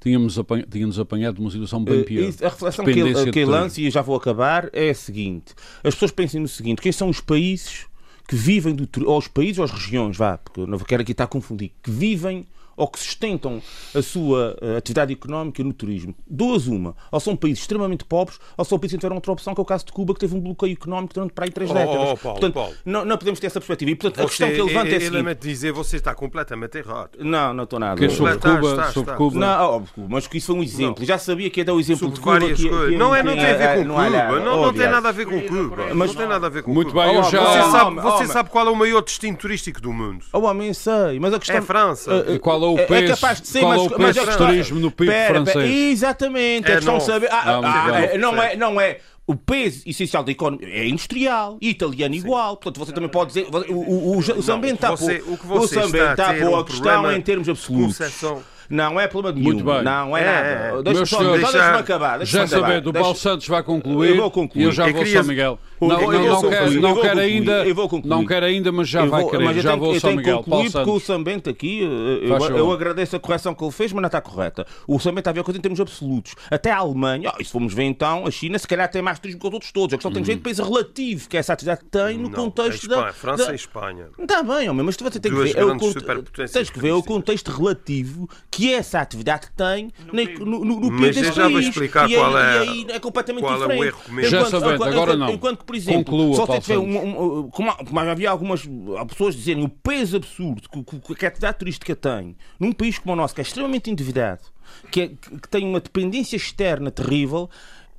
tínhamos, 0.00 0.36
apanhado, 0.36 0.68
tínhamos 0.68 0.98
apanhado 0.98 1.38
uma 1.38 1.48
situação 1.48 1.84
bem 1.84 2.02
pior. 2.02 2.28
Uh, 2.28 2.44
a 2.44 2.48
reflexão 2.48 2.84
que 2.84 2.90
ele, 2.90 3.30
que 3.30 3.38
ele 3.38 3.50
lança, 3.52 3.80
e 3.80 3.88
já 3.88 4.02
vou 4.02 4.16
acabar, 4.16 4.68
é 4.72 4.90
a 4.90 4.94
seguinte: 4.94 5.54
as 5.84 5.94
pessoas 5.94 6.10
pensem 6.10 6.40
no 6.40 6.48
seguinte, 6.48 6.82
quem 6.82 6.90
são 6.90 7.08
os 7.08 7.20
países 7.20 7.86
que 8.26 8.34
vivem 8.34 8.74
do 8.74 8.88
ou 9.08 9.16
os 9.16 9.28
países 9.28 9.58
ou 9.58 9.64
as 9.66 9.70
regiões, 9.70 10.16
vá, 10.16 10.38
porque 10.38 10.58
eu 10.58 10.66
não 10.66 10.76
quero 10.80 11.02
aqui 11.02 11.12
estar 11.12 11.22
a 11.22 11.28
confundir, 11.28 11.70
que 11.80 11.90
vivem 11.92 12.48
ou 12.80 12.88
que 12.88 12.98
sustentam 12.98 13.60
a 13.94 14.00
sua 14.00 14.56
uh, 14.62 14.76
atividade 14.78 15.12
económica 15.12 15.62
no 15.62 15.72
turismo. 15.72 16.14
Duas 16.26 16.66
uma. 16.66 16.96
Ou 17.12 17.20
são 17.20 17.36
países 17.36 17.60
extremamente 17.60 18.06
pobres, 18.06 18.38
ou 18.56 18.64
são 18.64 18.78
países 18.78 18.94
que 18.94 19.00
tiveram 19.00 19.16
outra 19.16 19.32
opção, 19.32 19.54
que 19.54 19.60
é 19.60 19.62
o 19.62 19.66
caso 19.66 19.84
de 19.84 19.92
Cuba, 19.92 20.14
que 20.14 20.20
teve 20.20 20.34
um 20.34 20.40
bloqueio 20.40 20.72
económico 20.72 21.12
durante 21.12 21.34
para 21.34 21.44
aí 21.44 21.50
três 21.50 21.70
oh, 21.70 21.74
décadas. 21.74 21.96
Oh, 21.96 22.16
Paulo, 22.16 22.16
portanto, 22.16 22.54
Paulo. 22.54 22.74
Não, 22.84 23.04
não, 23.04 23.18
podemos 23.18 23.38
ter 23.38 23.48
essa 23.48 23.60
perspectiva. 23.60 23.90
E, 23.90 23.94
portanto, 23.94 24.16
você, 24.16 24.22
a 24.22 24.28
questão 24.28 24.48
que 24.48 24.54
ele 24.54 24.62
levanta 24.62 24.88
é, 24.88 24.96
é 24.96 25.00
seguinte... 25.00 25.34
dizer, 25.36 25.72
você 25.72 25.96
está 25.96 26.14
completamente 26.14 26.78
errado. 26.78 27.10
Não, 27.18 27.52
não 27.52 27.64
estou 27.64 27.78
nada. 27.78 28.00
Que 28.00 28.08
sobre 28.08 28.32
está, 28.32 28.56
Cuba, 28.56 28.70
está, 28.70 28.92
sobre 28.92 29.00
está. 29.00 29.16
Cuba. 29.16 29.38
Não, 29.38 29.86
oh, 29.98 30.00
mas 30.08 30.26
que 30.26 30.38
isso 30.38 30.46
foi 30.46 30.56
um 30.56 30.62
exemplo. 30.62 31.00
Não. 31.00 31.06
Já 31.06 31.18
sabia 31.18 31.50
que 31.50 31.60
ia 31.60 31.64
dar 31.66 31.74
o 31.74 31.80
exemplo 31.80 32.00
sobre 32.00 32.14
de 32.14 32.20
Cuba. 32.22 32.40
Que, 32.40 32.54
que, 32.54 32.96
não, 32.96 33.14
é, 33.14 33.22
não 33.22 33.34
tem 33.34 33.44
a 33.44 33.56
ver 33.56 33.76
com 33.76 33.90
Cuba. 33.90 34.40
Não, 34.40 34.72
tem 34.72 34.88
nada 34.88 35.08
a 35.10 35.12
ver 35.12 35.26
com 35.26 35.40
Cuba. 35.42 35.94
Mas, 35.94 36.10
não 36.10 36.16
tem 36.16 36.28
nada 36.28 36.46
a 36.46 36.50
ver 36.50 36.62
com 36.62 36.72
Muito 36.72 36.94
bem, 36.94 37.14
eu 37.14 37.24
já... 37.24 37.44
Você 37.44 37.70
sabe, 37.70 38.00
você 38.00 38.26
sabe 38.26 38.48
qual 38.48 38.66
é 38.66 38.70
o 38.70 38.76
maior 38.76 39.02
destino 39.02 39.36
turístico 39.36 39.82
do 39.82 39.92
mundo? 39.92 40.24
Oh, 40.32 40.40
homem, 40.40 40.72
sei. 40.72 41.20
Mas 41.20 41.34
a 41.34 41.38
questão... 41.38 41.56
É 41.56 41.60
França. 41.60 42.24
E 42.28 42.38
qual 42.38 42.62
é 42.62 42.66
o 42.74 42.86
peso? 42.86 43.04
É 43.04 43.08
capaz 43.08 43.40
de 43.40 43.48
ser, 43.48 43.62
mas 43.62 43.82
o 43.82 43.90
preço 43.90 44.26
de 44.26 44.36
turismo 44.36 44.80
no 44.80 44.90
PIB 44.90 45.10
pera, 45.10 45.34
francês. 45.34 45.54
Pera, 45.54 45.68
exatamente, 45.68 46.70
é, 46.70 46.74
questão 46.76 46.98
de 46.98 47.04
saber. 47.04 47.28
Ah, 47.30 47.44
não, 47.44 47.64
ah, 47.64 47.86
ah, 47.86 48.18
não, 48.18 48.42
é, 48.42 48.56
não 48.56 48.80
é 48.80 48.98
o 49.30 49.36
peso 49.36 49.82
essencial 49.86 50.24
da 50.24 50.32
economia 50.32 50.68
é 50.68 50.88
industrial, 50.88 51.56
italiano 51.60 52.14
Sim. 52.14 52.20
igual. 52.20 52.56
Portanto, 52.56 52.84
você 52.84 52.92
também 52.92 53.08
pode 53.08 53.28
dizer. 53.28 53.46
O, 53.46 53.74
o, 53.74 54.14
o, 54.14 54.18
o 54.18 54.42
Zambento 54.42 54.74
está 54.74 56.30
a 56.30 56.34
pôr 56.34 56.58
a 56.58 56.64
questão 56.64 57.12
em 57.12 57.20
termos 57.20 57.48
absolutos. 57.48 57.98
Não 58.68 59.00
é 59.00 59.08
problema 59.08 59.36
nenhum. 59.36 59.52
Muito 59.52 59.64
bem. 59.64 59.82
Não 59.82 60.16
é, 60.16 60.20
é 60.20 60.24
nada. 60.24 60.82
Deixa-me 60.82 61.06
só, 61.06 61.18
deixa 61.36 61.52
deixa 61.52 61.78
acabar. 61.78 62.18
Deixa 62.18 62.38
já 62.38 62.46
saber, 62.46 62.80
do 62.80 62.92
Paulo 62.92 63.16
Santos 63.16 63.46
vai 63.48 63.62
concluir. 63.62 64.10
Eu 64.10 64.16
vou 64.16 64.30
concluir. 64.30 64.62
E 64.62 64.66
eu 64.66 64.72
já 64.72 64.86
eu 64.86 64.92
vou 64.92 65.02
queria... 65.02 65.18
São 65.18 65.28
Miguel. 65.28 65.58
Não, 65.80 65.88
não, 65.88 66.10
não, 66.10 66.50
quero, 66.50 66.80
não 66.80 67.00
quero 67.00 67.20
ainda, 67.20 67.64
não 68.04 68.26
quero 68.26 68.46
ainda, 68.46 68.72
mas 68.72 68.88
já 68.88 69.04
vai 69.06 69.24
querer. 69.24 69.44
Mas 69.44 69.62
já 69.62 69.70
tenho, 69.70 69.82
vou 69.82 69.94
Miguel. 69.94 70.10
Eu 70.10 70.22
tenho 70.22 70.22
que 70.22 70.32
concluir 70.44 70.72
porque 70.72 70.90
o 70.90 71.00
Sambento 71.00 71.50
aqui, 71.50 71.80
eu, 71.80 72.56
eu, 72.56 72.72
agradeço 72.72 73.16
a 73.16 73.20
correção 73.20 73.54
que 73.54 73.64
ele 73.64 73.72
fez, 73.72 73.92
mas 73.92 74.02
não 74.02 74.06
está 74.06 74.20
correta. 74.20 74.66
O 74.86 74.98
Sambento 74.98 75.20
está 75.20 75.30
a 75.30 75.32
ver 75.32 75.40
a 75.40 75.44
coisa 75.44 75.58
em 75.58 75.62
termos 75.62 75.80
absolutos. 75.80 76.34
Até 76.50 76.70
a 76.70 76.78
Alemanha, 76.78 77.32
oh, 77.34 77.40
e 77.40 77.44
se 77.44 77.50
formos 77.50 77.72
ver 77.72 77.84
então, 77.84 78.26
a 78.26 78.30
China 78.30 78.58
se 78.58 78.68
calhar 78.68 78.90
tem 78.90 79.00
mais 79.00 79.18
turismo 79.18 79.40
que 79.40 79.46
os 79.46 79.52
outros 79.54 79.72
todos. 79.72 79.94
A 79.94 79.96
questão 79.96 80.12
tem 80.12 80.24
jeito 80.24 80.38
de 80.38 80.44
país 80.44 80.58
relativo 80.58 81.28
que 81.28 81.36
essa 81.36 81.52
atividade 81.52 81.80
tem 81.90 82.18
no 82.18 82.30
contexto 82.30 82.86
da... 82.86 83.12
França 83.12 83.52
e 83.52 83.54
Espanha. 83.54 84.08
Está 84.18 84.42
bem, 84.42 84.70
mas 84.72 84.96
você 84.96 85.18
tem 85.18 85.32
que 85.32 85.38
ver. 85.38 85.54
Tens 86.52 86.70
que 86.70 86.78
ver 86.78 86.92
o 86.92 87.02
contexto 87.02 87.50
relativo 87.50 88.28
que 88.50 88.72
essa 88.72 89.00
atividade 89.00 89.48
que 89.48 89.52
tem 89.52 89.90
no, 90.12 90.64
no, 90.64 90.80
no 90.80 90.90
PIB 90.90 91.12
desse 91.12 91.32
já 91.32 91.42
país. 91.42 91.52
Vou 91.52 91.60
explicar 91.60 92.10
e, 92.10 92.14
qual 92.14 92.38
é, 92.38 92.64
e 92.64 92.68
aí 92.68 92.86
é 92.90 92.98
completamente 92.98 93.42
qual 93.42 93.54
diferente. 93.54 93.78
É 93.78 93.80
o 93.80 93.84
erro 93.84 94.00
mesmo. 94.08 94.30
Já 94.30 94.44
sabendo, 94.46 94.84
agora 94.84 95.16
não. 95.16 95.30
Enquanto 95.30 95.64
que, 95.64 95.64
por 95.70 95.76
exemplo, 95.76 96.04
Conclua, 96.04 96.34
só 96.34 96.46
tem 96.58 96.76
um, 96.76 97.38
um, 97.38 97.50
como, 97.50 97.72
como 97.76 98.00
havia 98.00 98.28
algumas 98.28 98.68
pessoas 99.08 99.36
dizerem 99.36 99.62
o 99.62 99.68
peso 99.68 100.16
absurdo 100.16 100.68
que, 100.68 101.14
que 101.14 101.24
a 101.24 101.28
atividade 101.28 101.58
turística 101.58 101.94
tem 101.94 102.36
num 102.58 102.72
país 102.72 102.98
como 102.98 103.12
o 103.12 103.16
nosso, 103.16 103.32
que 103.32 103.40
é 103.40 103.42
extremamente 103.42 103.88
endividado, 103.88 104.40
que, 104.90 105.00
é, 105.02 105.08
que 105.08 105.48
tem 105.48 105.64
uma 105.64 105.78
dependência 105.78 106.34
externa 106.34 106.90
terrível, 106.90 107.48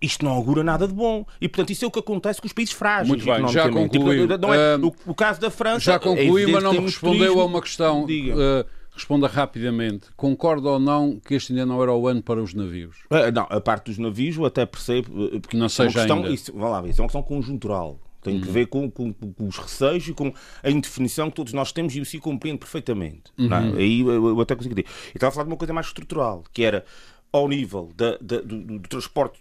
isto 0.01 0.25
não 0.25 0.33
augura 0.33 0.65
nada 0.65 0.85
de 0.85 0.93
bom. 0.93 1.25
E, 1.39 1.47
portanto, 1.47 1.69
isso 1.69 1.85
é 1.85 1.87
o 1.87 1.91
que 1.91 1.99
acontece 1.99 2.41
com 2.41 2.47
os 2.47 2.51
países 2.51 2.73
frágeis. 2.73 3.07
Muito 3.07 3.23
bem, 3.23 3.47
já 3.47 3.69
concluiu. 3.69 4.27
Tipo, 4.27 4.53
é, 4.53 4.75
o, 4.75 4.93
o, 5.05 5.15
caso 5.15 5.39
da 5.39 5.49
França... 5.49 5.79
Já 5.79 5.97
concluiu, 5.99 6.49
é 6.49 6.51
mas 6.51 6.63
não 6.63 6.73
me 6.73 6.79
respondeu 6.79 7.39
a 7.39 7.45
uma 7.45 7.61
questão. 7.61 8.03
Uh, 8.03 8.65
Responda 8.93 9.27
rapidamente. 9.27 10.07
Concorda 10.15 10.69
ou 10.69 10.79
não 10.79 11.19
que 11.19 11.33
este 11.33 11.53
ainda 11.53 11.65
não 11.65 11.81
era 11.81 11.93
o 11.93 12.07
ano 12.07 12.21
para 12.21 12.41
os 12.41 12.53
navios? 12.53 12.97
É, 13.09 13.31
não, 13.31 13.47
a 13.49 13.61
parte 13.61 13.85
dos 13.85 13.97
navios 13.97 14.37
eu 14.37 14.45
até 14.45 14.65
percebo. 14.65 15.29
Eh, 15.33 15.39
que 15.39 15.55
não 15.55 15.69
seja 15.69 15.99
questão, 15.99 16.17
ainda. 16.17 16.29
Isso, 16.29 16.55
lá, 16.57 16.85
isso 16.87 16.99
é 16.99 17.03
uma 17.03 17.07
questão 17.07 17.23
conjuntural. 17.23 17.99
Tem 18.21 18.35
uhum. 18.35 18.41
que 18.41 18.49
ver 18.49 18.67
com, 18.67 18.91
com, 18.91 19.13
com, 19.13 19.47
os 19.47 19.57
receios 19.57 20.07
e 20.07 20.13
com 20.13 20.31
a 20.61 20.69
indefinição 20.69 21.29
que 21.29 21.35
todos 21.35 21.53
nós 21.53 21.71
temos 21.71 21.95
e 21.95 22.01
o 22.01 22.05
se 22.05 22.19
compreende 22.19 22.59
perfeitamente. 22.59 23.31
É? 23.37 23.41
Uhum. 23.41 23.75
Aí 23.77 24.01
eu, 24.01 24.27
eu, 24.27 24.41
até 24.41 24.55
consigo 24.55 24.75
dizer. 24.75 24.87
E 25.07 25.17
estava 25.17 25.29
a 25.29 25.31
falar 25.31 25.45
de 25.45 25.51
uma 25.51 25.57
coisa 25.57 25.73
mais 25.73 25.87
estrutural, 25.87 26.43
que 26.53 26.63
era 26.63 26.85
ao 27.31 27.47
nível 27.47 27.89
da, 27.95 28.17
da, 28.21 28.41
do, 28.41 28.61
do, 28.61 28.79
transporte 28.81 29.39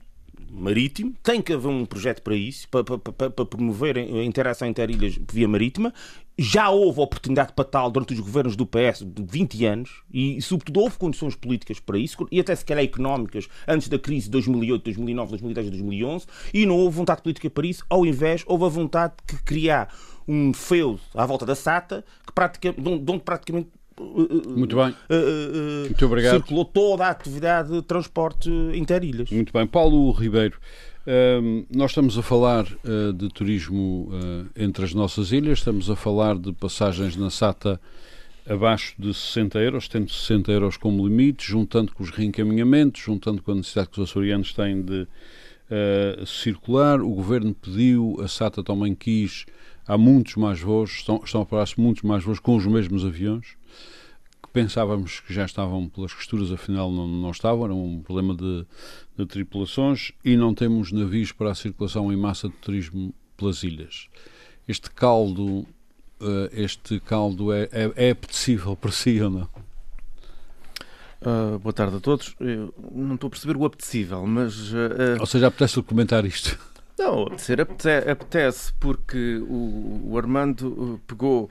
marítimo, 0.53 1.15
tem 1.23 1.41
que 1.41 1.53
haver 1.53 1.69
um 1.69 1.85
projeto 1.85 2.23
para 2.23 2.35
isso, 2.35 2.69
para, 2.69 2.85
para, 2.85 3.31
para, 3.31 3.47
promover 3.47 3.97
a 3.97 4.25
interação 4.25 4.67
entre 4.67 4.93
ilhas 4.93 5.19
via 5.33 5.49
marítima. 5.49 5.93
Já 6.37 6.71
houve 6.71 7.01
oportunidade 7.01 7.53
para 7.53 7.65
tal 7.65 7.91
durante 7.91 8.15
os 8.15 8.21
governos 8.21 8.57
do 8.57 8.67
PS 8.67 9.05
de 9.05 9.23
20 9.23 9.65
anos 9.67 10.03
e, 10.13 10.41
sobretudo, 10.41 10.81
houve 10.81 10.97
condições 10.97 11.35
políticas 11.35 11.79
para 11.79 11.99
isso 11.99 12.27
e 12.33 12.41
até 12.41 12.55
se 12.57 12.65
calhar 12.65 12.83
económicas 12.83 13.47
antes 13.69 13.89
da 13.89 13.99
crise 13.99 14.27
de 14.27 14.33
2008, 14.33 14.83
2009, 14.83 15.31
2010 15.31 15.67
e 15.67 15.71
2011 15.71 16.27
e 16.55 16.67
não 16.67 16.77
houve 16.77 16.97
vontade 16.97 17.23
política 17.23 17.51
para 17.51 17.67
isso. 17.67 17.85
Ao 17.91 18.07
invés, 18.07 18.43
houve 18.47 18.65
a 18.65 18.69
vontade 18.69 19.15
de 19.31 19.37
criar 19.43 19.95
um 20.27 20.53
feudo 20.55 21.01
à 21.15 21.27
volta 21.27 21.45
da 21.45 21.55
SATA 21.55 22.05
que 22.27 22.33
praticamente, 22.33 22.81
de 22.81 23.13
onde 23.13 23.23
praticamente 23.23 23.69
Muito 24.57 24.77
bem. 24.77 24.95
Muito 25.87 26.07
obrigado. 26.07 26.37
Circulou 26.37 26.65
toda 26.65 27.07
a 27.07 27.11
atividade 27.11 27.71
de 27.71 27.83
transporte 27.83 28.51
interilhas. 28.75 29.31
Muito 29.31 29.53
bem. 29.53 29.67
Paulo 29.67 30.11
Ribeiro, 30.13 30.59
uh, 31.07 31.67
nós 31.75 31.91
estamos 31.91 32.17
a 32.17 32.23
falar 32.23 32.65
uh, 32.65 33.13
de 33.13 33.29
turismo 33.29 34.11
entre 34.57 34.85
as 34.85 34.95
nossas 34.95 35.33
ilhas, 35.33 35.59
estamos 35.59 35.91
a 35.91 35.97
falar 35.97 36.37
de 36.39 36.53
passagens 36.53 37.17
na 37.17 37.31
SATA 37.31 37.81
abaixo 38.49 38.95
de 38.99 39.13
60 39.13 39.59
euros, 39.59 39.87
tendo 39.87 40.11
60 40.11 40.51
euros 40.51 40.77
como 40.77 41.07
limite, 41.07 41.47
juntando 41.47 41.93
com 41.93 42.03
os 42.03 42.11
reencaminhamentos, 42.11 43.03
juntando 43.03 43.43
com 43.43 43.53
a 43.53 43.55
necessidade 43.55 43.91
que 43.91 44.01
os 44.01 44.11
açorianos 44.11 44.53
têm 44.53 44.83
de 44.83 45.07
circular. 46.27 47.01
O 47.01 47.11
governo 47.11 47.55
pediu, 47.55 48.17
a 48.21 48.27
SATA 48.27 48.63
também 48.63 48.93
quis 48.93 49.47
há 49.91 49.99
muitos 49.99 50.37
mais 50.37 50.61
voos, 50.61 50.91
estão, 50.93 51.21
estão 51.25 51.43
a 51.43 51.47
parar-se 51.47 51.81
muitos 51.81 52.05
mais 52.05 52.23
voos 52.23 52.39
com 52.39 52.55
os 52.55 52.65
mesmos 52.65 53.05
aviões, 53.05 53.57
que 54.41 54.49
pensávamos 54.53 55.19
que 55.19 55.35
já 55.35 55.45
estavam 55.45 55.89
pelas 55.89 56.15
costuras, 56.15 56.53
afinal 56.53 56.93
não, 56.93 57.09
não 57.09 57.31
estavam, 57.33 57.65
era 57.65 57.75
um 57.75 58.01
problema 58.01 58.37
de, 58.37 58.65
de 59.19 59.27
tripulações 59.27 60.13
e 60.25 60.37
não 60.37 60.55
temos 60.55 60.93
navios 60.93 61.33
para 61.33 61.51
a 61.51 61.55
circulação 61.57 62.13
em 62.13 62.17
massa 62.17 62.49
de 62.49 62.55
turismo 62.55 63.13
pelas 63.37 63.65
ilhas. 63.65 64.09
Este 64.69 64.89
caldo, 64.93 65.45
uh, 66.21 66.49
este 66.53 67.01
caldo 67.01 67.53
é, 67.53 67.69
é, 67.73 67.93
é 67.97 68.11
apetecível 68.11 68.77
para 68.77 68.93
si 68.93 69.21
ou 69.21 69.31
não? 69.31 69.49
Uh, 71.21 71.59
boa 71.59 71.73
tarde 71.73 71.97
a 71.97 72.01
todos. 72.01 72.37
Eu 72.39 72.73
não 72.95 73.17
estou 73.17 73.29
a 73.29 73.31
perceber 73.31 73.57
o 73.57 73.65
apetecível, 73.65 74.25
mas. 74.27 74.73
Uh, 74.73 75.19
Ou 75.19 75.27
seja, 75.27 75.49
apetece-lhe 75.49 75.85
comentar 75.85 76.25
isto? 76.25 76.59
Não, 77.01 77.23
apetecer 77.23 77.59
apetece, 77.63 78.11
apetece 78.11 78.73
porque 78.79 79.39
o, 79.39 80.11
o 80.11 80.19
Armando 80.19 80.69
uh, 80.69 81.01
pegou 81.07 81.49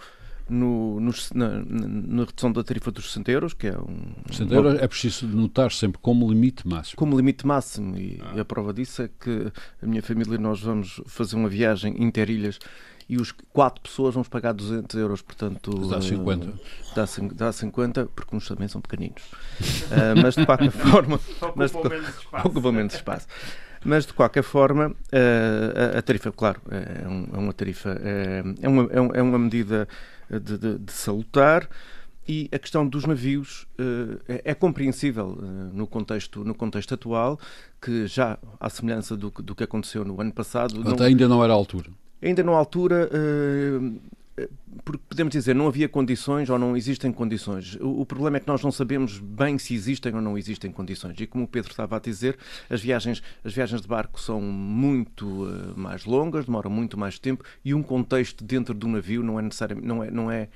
no, 0.47 0.99
no, 0.99 1.11
na, 1.33 1.63
na, 1.65 2.23
redução 2.23 2.51
da 2.51 2.63
tarifa 2.63 2.91
dos 2.91 3.07
60 3.11 3.31
euros, 3.31 3.53
que 3.55 3.65
é 3.65 3.75
um. 3.75 4.13
60 4.31 4.53
euros 4.53 4.79
é 4.79 4.87
preciso 4.87 5.25
notar 5.25 5.71
sempre 5.71 5.99
como 5.99 6.29
limite 6.29 6.67
máximo. 6.67 6.97
Como 6.97 7.17
limite 7.17 7.47
máximo, 7.47 7.97
e, 7.97 8.21
ah. 8.23 8.33
e, 8.35 8.39
a 8.39 8.45
prova 8.45 8.71
disso 8.71 9.01
é 9.01 9.09
que 9.19 9.51
a 9.81 9.85
minha 9.87 10.03
família 10.03 10.35
e 10.35 10.37
nós 10.37 10.61
vamos 10.61 11.01
fazer 11.07 11.35
uma 11.35 11.49
viagem 11.49 11.95
interilhas 11.99 12.59
e 13.09 13.17
os 13.17 13.31
quatro 13.51 13.81
pessoas 13.81 14.13
vamos 14.13 14.27
pagar 14.27 14.53
200 14.53 14.95
euros, 14.99 15.23
portanto. 15.23 15.71
Dá 15.87 15.99
50. 15.99 16.45
Uh, 16.45 16.53
dá, 16.95 17.05
dá 17.33 17.51
50, 17.51 18.05
porque 18.05 18.35
uns 18.35 18.47
também 18.47 18.67
são 18.67 18.79
pequeninos. 18.79 19.23
uh, 19.23 20.13
mas 20.21 20.35
de 20.35 20.45
qualquer 20.45 20.69
forma. 20.69 21.19
mas 21.55 21.71
de, 21.71 21.77
ocupam 22.45 22.71
menos 22.71 22.93
espaço. 22.93 23.25
Mas, 23.83 24.05
de 24.05 24.13
qualquer 24.13 24.43
forma, 24.43 24.93
eh, 25.11 25.97
a, 25.97 26.01
tarifa, 26.01 26.31
claro, 26.31 26.61
é, 26.69 27.05
é 27.05 27.37
uma 27.37 27.53
tarifa, 27.53 27.97
é, 28.03 28.43
é, 28.61 28.67
uma, 28.67 28.89
é 29.13 29.21
uma 29.21 29.39
medida 29.39 29.87
de, 30.29 30.57
de, 30.57 30.77
de 30.79 30.91
salutar 30.91 31.67
e 32.29 32.47
a 32.51 32.59
questão 32.59 32.87
dos 32.87 33.05
navios 33.05 33.63
uh, 33.79 34.19
é, 34.27 34.51
é, 34.51 34.53
compreensível 34.53 35.29
uh, 35.29 35.43
no, 35.75 35.87
contexto, 35.87 36.43
no 36.43 36.53
contexto 36.53 36.93
atual, 36.93 37.39
que 37.81 38.05
já 38.05 38.37
à 38.59 38.69
semelhança 38.69 39.17
do, 39.17 39.31
do 39.31 39.55
que 39.55 39.63
aconteceu 39.63 40.05
no 40.05 40.21
ano 40.21 40.31
passado. 40.31 40.79
Não, 40.79 41.03
ainda 41.03 41.27
não 41.27 41.43
era 41.43 41.51
a 41.51 41.55
altura. 41.55 41.89
Ainda 42.21 42.43
não 42.43 42.53
à 42.53 42.59
altura, 42.59 43.09
porque 44.83 45.01
podemos 45.09 45.31
dizer, 45.31 45.55
não 45.55 45.67
havia 45.67 45.89
condições 45.89 46.49
ou 46.49 46.57
não 46.57 46.75
existem 46.75 47.11
condições. 47.11 47.75
O, 47.75 48.01
o, 48.01 48.05
problema 48.05 48.37
é 48.37 48.39
que 48.39 48.47
nós 48.47 48.63
não 48.63 48.71
sabemos 48.71 49.19
bem 49.19 49.57
se 49.57 49.73
existem 49.73 50.13
ou 50.13 50.21
não 50.21 50.37
existem 50.37 50.71
condições. 50.71 51.19
E 51.19 51.27
como 51.27 51.45
o 51.45 51.47
Pedro 51.47 51.71
estava 51.71 51.97
a 51.97 51.99
dizer, 51.99 52.37
as 52.69 52.81
viagens, 52.81 53.21
as 53.43 53.53
viagens 53.53 53.81
de 53.81 53.87
barco 53.87 54.19
são 54.19 54.41
muito 54.41 55.25
uh, 55.25 55.77
mais 55.77 56.05
longas, 56.05 56.45
demoram 56.45 56.69
muito 56.69 56.97
mais 56.97 57.17
tempo 57.19 57.43
e 57.63 57.73
um 57.73 57.83
contexto 57.83 58.43
dentro 58.43 58.73
do 58.73 58.87
navio 58.87 59.23
não 59.23 59.39
é 59.39 59.41
necessariamente, 59.41 59.87
não 59.87 60.03
é, 60.03 60.11
não 60.11 60.31
é 60.31 60.49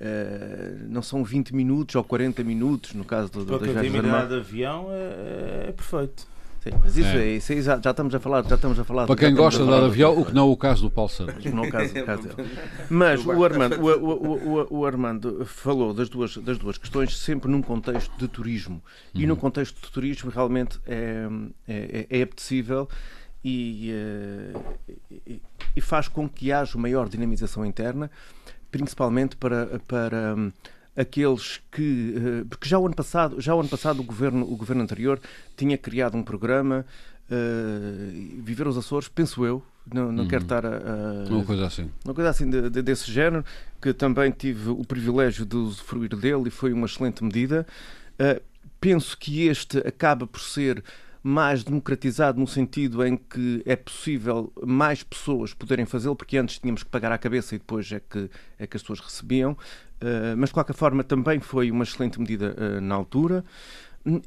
Uh, 0.00 0.88
não 0.88 1.00
são 1.00 1.22
20 1.22 1.54
minutos 1.54 1.94
ou 1.94 2.02
40 2.02 2.42
minutos 2.42 2.92
no 2.92 3.04
caso 3.04 3.30
do, 3.30 3.44
das 3.44 3.60
viagens 3.60 3.92
de 4.28 4.34
avião 4.34 4.88
é, 4.90 5.68
é 5.68 5.72
perfeito. 5.72 6.26
Sim, 6.62 6.70
mas 6.80 6.96
isso, 6.96 7.08
é. 7.08 7.26
é 7.26 7.36
isso 7.36 7.60
já, 7.60 7.80
já, 7.80 7.90
estamos 7.90 8.14
a 8.14 8.20
falar, 8.20 8.44
já 8.44 8.54
estamos 8.54 8.78
a 8.78 8.84
falar. 8.84 9.06
Para 9.08 9.16
quem 9.16 9.34
gosta 9.34 9.64
de 9.64 9.68
dar 9.68 9.82
avião, 9.82 10.16
o 10.16 10.24
que 10.24 10.32
não 10.32 10.48
é 10.48 10.52
o 10.52 10.56
caso 10.56 10.82
do 10.82 10.90
Paulo 10.92 11.10
Santos. 11.10 11.44
Não 11.46 11.64
é 11.64 11.68
o 11.68 11.70
caso, 11.72 11.98
o 11.98 12.04
caso 12.04 12.22
dele. 12.22 12.48
Mas 12.88 13.26
o 13.26 13.44
Armando, 13.44 13.80
o, 13.80 13.86
o, 13.88 14.60
o, 14.60 14.78
o, 14.78 14.86
Armando 14.86 15.44
falou 15.44 15.92
das 15.92 16.08
duas, 16.08 16.36
das 16.36 16.58
duas 16.58 16.78
questões 16.78 17.18
sempre 17.18 17.50
num 17.50 17.62
contexto 17.62 18.16
de 18.16 18.28
turismo. 18.28 18.80
E 19.12 19.26
no 19.26 19.34
uhum. 19.34 19.40
contexto 19.40 19.84
de 19.84 19.90
turismo 19.90 20.30
realmente 20.30 20.78
é, 20.86 21.26
é, 21.66 22.06
é 22.08 22.22
apetecível 22.22 22.88
e, 23.42 23.90
eh, 23.90 24.52
e, 25.26 25.42
e 25.74 25.80
faz 25.80 26.06
com 26.06 26.28
que 26.28 26.52
haja 26.52 26.78
maior 26.78 27.08
dinamização 27.08 27.66
interna, 27.66 28.08
principalmente 28.70 29.36
para, 29.36 29.80
para 29.80 30.36
aqueles 30.96 31.60
que 31.70 32.14
eh, 32.16 32.44
porque 32.48 32.68
já 32.68 32.78
o 32.78 32.86
ano 32.86 32.94
passado 32.94 33.40
já 33.40 33.54
o 33.54 33.60
ano 33.60 33.68
passado 33.68 34.00
o 34.00 34.04
governo 34.04 34.42
o 34.44 34.56
governo 34.56 34.82
anterior 34.82 35.18
tinha 35.56 35.78
criado 35.78 36.16
um 36.16 36.22
programa 36.22 36.84
uh, 37.30 38.42
viver 38.42 38.66
os 38.66 38.76
Açores 38.76 39.08
penso 39.08 39.44
eu 39.46 39.62
não, 39.92 40.12
não 40.12 40.24
uhum. 40.24 40.28
quero 40.28 40.42
estar 40.42 40.66
a, 40.66 40.68
a, 40.68 41.28
uma 41.30 41.44
coisa 41.44 41.66
assim 41.66 41.90
uma 42.04 42.14
coisa 42.14 42.30
assim 42.30 42.48
de, 42.48 42.68
de, 42.68 42.82
desse 42.82 43.10
género 43.10 43.44
que 43.80 43.94
também 43.94 44.30
tive 44.30 44.68
o 44.68 44.84
privilégio 44.84 45.46
de 45.46 45.56
usufruir 45.56 46.14
dele 46.14 46.48
e 46.48 46.50
foi 46.50 46.74
uma 46.74 46.86
excelente 46.86 47.24
medida 47.24 47.66
uh, 48.20 48.42
penso 48.78 49.16
que 49.16 49.46
este 49.46 49.78
acaba 49.78 50.26
por 50.26 50.40
ser 50.40 50.84
mais 51.22 51.62
democratizado 51.62 52.40
no 52.40 52.46
sentido 52.46 53.04
em 53.04 53.16
que 53.16 53.62
é 53.64 53.76
possível 53.76 54.52
mais 54.60 55.02
pessoas 55.02 55.54
poderem 55.54 55.86
fazê-lo, 55.86 56.16
porque 56.16 56.36
antes 56.36 56.58
tínhamos 56.58 56.82
que 56.82 56.90
pagar 56.90 57.12
à 57.12 57.18
cabeça 57.18 57.54
e 57.54 57.58
depois 57.58 57.90
é 57.92 58.00
que, 58.00 58.28
é 58.58 58.66
que 58.66 58.76
as 58.76 58.82
pessoas 58.82 59.00
recebiam. 59.00 59.52
Uh, 59.52 60.36
mas 60.36 60.48
de 60.48 60.54
qualquer 60.54 60.74
forma 60.74 61.04
também 61.04 61.38
foi 61.38 61.70
uma 61.70 61.84
excelente 61.84 62.18
medida 62.18 62.56
uh, 62.58 62.80
na 62.80 62.94
altura. 62.94 63.44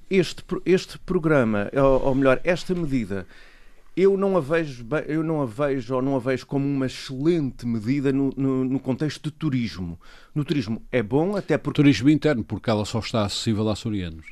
Este, 0.10 0.42
este 0.66 0.98
programa, 1.00 1.70
ou, 1.74 2.08
ou, 2.08 2.16
melhor, 2.16 2.40
esta 2.46 2.74
medida, 2.74 3.28
eu 3.98 4.16
não 4.16 4.38
a 4.38 4.40
vejo, 4.40 4.88
eu 5.06 5.22
não 5.22 5.42
a 5.42 5.46
vejo 5.46 5.96
ou 5.96 6.02
não 6.02 6.16
a 6.16 6.20
vejo 6.20 6.48
como 6.48 6.66
uma 6.66 6.86
excelente 6.86 7.66
medida 7.66 8.14
no, 8.14 8.32
no, 8.38 8.64
no 8.64 8.80
contexto 8.80 9.24
de 9.24 9.32
turismo. 9.32 10.00
No 10.34 10.46
turismo 10.46 10.82
é 10.90 11.04
bom, 11.04 11.36
até 11.36 11.58
porque. 11.58 11.82
Turismo 11.82 12.10
interno, 12.10 12.42
porque 12.42 12.70
ela 12.70 12.86
só 12.86 13.00
está 13.00 13.26
acessível 13.26 13.68
a 13.68 13.74
açorianos 13.74 14.28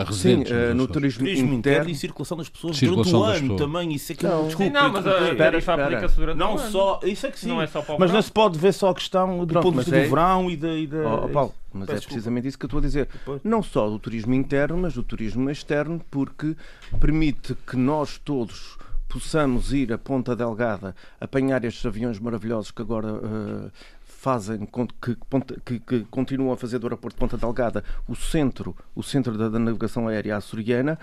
a 0.00 0.04
residentes. 0.04 0.52
Sim, 0.52 0.54
uh, 0.54 0.74
no 0.74 0.88
turismo, 0.88 1.24
turismo 1.24 1.52
interno 1.52 1.90
e 1.90 1.94
circulação 1.94 2.36
das 2.38 2.48
pessoas 2.48 2.76
circulação 2.76 3.20
durante 3.20 3.44
o 3.44 3.44
ano 3.44 3.56
também. 3.56 3.92
Isso 3.92 4.12
é 4.12 4.14
que 4.14 4.24
não, 4.24 4.46
desculpa, 4.46 4.64
sim, 4.64 4.70
não 4.70 4.92
mas 4.92 5.06
a 5.06 5.34
tarifa 5.34 5.74
aplica-se 5.74 6.16
durante 6.16 6.38
não 6.38 6.54
o 6.54 6.58
ano. 6.58 6.70
Só, 6.70 7.00
isso 7.04 7.26
é 7.26 7.30
que 7.30 7.38
sim. 7.38 7.48
Não 7.48 7.60
é 7.60 7.66
só 7.66 7.82
para 7.82 7.94
o 7.96 8.00
mas 8.00 8.10
não 8.10 8.22
se 8.22 8.32
pode 8.32 8.58
ver 8.58 8.72
só 8.72 8.90
a 8.90 8.94
questão 8.94 9.44
do 9.44 9.46
Pronto, 9.46 9.62
ponto 9.62 9.74
de 9.74 9.80
vista 9.80 9.96
é... 9.96 10.04
do 10.04 10.10
verão 10.10 10.50
e 10.50 10.56
da. 10.56 10.68
E 10.74 10.86
da... 10.86 10.98
Oh, 10.98 11.24
oh, 11.24 11.28
Paulo, 11.28 11.54
mas 11.72 11.86
Peço 11.86 12.04
é 12.04 12.06
precisamente 12.06 12.44
desculpa. 12.44 12.48
isso 12.48 12.58
que 12.58 12.64
eu 12.64 12.66
estou 12.66 12.78
a 12.78 12.82
dizer. 12.82 13.08
Depois. 13.12 13.40
Não 13.44 13.62
só 13.62 13.88
do 13.88 13.98
turismo 13.98 14.34
interno, 14.34 14.78
mas 14.78 14.94
do 14.94 15.02
turismo 15.02 15.50
externo, 15.50 16.00
porque 16.10 16.56
permite 16.98 17.54
que 17.66 17.76
nós 17.76 18.18
todos 18.18 18.78
possamos 19.08 19.72
ir 19.72 19.92
a 19.92 19.98
Ponta 19.98 20.36
Delgada 20.36 20.94
apanhar 21.20 21.64
estes 21.64 21.84
aviões 21.84 22.20
maravilhosos 22.20 22.70
que 22.70 22.80
agora 22.80 23.12
uh, 23.12 23.72
fazem 24.20 24.68
que, 25.00 25.16
que, 25.64 25.80
que, 25.80 26.00
continuam 26.10 26.52
a 26.52 26.56
fazer 26.56 26.78
do 26.78 26.86
aeroporto 26.86 27.16
de 27.16 27.20
Ponta 27.20 27.38
Delgada 27.38 27.82
o 28.06 28.14
centro, 28.14 28.76
o 28.94 29.02
centro 29.02 29.38
da, 29.38 29.48
da 29.48 29.58
navegação 29.58 30.08
aérea 30.08 30.36
açoriana, 30.36 30.98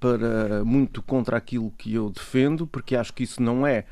para 0.00 0.64
muito 0.64 1.02
contra 1.02 1.36
aquilo 1.36 1.70
que 1.76 1.92
eu 1.92 2.08
defendo, 2.08 2.66
porque 2.66 2.96
acho 2.96 3.12
que 3.12 3.24
isso 3.24 3.42
não 3.42 3.66
é 3.66 3.84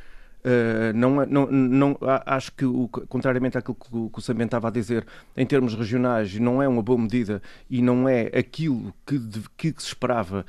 Uh, 0.42 0.96
não, 0.96 1.26
não, 1.26 1.46
não, 1.50 1.98
acho 2.24 2.50
que, 2.52 2.64
o, 2.64 2.88
contrariamente 2.88 3.58
àquilo 3.58 3.74
que 3.74 3.94
o, 3.94 4.08
que 4.08 4.18
o 4.20 4.22
Samben 4.22 4.46
estava 4.46 4.68
a 4.68 4.70
dizer, 4.70 5.06
em 5.36 5.44
termos 5.44 5.74
regionais, 5.74 6.34
não 6.38 6.62
é 6.62 6.66
uma 6.66 6.82
boa 6.82 6.98
medida 6.98 7.42
e 7.68 7.82
não 7.82 8.08
é 8.08 8.22
aquilo 8.28 8.94
que, 9.04 9.20
que 9.54 9.68
se 9.76 9.88
esperava 9.88 10.46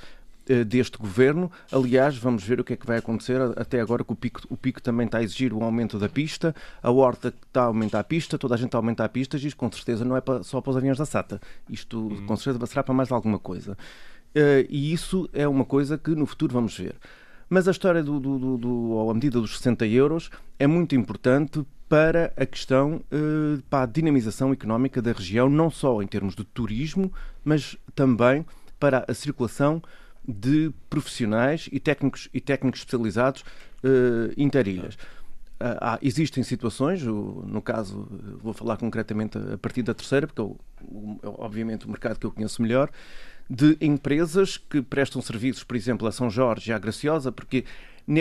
deste 0.67 0.97
governo. 0.97 1.51
Aliás, 1.71 2.17
vamos 2.17 2.43
ver 2.43 2.59
o 2.59 2.63
que 2.63 2.73
é 2.73 2.75
que 2.75 2.85
vai 2.85 2.97
acontecer 2.97 3.39
até 3.55 3.79
agora 3.79 4.03
que 4.03 4.11
o 4.11 4.15
Pico, 4.15 4.41
o 4.49 4.57
Pico 4.57 4.81
também 4.81 5.05
está 5.05 5.19
a 5.19 5.23
exigir 5.23 5.53
o 5.53 5.63
aumento 5.63 5.97
da 5.99 6.09
pista, 6.09 6.55
a 6.81 6.91
Horta 6.91 7.33
está 7.47 7.61
a 7.61 7.65
aumentar 7.65 7.99
a 7.99 8.03
pista, 8.03 8.37
toda 8.37 8.55
a 8.55 8.57
gente 8.57 8.67
está 8.67 8.77
a 8.77 8.81
aumentar 8.81 9.05
a 9.05 9.09
pista, 9.09 9.37
e 9.37 9.47
isto 9.47 9.57
com 9.57 9.71
certeza 9.71 10.03
não 10.03 10.17
é 10.17 10.21
só 10.43 10.59
para 10.59 10.71
os 10.71 10.77
aviões 10.77 10.97
da 10.97 11.05
SATA. 11.05 11.39
Isto 11.69 11.99
uhum. 11.99 12.25
com 12.25 12.35
certeza 12.35 12.65
será 12.65 12.83
para 12.83 12.93
mais 12.93 13.11
alguma 13.11 13.39
coisa. 13.39 13.77
Uh, 14.35 14.65
e 14.69 14.93
isso 14.93 15.29
é 15.33 15.47
uma 15.47 15.65
coisa 15.65 15.97
que 15.97 16.11
no 16.11 16.25
futuro 16.25 16.53
vamos 16.53 16.77
ver. 16.77 16.95
Mas 17.49 17.67
a 17.67 17.71
história 17.71 18.01
do, 18.01 18.17
do, 18.19 18.39
do, 18.39 18.57
do 18.57 18.91
ou 18.91 19.11
a 19.11 19.13
medida 19.13 19.39
dos 19.39 19.57
60 19.57 19.85
euros 19.87 20.29
é 20.57 20.65
muito 20.65 20.95
importante 20.95 21.65
para 21.89 22.31
a 22.37 22.45
questão 22.45 23.01
uh, 23.11 23.61
para 23.69 23.83
a 23.83 23.85
dinamização 23.85 24.53
económica 24.53 25.01
da 25.01 25.11
região, 25.11 25.49
não 25.49 25.69
só 25.69 26.01
em 26.01 26.07
termos 26.07 26.33
de 26.33 26.45
turismo, 26.45 27.11
mas 27.43 27.75
também 27.93 28.45
para 28.79 29.03
a 29.05 29.13
circulação 29.13 29.83
de 30.27 30.71
profissionais 30.89 31.67
e 31.71 31.79
técnicos, 31.79 32.29
e 32.33 32.39
técnicos 32.39 32.81
especializados 32.81 33.41
uh, 33.83 34.31
interilhas. 34.37 34.95
Uh, 34.95 35.77
há, 35.79 35.99
existem 36.01 36.43
situações, 36.43 37.03
no 37.03 37.61
caso, 37.61 38.07
vou 38.41 38.53
falar 38.53 38.77
concretamente 38.77 39.37
a 39.37 39.57
partir 39.57 39.83
da 39.83 39.93
terceira, 39.93 40.27
porque 40.27 40.41
eu, 40.41 40.59
é 41.23 41.27
obviamente 41.27 41.85
o 41.85 41.89
mercado 41.89 42.19
que 42.19 42.25
eu 42.25 42.31
conheço 42.31 42.61
melhor, 42.61 42.89
de 43.49 43.77
empresas 43.81 44.57
que 44.57 44.81
prestam 44.81 45.21
serviços, 45.21 45.63
por 45.63 45.75
exemplo, 45.75 46.07
a 46.07 46.11
São 46.11 46.29
Jorge 46.29 46.71
e 46.71 46.73
à 46.73 46.79
Graciosa, 46.79 47.31
porque 47.31 47.65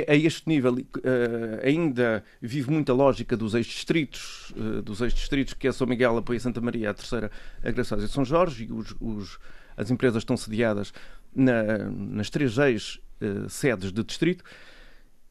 a 0.08 0.14
este 0.14 0.48
nível 0.48 0.74
uh, 0.74 1.64
ainda 1.64 2.24
vive 2.40 2.70
muita 2.70 2.92
lógica 2.92 3.36
dos 3.36 3.54
ex-distritos, 3.54 4.52
uh, 4.56 4.82
dos 4.82 5.00
ex-distritos 5.00 5.54
que 5.54 5.68
é 5.68 5.72
São 5.72 5.86
Miguel 5.86 6.18
apoia 6.18 6.38
Santa 6.40 6.60
Maria, 6.60 6.90
a 6.90 6.94
terceira 6.94 7.30
a 7.62 7.70
Graciosa 7.70 8.04
e 8.04 8.08
São 8.08 8.24
Jorge, 8.24 8.64
e 8.64 8.72
os, 8.72 8.94
os, 9.00 9.38
as 9.76 9.90
empresas 9.90 10.22
estão 10.22 10.36
sediadas 10.36 10.92
na, 11.34 11.78
nas 11.88 12.30
três 12.30 12.56
ex-sedes 12.58 13.92
de 13.92 14.02
distrito, 14.02 14.44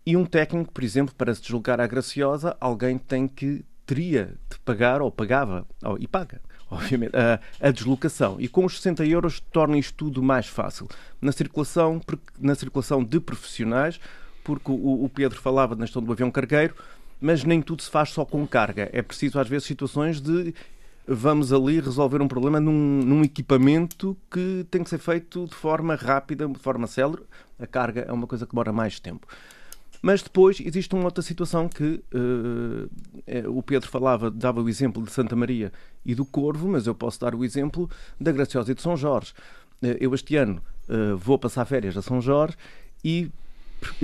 e 0.06 0.18
um 0.18 0.26
técnico, 0.26 0.72
por 0.72 0.84
exemplo, 0.84 1.14
para 1.16 1.34
se 1.36 1.41
deslocar 1.41 1.80
à 1.80 1.86
Graciosa, 1.86 2.58
alguém 2.60 2.97
tem 2.97 3.28
que 3.28 3.64
teria 3.86 4.36
de 4.50 4.60
pagar 4.60 5.02
ou 5.02 5.12
pagava, 5.12 5.66
ou, 5.84 5.97
e 6.00 6.08
paga, 6.08 6.41
obviamente, 6.70 7.16
a, 7.16 7.39
a, 7.60 7.72
deslocação. 7.72 8.38
E 8.39 8.47
com 8.47 8.66
os 8.66 8.78
60 8.78 9.06
euros 9.06 9.39
torna 9.39 9.78
isto 9.78 9.93
tudo 9.95 10.22
mais 10.22 10.47
fácil. 10.47 10.88
Na 11.22 11.32
circulação, 11.32 12.02
na 12.39 12.56
circulação 12.56 13.04
de 13.04 13.20
profissionais, 13.20 14.00
porque 14.43 14.72
o, 14.72 15.04
o 15.04 15.10
Pedro 15.10 15.39
falava 15.39 15.76
na 15.76 15.86
questão 15.86 16.02
do 16.02 16.12
avião 16.12 16.32
cargueiro, 16.32 16.76
mas 17.20 17.43
nem 17.43 17.62
tudo 17.62 17.82
se 17.82 17.89
faz 17.89 18.10
só 18.10 18.24
com 18.24 18.47
carga. 18.47 18.89
É 18.93 19.02
preciso, 19.02 19.39
às 19.39 19.47
vezes, 19.47 19.68
situações 19.68 20.22
de 20.22 20.54
vamos 21.10 21.51
ali 21.51 21.80
resolver 21.80 22.22
um 22.22 22.28
problema 22.28 22.60
num, 22.60 23.01
num, 23.03 23.24
equipamento 23.24 24.16
que 24.30 24.66
tem 24.70 24.84
que 24.84 24.89
ser 24.89 24.99
feito 24.99 25.47
de 25.47 25.55
forma 25.55 25.95
rápida, 25.95 26.47
de 26.47 26.60
forma 26.60 26.86
célere. 26.86 27.24
A 27.57 27.66
carga 27.66 28.01
é 28.01 28.12
uma 28.12 28.28
coisa 28.28 28.45
que 28.45 28.51
demora 28.51 28.72
mais 28.72 28.99
tempo. 28.99 29.28
Mas 30.01 30.22
depois 30.22 30.62
existe 30.64 30.93
uma 30.93 31.05
outra 31.05 31.22
situação 31.22 31.68
que 31.68 32.01
uh, 32.14 33.57
o 33.57 33.62
Pedro 33.62 33.89
falava, 33.89 34.32
dava 34.32 34.62
o 34.62 34.70
exemplo 34.70 35.03
de 35.03 35.12
Santa 35.12 35.36
Maria 35.36 35.74
e 36.05 36.14
do 36.16 36.24
Corvo, 36.24 36.70
mas 36.70 36.88
eu 36.88 36.95
posso 36.95 37.20
dar 37.20 37.36
o 37.36 37.43
exemplo 37.43 37.89
da 38.20 38.32
Graciosa 38.32 38.72
e 38.72 38.76
de 38.76 38.82
São 38.82 38.95
Jorge. 38.95 39.34
Uh, 39.82 39.97
eu 39.99 40.14
este 40.14 40.36
ano 40.36 40.62
uh, 40.88 41.18
vou 41.18 41.38
passar 41.38 41.66
férias 41.66 41.97
a 41.97 42.01
São 42.01 42.22
Jorge 42.22 42.55
e 43.03 43.30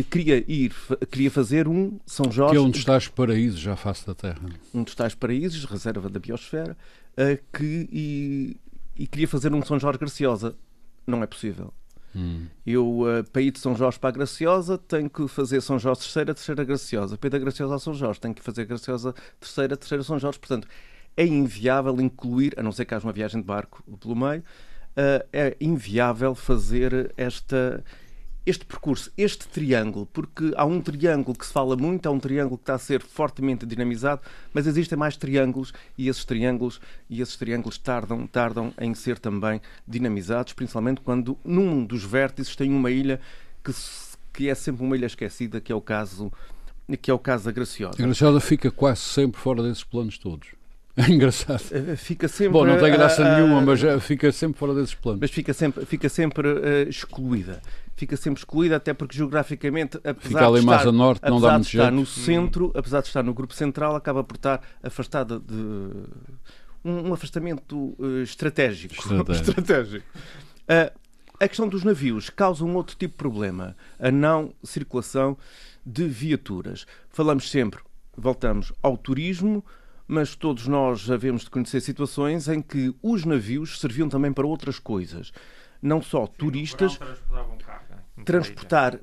queria 0.09 0.43
ir, 0.47 0.73
queria 1.11 1.31
fazer 1.31 1.67
um 1.67 1.99
São 2.05 2.31
Jorge. 2.31 2.53
Que 2.53 2.57
é 2.57 2.61
um 2.61 2.69
dos 2.69 2.83
tais 2.83 3.07
paraísos 3.07 3.59
já 3.59 3.75
face 3.75 4.05
da 4.05 4.15
Terra. 4.15 4.49
Um 4.73 4.83
dos 4.83 4.95
tais 4.95 5.15
paraísos, 5.15 5.65
reserva 5.65 6.09
da 6.09 6.19
biosfera, 6.19 6.77
que, 7.53 7.89
e, 7.91 8.57
e 8.95 9.07
queria 9.07 9.27
fazer 9.27 9.53
um 9.53 9.63
São 9.63 9.79
Jorge 9.79 9.99
Graciosa. 9.99 10.55
Não 11.07 11.21
é 11.21 11.27
possível 11.27 11.73
Hum. 12.15 12.47
Eu, 12.65 13.01
uh, 13.01 13.23
para 13.31 13.41
ir 13.41 13.51
de 13.51 13.59
São 13.59 13.75
Jorge 13.75 13.99
para 13.99 14.09
a 14.09 14.13
Graciosa, 14.13 14.77
tenho 14.77 15.09
que 15.09 15.27
fazer 15.27 15.61
São 15.61 15.77
Jorge 15.77 16.01
terceira, 16.01 16.33
terceira 16.33 16.63
Graciosa. 16.63 17.17
Para 17.17 17.27
ir 17.27 17.31
da 17.31 17.39
Graciosa 17.39 17.75
a 17.75 17.79
São 17.79 17.93
Jorge, 17.93 18.19
tenho 18.21 18.33
que 18.33 18.41
fazer 18.41 18.65
Graciosa 18.65 19.13
terceira, 19.39 19.75
terceira 19.75 20.03
São 20.03 20.17
Jorge. 20.17 20.39
Portanto, 20.39 20.67
é 21.17 21.25
inviável 21.25 21.99
incluir, 21.99 22.53
a 22.57 22.63
não 22.63 22.71
ser 22.71 22.85
que 22.85 22.95
haja 22.95 23.05
uma 23.05 23.11
viagem 23.11 23.41
de 23.41 23.45
barco 23.45 23.83
pelo 23.99 24.15
meio, 24.15 24.39
uh, 24.41 25.27
é 25.33 25.57
inviável 25.59 26.33
fazer 26.33 27.13
esta 27.17 27.83
este 28.45 28.63
percurso, 28.63 29.11
este 29.17 29.47
triângulo, 29.47 30.05
porque 30.13 30.53
há 30.55 30.65
um 30.65 30.79
triângulo 30.79 31.35
que 31.35 31.45
se 31.45 31.51
fala 31.51 31.75
muito, 31.75 32.05
há 32.07 32.11
um 32.11 32.19
triângulo 32.19 32.57
que 32.57 32.63
está 32.63 32.75
a 32.75 32.79
ser 32.79 33.01
fortemente 33.01 33.65
dinamizado, 33.65 34.21
mas 34.53 34.67
existem 34.67 34.97
mais 34.97 35.17
triângulos 35.17 35.73
e 35.97 36.07
esses 36.07 36.23
triângulos 36.23 36.79
e 37.09 37.21
esses 37.21 37.35
triângulos 37.35 37.77
tardam, 37.77 38.27
tardam 38.27 38.71
em 38.79 38.93
ser 38.93 39.17
também 39.17 39.59
dinamizados, 39.87 40.53
principalmente 40.53 41.01
quando 41.01 41.37
num 41.43 41.83
dos 41.83 42.03
vértices 42.03 42.55
tem 42.55 42.71
uma 42.71 42.91
ilha 42.91 43.19
que, 43.63 43.71
que 44.31 44.49
é 44.49 44.53
sempre 44.53 44.85
uma 44.85 44.95
ilha 44.95 45.07
esquecida, 45.07 45.59
que 45.59 45.71
é 45.71 45.75
o 45.75 45.81
caso 45.81 46.31
que 47.01 47.09
é 47.09 47.13
o 47.13 47.17
caso 47.17 47.45
da 47.45 47.51
Graciosa. 47.51 47.95
A 47.99 48.05
Graciosa 48.05 48.39
fica 48.39 48.69
quase 48.69 48.99
sempre 48.99 49.41
fora 49.41 49.63
desses 49.63 49.83
planos 49.83 50.19
todos. 50.19 50.49
É 50.97 51.09
engraçado. 51.11 51.61
Eh, 51.71 51.97
fica 51.97 52.25
sempre. 52.29 52.53
Bom, 52.53 52.65
não 52.65 52.79
tem 52.79 52.89
graça 52.89 53.21
nenhuma, 53.21 53.59
mas 53.59 53.81
fica 54.01 54.31
sempre 54.31 54.57
fora 54.57 54.73
desses 54.73 54.95
planos. 54.95 55.19
Mas 55.19 55.29
fica 55.29 55.51
sempre, 55.53 55.85
fica 55.85 56.07
sempre 56.07 56.47
uh, 56.47 56.87
excluída 56.87 57.61
fica 57.95 58.17
sempre 58.17 58.39
excluída, 58.39 58.75
até 58.75 58.93
porque 58.93 59.15
geograficamente, 59.15 59.97
apesar 60.03 60.51
de 60.51 60.59
estar, 60.59 60.87
a 60.87 60.91
norte, 60.91 61.21
não 61.29 61.39
dá 61.39 61.53
muito 61.53 61.63
de 61.63 61.69
estar 61.69 61.83
jeito. 61.83 61.95
no 61.95 62.05
centro, 62.05 62.71
apesar 62.75 63.01
de 63.01 63.07
estar 63.07 63.23
no 63.23 63.33
grupo 63.33 63.53
central, 63.53 63.95
acaba 63.95 64.23
por 64.23 64.35
estar 64.35 64.61
afastada 64.83 65.39
de 65.39 65.53
um, 66.83 67.09
um 67.09 67.13
afastamento 67.13 67.95
uh, 67.97 68.21
estratégico. 68.21 68.93
Estratégico. 68.93 69.49
estratégico. 69.49 70.05
Uh, 70.63 71.05
a 71.39 71.47
questão 71.47 71.67
dos 71.67 71.83
navios 71.83 72.29
causa 72.29 72.63
um 72.63 72.75
outro 72.75 72.95
tipo 72.95 73.13
de 73.13 73.17
problema, 73.17 73.75
a 73.99 74.11
não 74.11 74.53
circulação 74.63 75.37
de 75.85 76.07
viaturas. 76.07 76.85
Falamos 77.09 77.49
sempre, 77.49 77.81
voltamos 78.15 78.73
ao 78.81 78.97
turismo, 78.97 79.63
mas 80.07 80.35
todos 80.35 80.67
nós 80.67 81.09
havemos 81.09 81.43
de 81.43 81.49
conhecer 81.49 81.81
situações 81.81 82.47
em 82.47 82.61
que 82.61 82.93
os 83.01 83.25
navios 83.25 83.79
serviam 83.79 84.07
também 84.07 84.31
para 84.31 84.45
outras 84.45 84.79
coisas 84.79 85.31
não 85.85 86.01
só 86.01 86.25
turistas, 86.25 86.99
transportar 88.25 88.99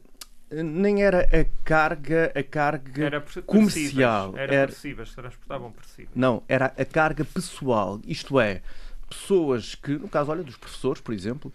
nem 0.53 1.03
era 1.03 1.23
a 1.23 1.65
carga, 1.65 2.31
a 2.35 2.43
carga 2.43 3.05
era 3.07 3.25
comercial. 3.47 4.37
Era, 4.37 4.55
era 4.55 4.73
transportavam. 4.73 5.73
Não, 6.15 6.43
era 6.49 6.67
a 6.77 6.85
carga 6.85 7.25
pessoal. 7.25 8.01
Isto 8.07 8.39
é, 8.39 8.61
pessoas 9.09 9.75
que, 9.75 9.93
no 9.93 10.09
caso, 10.09 10.31
olha, 10.31 10.43
dos 10.43 10.57
professores, 10.57 11.01
por 11.01 11.15
exemplo, 11.15 11.53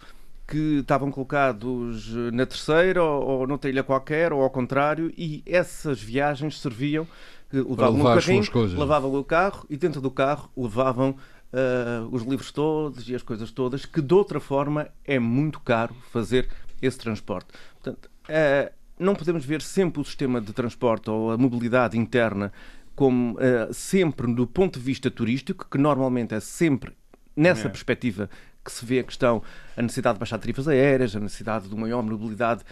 que 0.47 0.79
estavam 0.79 1.11
colocados 1.11 2.13
na 2.33 2.45
terceira 2.45 3.03
ou, 3.03 3.23
ou 3.23 3.47
noutra 3.47 3.69
ilha 3.69 3.83
qualquer, 3.83 4.31
ou 4.33 4.41
ao 4.41 4.49
contrário, 4.49 5.13
e 5.17 5.43
essas 5.45 6.01
viagens 6.01 6.59
serviam, 6.59 7.07
levavam 7.51 8.01
o 8.01 8.03
carrinho, 8.03 8.77
levavam 8.77 9.13
o 9.13 9.23
carro 9.23 9.65
e 9.69 9.77
dentro 9.77 10.01
do 10.01 10.09
carro 10.09 10.49
levavam 10.55 11.11
uh, 11.11 12.07
os 12.11 12.23
livros 12.23 12.51
todos 12.51 13.07
e 13.09 13.15
as 13.15 13.21
coisas 13.21 13.51
todas, 13.51 13.85
que 13.85 14.01
de 14.01 14.13
outra 14.13 14.39
forma 14.39 14.87
é 15.05 15.19
muito 15.19 15.59
caro 15.59 15.95
fazer 16.11 16.47
esse 16.81 16.97
transporte. 16.97 17.47
Portanto, 17.81 18.09
uh, 18.29 18.73
não 18.99 19.15
podemos 19.15 19.45
ver 19.45 19.61
sempre 19.61 20.01
o 20.01 20.05
sistema 20.05 20.41
de 20.41 20.53
transporte 20.53 21.09
ou 21.09 21.31
a 21.31 21.37
mobilidade 21.37 21.97
interna 21.97 22.51
como 22.95 23.33
uh, 23.33 23.71
sempre 23.73 24.33
do 24.33 24.47
ponto 24.47 24.79
de 24.79 24.85
vista 24.85 25.11
turístico, 25.11 25.67
que 25.69 25.77
normalmente 25.77 26.33
é 26.33 26.39
sempre 26.39 26.93
nessa 27.35 27.67
é. 27.67 27.69
perspectiva 27.69 28.29
que 28.65 28.71
se 28.71 28.83
vê 28.83 28.99
a 28.99 29.03
questão, 29.03 29.41
a 29.77 29.81
necessidade 29.81 30.15
de 30.15 30.19
baixar 30.19 30.39
tarifas 30.39 30.67
aéreas, 30.67 31.15
a 31.15 31.19
necessidade 31.19 31.69
de 31.69 31.73
uma 31.73 31.83
maior 31.83 32.03
mobilidade 32.03 32.63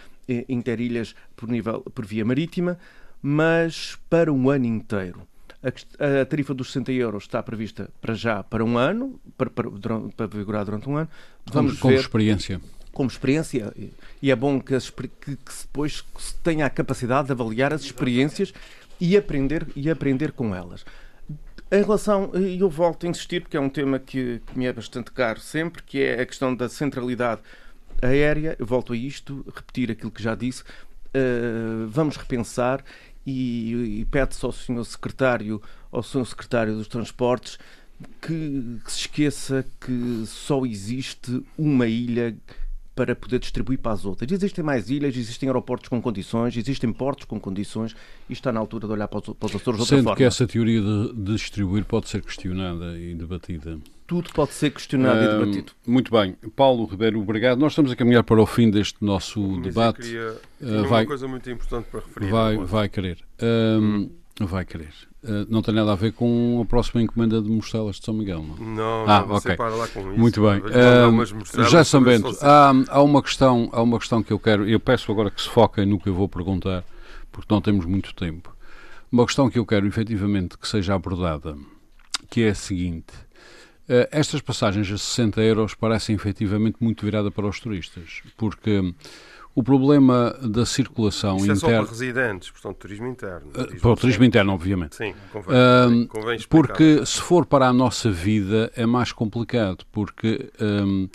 interilhas 0.48 1.14
por, 1.34 1.48
nível, 1.48 1.80
por 1.80 2.04
via 2.04 2.24
marítima, 2.24 2.76
mas 3.22 3.96
para 4.10 4.32
um 4.32 4.50
ano 4.50 4.66
inteiro. 4.66 5.26
A, 5.62 6.20
a, 6.22 6.26
tarifa 6.26 6.52
dos 6.52 6.68
60 6.68 6.92
euros 6.92 7.24
está 7.24 7.42
prevista 7.42 7.90
para 8.00 8.14
já 8.14 8.42
para 8.42 8.64
um 8.64 8.76
ano, 8.76 9.18
para, 9.38 9.48
para, 9.48 9.70
para 10.16 10.26
vigorar 10.26 10.64
durante 10.64 10.88
um 10.88 10.96
ano. 10.96 11.08
Vamos 11.46 11.78
como, 11.78 11.94
ver, 11.94 12.00
experiência. 12.00 12.60
Como 12.96 13.10
experiência. 13.10 13.74
E 14.22 14.30
é 14.30 14.34
bom 14.34 14.58
que, 14.58 14.74
as, 14.74 14.88
que, 14.88 15.06
que 15.20 15.52
depois 15.60 16.02
se 16.18 16.34
tenha 16.36 16.64
a 16.64 16.70
capacidade 16.70 17.26
de 17.26 17.32
avaliar 17.32 17.70
as 17.70 17.82
experiências 17.82 18.54
e 18.98 19.18
aprender, 19.18 19.66
e 19.76 19.90
aprender 19.90 20.32
com 20.32 20.54
elas. 20.54 20.82
Em 21.70 21.82
relação, 21.82 22.30
e 22.34 22.58
eu 22.58 22.70
volto 22.70 23.04
a 23.04 23.10
insistir, 23.10 23.42
porque 23.42 23.58
é 23.58 23.60
um 23.60 23.68
tema 23.68 23.98
que, 23.98 24.40
que, 24.46 24.58
me 24.58 24.64
é 24.64 24.72
bastante 24.72 25.12
caro 25.12 25.38
sempre, 25.40 25.82
que 25.82 26.00
é 26.02 26.22
a 26.22 26.24
questão 26.24 26.56
da 26.56 26.70
centralidade 26.70 27.42
aérea. 28.00 28.56
Eu 28.58 28.64
volto 28.64 28.94
a 28.94 28.96
isto, 28.96 29.44
repetir 29.54 29.90
aquilo 29.90 30.10
que 30.10 30.22
já 30.22 30.34
disse. 30.34 30.62
Uh, 30.62 31.86
vamos 31.88 32.16
repensar 32.16 32.82
e, 33.26 34.00
e 34.00 34.04
pede-se 34.06 34.42
ao 34.42 34.52
senhor 34.52 34.84
secretário, 34.84 35.60
ao 35.92 36.02
senhor 36.02 36.24
secretário 36.24 36.74
dos 36.74 36.88
Transportes, 36.88 37.58
que, 38.22 38.80
que 38.82 38.90
se 38.90 39.00
esqueça 39.00 39.66
que 39.78 40.24
só 40.24 40.64
existe 40.64 41.42
uma 41.58 41.86
ilha 41.86 42.34
para 42.96 43.14
poder 43.14 43.38
distribuir 43.38 43.78
para 43.78 43.92
as 43.92 44.06
outras. 44.06 44.32
Existem 44.32 44.64
mais 44.64 44.88
ilhas, 44.88 45.14
existem 45.14 45.50
aeroportos 45.50 45.88
com 45.90 46.00
condições, 46.00 46.56
existem 46.56 46.90
portos 46.90 47.26
com 47.26 47.38
condições 47.38 47.94
e 48.28 48.32
está 48.32 48.50
na 48.50 48.58
altura 48.58 48.86
de 48.86 48.92
olhar 48.94 49.06
para 49.06 49.18
os, 49.18 49.36
para 49.36 49.46
os 49.46 49.54
Açores 49.54 49.62
de 49.62 49.68
outra 49.68 49.84
Sendo 49.84 50.04
forma. 50.04 50.16
que 50.16 50.24
essa 50.24 50.46
teoria 50.46 50.80
de, 50.80 51.12
de, 51.12 51.34
distribuir 51.34 51.84
pode 51.84 52.08
ser 52.08 52.22
questionada 52.22 52.98
e 52.98 53.14
debatida. 53.14 53.78
Tudo 54.06 54.32
pode 54.32 54.54
ser 54.54 54.70
questionado 54.70 55.18
uh, 55.18 55.22
e 55.22 55.38
debatido. 55.38 55.72
Muito 55.86 56.10
bem. 56.10 56.36
Paulo 56.56 56.86
Ribeiro, 56.86 57.20
obrigado. 57.20 57.58
Nós 57.58 57.72
estamos 57.72 57.92
a 57.92 57.96
caminhar 57.96 58.24
para 58.24 58.40
o 58.40 58.46
fim 58.46 58.70
deste 58.70 59.04
nosso 59.04 59.40
Mas 59.40 59.62
debate. 59.62 60.14
Eu 60.14 60.38
queria, 60.60 60.80
uh, 60.80 60.88
vai, 60.88 61.02
uma 61.02 61.08
coisa 61.08 61.28
muito 61.28 61.50
importante 61.50 61.86
para 61.90 62.00
referir. 62.00 62.30
Vai, 62.30 62.56
vai 62.56 62.88
querer. 62.88 63.18
hum. 63.42 64.08
Vai 64.40 64.64
querer. 64.64 64.92
Uh, 65.26 65.44
não 65.48 65.60
tem 65.60 65.74
nada 65.74 65.90
a 65.90 65.96
ver 65.96 66.12
com 66.12 66.60
a 66.62 66.64
próxima 66.64 67.02
encomenda 67.02 67.42
de 67.42 67.50
mostelas 67.50 67.96
de 67.96 68.04
São 68.04 68.14
Miguel, 68.14 68.44
não? 68.44 68.56
Não, 68.56 69.04
ah, 69.08 69.26
não 69.26 69.34
okay. 69.34 69.56
lá 69.58 69.88
com 69.88 70.00
isso. 70.12 70.20
Muito 70.20 70.40
bem. 70.40 70.60
Uh, 70.60 71.64
já 71.68 71.82
São 71.82 72.00
Bento, 72.00 72.36
há, 72.40 72.72
há, 72.88 73.02
uma 73.02 73.20
questão, 73.20 73.68
há 73.72 73.82
uma 73.82 73.98
questão 73.98 74.22
que 74.22 74.32
eu 74.32 74.38
quero, 74.38 74.68
eu 74.68 74.78
peço 74.78 75.10
agora 75.10 75.28
que 75.28 75.42
se 75.42 75.48
foquem 75.48 75.84
no 75.84 75.98
que 75.98 76.08
eu 76.08 76.14
vou 76.14 76.28
perguntar, 76.28 76.84
porque 77.32 77.52
não 77.52 77.60
temos 77.60 77.84
muito 77.86 78.14
tempo. 78.14 78.54
Uma 79.10 79.26
questão 79.26 79.50
que 79.50 79.58
eu 79.58 79.66
quero 79.66 79.84
efetivamente 79.88 80.56
que 80.56 80.68
seja 80.68 80.94
abordada, 80.94 81.56
que 82.30 82.42
é 82.42 82.50
a 82.50 82.54
seguinte. 82.54 83.12
Uh, 83.88 84.06
estas 84.12 84.40
passagens 84.40 84.86
a 84.92 84.96
60 84.96 85.40
euros 85.40 85.74
parecem 85.74 86.14
efetivamente 86.14 86.76
muito 86.80 87.04
virada 87.04 87.32
para 87.32 87.48
os 87.48 87.58
turistas, 87.58 88.22
porque 88.36 88.94
o 89.56 89.62
problema 89.62 90.38
da 90.42 90.66
circulação 90.66 91.38
Isso 91.38 91.46
interna. 91.46 91.56
É 91.56 91.78
só 91.78 91.82
para 91.82 91.90
residentes, 91.90 92.50
portanto, 92.50 92.76
turismo 92.76 93.06
interno. 93.06 93.50
Turismo 93.50 93.80
para 93.80 93.90
o 93.90 93.96
turismo 93.96 94.24
interno, 94.24 94.52
obviamente. 94.52 94.96
Sim, 94.96 95.14
convém, 95.32 95.54
uh, 95.56 96.08
convém 96.08 96.38
Porque 96.50 97.06
se 97.06 97.22
for 97.22 97.46
para 97.46 97.66
a 97.66 97.72
nossa 97.72 98.10
vida 98.10 98.70
é 98.76 98.84
mais 98.84 99.12
complicado, 99.12 99.86
porque 99.90 100.52
um, 100.60 101.08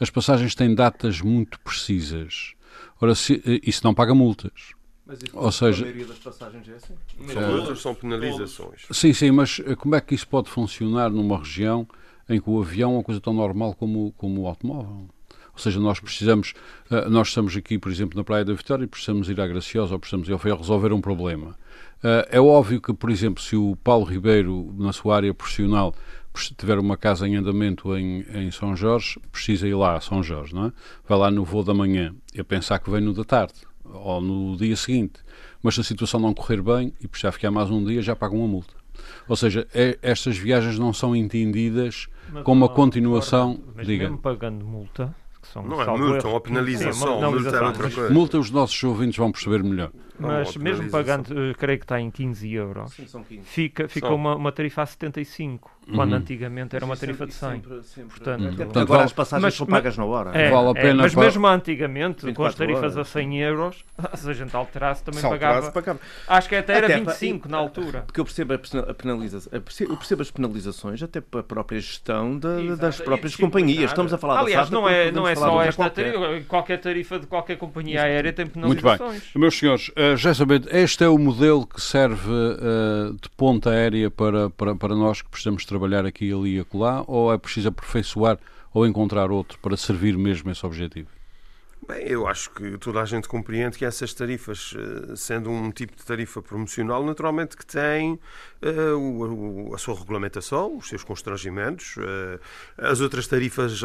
as 0.00 0.10
passagens 0.10 0.56
têm 0.56 0.74
datas 0.74 1.20
muito 1.20 1.60
precisas. 1.60 2.54
Ora, 3.00 3.14
se, 3.14 3.40
isso 3.64 3.82
não 3.84 3.94
paga 3.94 4.12
multas. 4.12 4.72
Mas 5.06 5.22
isso, 5.22 5.38
Ou 5.38 5.52
seja, 5.52 5.82
a 5.82 5.86
maioria 5.86 6.06
das 6.06 6.18
passagens 6.18 6.68
é 6.68 6.72
assim. 6.72 6.94
São 7.32 7.48
multas, 7.48 7.80
são 7.80 7.94
penalizações. 7.94 8.86
Sim, 8.90 9.12
sim, 9.12 9.30
mas 9.30 9.60
eh, 9.64 9.76
como 9.76 9.94
é 9.94 10.00
que 10.00 10.16
isso 10.16 10.26
pode 10.26 10.50
funcionar 10.50 11.10
numa 11.10 11.38
região 11.38 11.86
em 12.28 12.40
que 12.40 12.50
o 12.50 12.60
avião 12.60 12.90
é 12.90 12.94
uma 12.94 13.04
coisa 13.04 13.20
tão 13.20 13.32
normal 13.32 13.74
como, 13.74 14.12
como 14.16 14.40
o 14.40 14.48
automóvel? 14.48 15.08
Ou 15.54 15.58
seja, 15.58 15.78
nós 15.80 16.00
precisamos, 16.00 16.52
eh, 16.90 17.08
nós 17.08 17.28
estamos 17.28 17.56
aqui, 17.56 17.78
por 17.78 17.90
exemplo, 17.90 18.18
na 18.18 18.24
Praia 18.24 18.44
da 18.44 18.52
Vitória 18.52 18.84
e 18.84 18.86
precisamos 18.88 19.28
ir 19.28 19.40
à 19.40 19.46
Graciosa 19.46 19.94
ou 19.94 19.98
precisamos 20.00 20.28
ir 20.28 20.32
ao 20.32 20.38
Feio 20.38 20.56
resolver 20.56 20.92
um 20.92 21.00
problema. 21.00 21.56
Eh, 22.02 22.28
É 22.32 22.40
óbvio 22.40 22.80
que, 22.80 22.92
por 22.92 23.08
exemplo, 23.10 23.42
se 23.42 23.54
o 23.56 23.76
Paulo 23.76 24.04
Ribeiro, 24.04 24.74
na 24.78 24.92
sua 24.92 25.16
área 25.16 25.32
profissional, 25.32 25.94
tiver 26.58 26.78
uma 26.78 26.96
casa 26.96 27.28
em 27.28 27.36
andamento 27.36 27.96
em, 27.96 28.24
em 28.34 28.50
São 28.50 28.74
Jorge, 28.74 29.20
precisa 29.30 29.68
ir 29.68 29.74
lá 29.74 29.96
a 29.96 30.00
São 30.00 30.20
Jorge, 30.22 30.52
não 30.52 30.66
é? 30.66 30.72
Vai 31.08 31.16
lá 31.18 31.30
no 31.30 31.44
voo 31.44 31.62
da 31.62 31.72
manhã 31.72 32.12
e 32.34 32.40
a 32.40 32.44
pensar 32.44 32.80
que 32.80 32.90
vem 32.90 33.00
no 33.00 33.14
da 33.14 33.22
tarde 33.24 33.54
ou 33.84 34.20
no 34.20 34.56
dia 34.56 34.74
seguinte. 34.74 35.20
Mas 35.62 35.76
se 35.76 35.80
a 35.80 35.84
situação 35.84 36.18
não 36.18 36.34
correr 36.34 36.60
bem 36.60 36.92
e 37.00 37.06
precisar 37.06 37.30
ficar 37.30 37.52
mais 37.52 37.70
um 37.70 37.84
dia, 37.84 38.02
já 38.02 38.16
paga 38.16 38.34
uma 38.34 38.48
multa. 38.48 38.74
Ou 39.28 39.36
seja, 39.36 39.66
é- 39.72 39.96
estas 40.02 40.36
viagens 40.36 40.78
não 40.78 40.92
são 40.92 41.14
entendidas 41.14 42.08
Mas 42.32 42.42
como 42.42 42.60
não, 42.66 42.68
continuação. 42.74 43.60
Mas 43.74 43.86
Diga. 43.86 44.04
mesmo 44.04 44.18
pagando 44.18 44.64
multa, 44.64 45.14
são 45.54 45.62
Não 45.62 45.80
é 45.80 45.86
multa, 45.86 46.16
erro, 46.16 46.28
é 46.28 46.30
uma 46.30 46.40
penalização. 46.40 46.92
sim, 46.92 47.04
uma 47.04 47.10
Multa 47.14 47.16
é 47.16 47.30
penalização, 47.30 47.66
outra 47.68 47.90
coisa. 47.90 48.12
Multa, 48.12 48.38
os 48.38 48.50
nossos 48.50 48.82
ouvintes 48.84 49.16
vão 49.16 49.30
perceber 49.30 49.62
melhor. 49.62 49.90
Mas 50.18 50.56
mesmo 50.56 50.88
pagando, 50.90 51.32
eh, 51.50 51.54
creio 51.54 51.78
que 51.78 51.84
está 51.84 52.00
em 52.00 52.10
15 52.10 52.52
euros, 52.52 52.92
Sim, 52.92 53.06
são 53.06 53.22
15. 53.24 53.42
fica, 53.44 53.88
fica 53.88 54.06
São. 54.06 54.14
uma, 54.16 54.36
uma 54.36 54.52
tarifa 54.52 54.82
a 54.82 54.86
75, 54.86 55.70
quando 55.92 56.12
Uhum. 56.12 56.18
antigamente 56.18 56.76
era 56.76 56.84
uma 56.84 56.96
tarifa 56.96 57.26
de 57.26 57.34
100. 57.34 57.50
Sempre, 57.50 57.82
sempre. 57.82 58.10
Portanto, 58.10 58.40
Até 58.40 58.48
porque 58.48 58.64
Portanto, 58.64 58.82
agora 58.84 59.04
as 59.04 59.12
passagens 59.12 59.42
mas- 59.44 59.54
são 59.54 59.66
pagas 59.66 59.96
na 59.98 60.04
hora. 60.04 60.30
É, 60.38 60.50
Vale 60.50 60.68
a 60.68 60.70
é, 60.70 60.82
pena 60.82 61.02
mas 61.02 61.14
para- 61.14 61.24
mesmo 61.24 61.46
antigamente, 61.46 62.20
com 62.32 62.44
as 62.44 62.54
24 62.54 62.56
tarifas 62.58 62.96
horas. 62.96 62.98
a 62.98 63.04
100 63.04 63.40
euros, 63.42 63.84
se 64.14 64.30
a 64.30 64.32
gente 64.32 64.54
alterasse 64.56 65.02
também 65.02 65.20
pagava. 65.20 65.72
pagava. 65.72 65.98
Acho 66.28 66.48
que 66.48 66.54
até 66.56 66.74
era 66.74 66.86
Até, 66.86 66.96
25 67.00 67.48
na 67.48 67.58
altura. 67.58 68.02
Porque 68.06 68.20
eu 68.20 68.24
percebo 68.24 68.54
a 68.54 68.58
pena- 68.58 68.82
a 68.90 68.94
penalização, 68.94 69.50
eu 69.52 69.60
percebo, 69.96 70.22
as 70.22 70.30
penalizações 70.30 71.02
até 71.02 71.20
para 71.20 71.40
a 71.40 71.42
própria 71.42 71.80
gestão 71.80 72.38
da- 72.38 72.76
das 72.76 73.00
próprias 73.00 73.34
companhias. 73.36 73.90
Estamos 73.90 74.12
a 74.12 74.18
falar 74.18 74.38
Aliás, 74.40 74.70
da 74.70 74.76
SATA, 74.76 74.80
não 74.80 74.88
é, 74.88 75.10
não 75.10 75.26
é 75.28 75.34
só 75.34 75.60
esta 75.62 75.82
qualquer. 75.82 76.12
tarifa, 76.12 76.44
qualquer 76.48 76.80
tarifa 76.80 77.18
de 77.18 77.26
qualquer 77.26 77.56
companhia 77.58 78.02
aérea 78.02 78.32
tem 78.32 78.44
Muito 78.54 78.82
bem. 78.82 78.96
penalizações. 78.96 79.24
Meus 79.34 79.58
senhores, 79.58 79.90
uh, 80.12 80.76
este 80.76 81.04
é 81.04 81.08
o 81.08 81.18
modelo 81.18 81.66
que 81.66 81.80
serve 81.80 82.30
uh, 82.30 83.14
de 83.14 83.28
ponta 83.36 83.70
aérea 83.70 84.10
para, 84.10 84.50
para, 84.50 84.74
para 84.74 84.94
nós 84.94 85.22
que 85.22 85.28
precisamos 85.28 85.64
trabalhar 85.64 86.04
aqui, 86.04 86.32
ali 86.32 86.56
e 86.56 86.60
acolá, 86.60 87.04
ou 87.06 87.32
é 87.32 87.38
preciso 87.38 87.68
aperfeiçoar 87.68 88.38
ou 88.72 88.86
encontrar 88.86 89.30
outro 89.30 89.58
para 89.60 89.76
servir 89.76 90.16
mesmo 90.18 90.50
esse 90.50 90.66
objetivo? 90.66 91.13
Bem, 91.86 92.06
eu 92.06 92.26
acho 92.26 92.50
que 92.50 92.78
toda 92.78 93.02
a 93.02 93.04
gente 93.04 93.28
compreende 93.28 93.76
que 93.76 93.84
essas 93.84 94.14
tarifas, 94.14 94.74
eh, 94.76 95.16
sendo 95.16 95.50
um 95.50 95.70
tipo 95.70 95.94
de 95.94 96.02
tarifa 96.02 96.40
promocional, 96.40 97.04
naturalmente 97.04 97.56
que 97.56 97.66
tem 97.66 98.18
eh, 98.62 99.74
a 99.74 99.76
sua 99.78 99.94
regulamentação, 99.98 100.78
os 100.78 100.88
seus 100.88 101.04
constrangimentos. 101.04 101.96
eh, 101.98 102.38
as 102.78 103.00
outras 103.00 103.26
tarifas, 103.26 103.82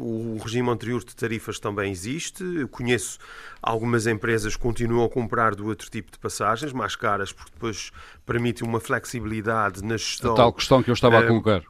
o 0.00 0.38
regime 0.38 0.70
anterior 0.70 1.04
de 1.04 1.14
tarifas 1.14 1.58
também 1.58 1.92
existe. 1.92 2.42
Eu 2.42 2.68
conheço 2.68 3.18
algumas 3.60 4.06
empresas 4.06 4.56
que 4.56 4.62
continuam 4.62 5.04
a 5.04 5.10
comprar 5.10 5.54
do 5.54 5.66
outro 5.66 5.90
tipo 5.90 6.10
de 6.10 6.18
passagens, 6.18 6.72
mais 6.72 6.96
caras, 6.96 7.32
porque 7.32 7.52
depois 7.52 7.90
permite 8.24 8.64
uma 8.64 8.80
flexibilidade 8.80 9.84
na 9.84 9.94
A 9.94 9.98
gestão. 9.98 10.34
tal 10.34 10.52
questão 10.52 10.82
que 10.82 10.90
eu 10.90 10.94
estava 10.94 11.18
a 11.18 11.26
colocar. 11.26 11.62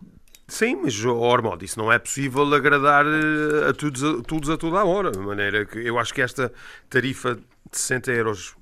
Sim, 0.48 0.76
mas, 0.84 1.04
Ormond, 1.04 1.64
isso 1.64 1.78
não 1.78 1.92
é 1.92 1.98
possível 1.98 2.42
agradar 2.54 3.04
eh, 3.04 3.68
a 3.70 3.72
todos 3.72 4.04
a, 4.04 4.22
todos 4.22 4.48
a 4.48 4.56
toda 4.56 4.78
a 4.78 4.84
hora. 4.84 5.10
De 5.10 5.18
maneira 5.18 5.64
que 5.66 5.78
eu 5.78 5.98
acho 5.98 6.14
que 6.14 6.22
esta 6.22 6.52
tarifa 6.88 7.34
de 7.34 7.42
60 7.78 8.12
euros 8.12 8.54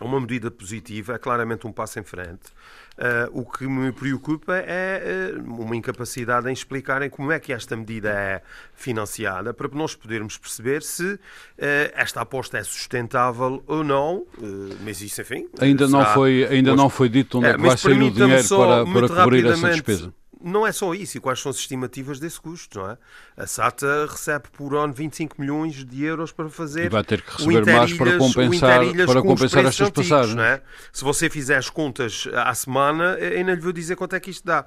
é 0.00 0.04
uma 0.04 0.20
medida 0.20 0.50
positiva, 0.50 1.14
é 1.14 1.18
claramente 1.18 1.66
um 1.66 1.72
passo 1.72 1.98
em 1.98 2.02
frente. 2.02 2.50
Eh, 2.98 3.28
o 3.32 3.44
que 3.44 3.66
me 3.66 3.92
preocupa 3.92 4.56
é 4.56 5.32
eh, 5.34 5.34
uma 5.42 5.76
incapacidade 5.76 6.48
em 6.48 6.52
explicarem 6.52 7.08
como 7.08 7.30
é 7.30 7.38
que 7.38 7.52
esta 7.52 7.76
medida 7.76 8.10
é 8.10 8.42
financiada 8.74 9.54
para 9.54 9.68
nós 9.68 9.94
podermos 9.94 10.36
perceber 10.36 10.82
se 10.82 11.18
eh, 11.56 11.92
esta 11.94 12.22
aposta 12.22 12.58
é 12.58 12.64
sustentável 12.64 13.62
ou 13.66 13.84
não. 13.84 14.26
Mas 14.82 15.00
isso, 15.00 15.20
enfim. 15.20 15.46
Ainda 15.60 15.86
não 15.86 16.00
será- 16.00 16.14
foi, 16.14 16.44
ainda 16.46 16.74
não 16.74 16.90
foi 16.90 17.08
dito 17.08 17.38
onde 17.38 17.46
é, 17.46 17.50
é, 17.50 17.54
que 17.54 17.60
vai 17.60 17.76
sair 17.76 18.02
o 18.02 18.10
dinheiro 18.10 18.48
para, 18.48 18.84
para 19.08 19.22
cobrir 19.24 19.46
essa 19.46 19.70
despesa. 19.70 20.12
Não 20.42 20.66
é 20.66 20.72
só 20.72 20.92
isso, 20.94 21.16
e 21.16 21.20
quais 21.20 21.40
são 21.40 21.50
as 21.50 21.56
estimativas 21.56 22.20
desse 22.20 22.40
custo, 22.40 22.78
não 22.78 22.90
é? 22.90 22.98
A 23.36 23.46
SATA 23.46 24.06
recebe 24.08 24.44
por 24.52 24.74
ano 24.76 24.92
25 24.92 25.40
milhões 25.40 25.84
de 25.84 26.04
euros 26.04 26.30
para 26.32 26.48
fazer 26.48 26.86
E 26.86 26.88
vai 26.88 27.02
ter 27.02 27.22
que 27.22 27.30
receber 27.32 27.72
mais 27.72 27.92
para 27.94 28.18
compensar, 28.18 28.80
para 29.06 29.22
compensar 29.22 29.62
preços 29.62 29.80
estas 29.80 29.88
antigos, 29.88 30.08
passagens. 30.08 30.38
é? 30.38 30.62
Se 30.92 31.02
você 31.04 31.30
fizer 31.30 31.56
as 31.56 31.70
contas 31.70 32.28
à 32.34 32.54
semana, 32.54 33.16
eu 33.18 33.38
ainda 33.38 33.54
lhe 33.54 33.60
vou 33.60 33.72
dizer 33.72 33.96
quanto 33.96 34.14
é 34.14 34.20
que 34.20 34.30
isto 34.30 34.44
dá. 34.44 34.66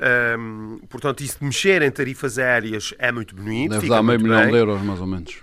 Ahm, 0.00 0.78
portanto, 0.88 1.22
isso 1.22 1.38
de 1.38 1.44
mexer 1.44 1.80
em 1.82 1.90
tarifas 1.90 2.38
aéreas 2.38 2.92
é 2.98 3.12
muito 3.12 3.34
bonito. 3.34 3.70
Deve 3.70 3.88
dar 3.88 4.02
meio 4.02 4.20
milhão 4.20 4.40
bem. 4.42 4.50
de 4.50 4.56
euros, 4.56 4.82
mais 4.82 5.00
ou 5.00 5.06
menos. 5.06 5.36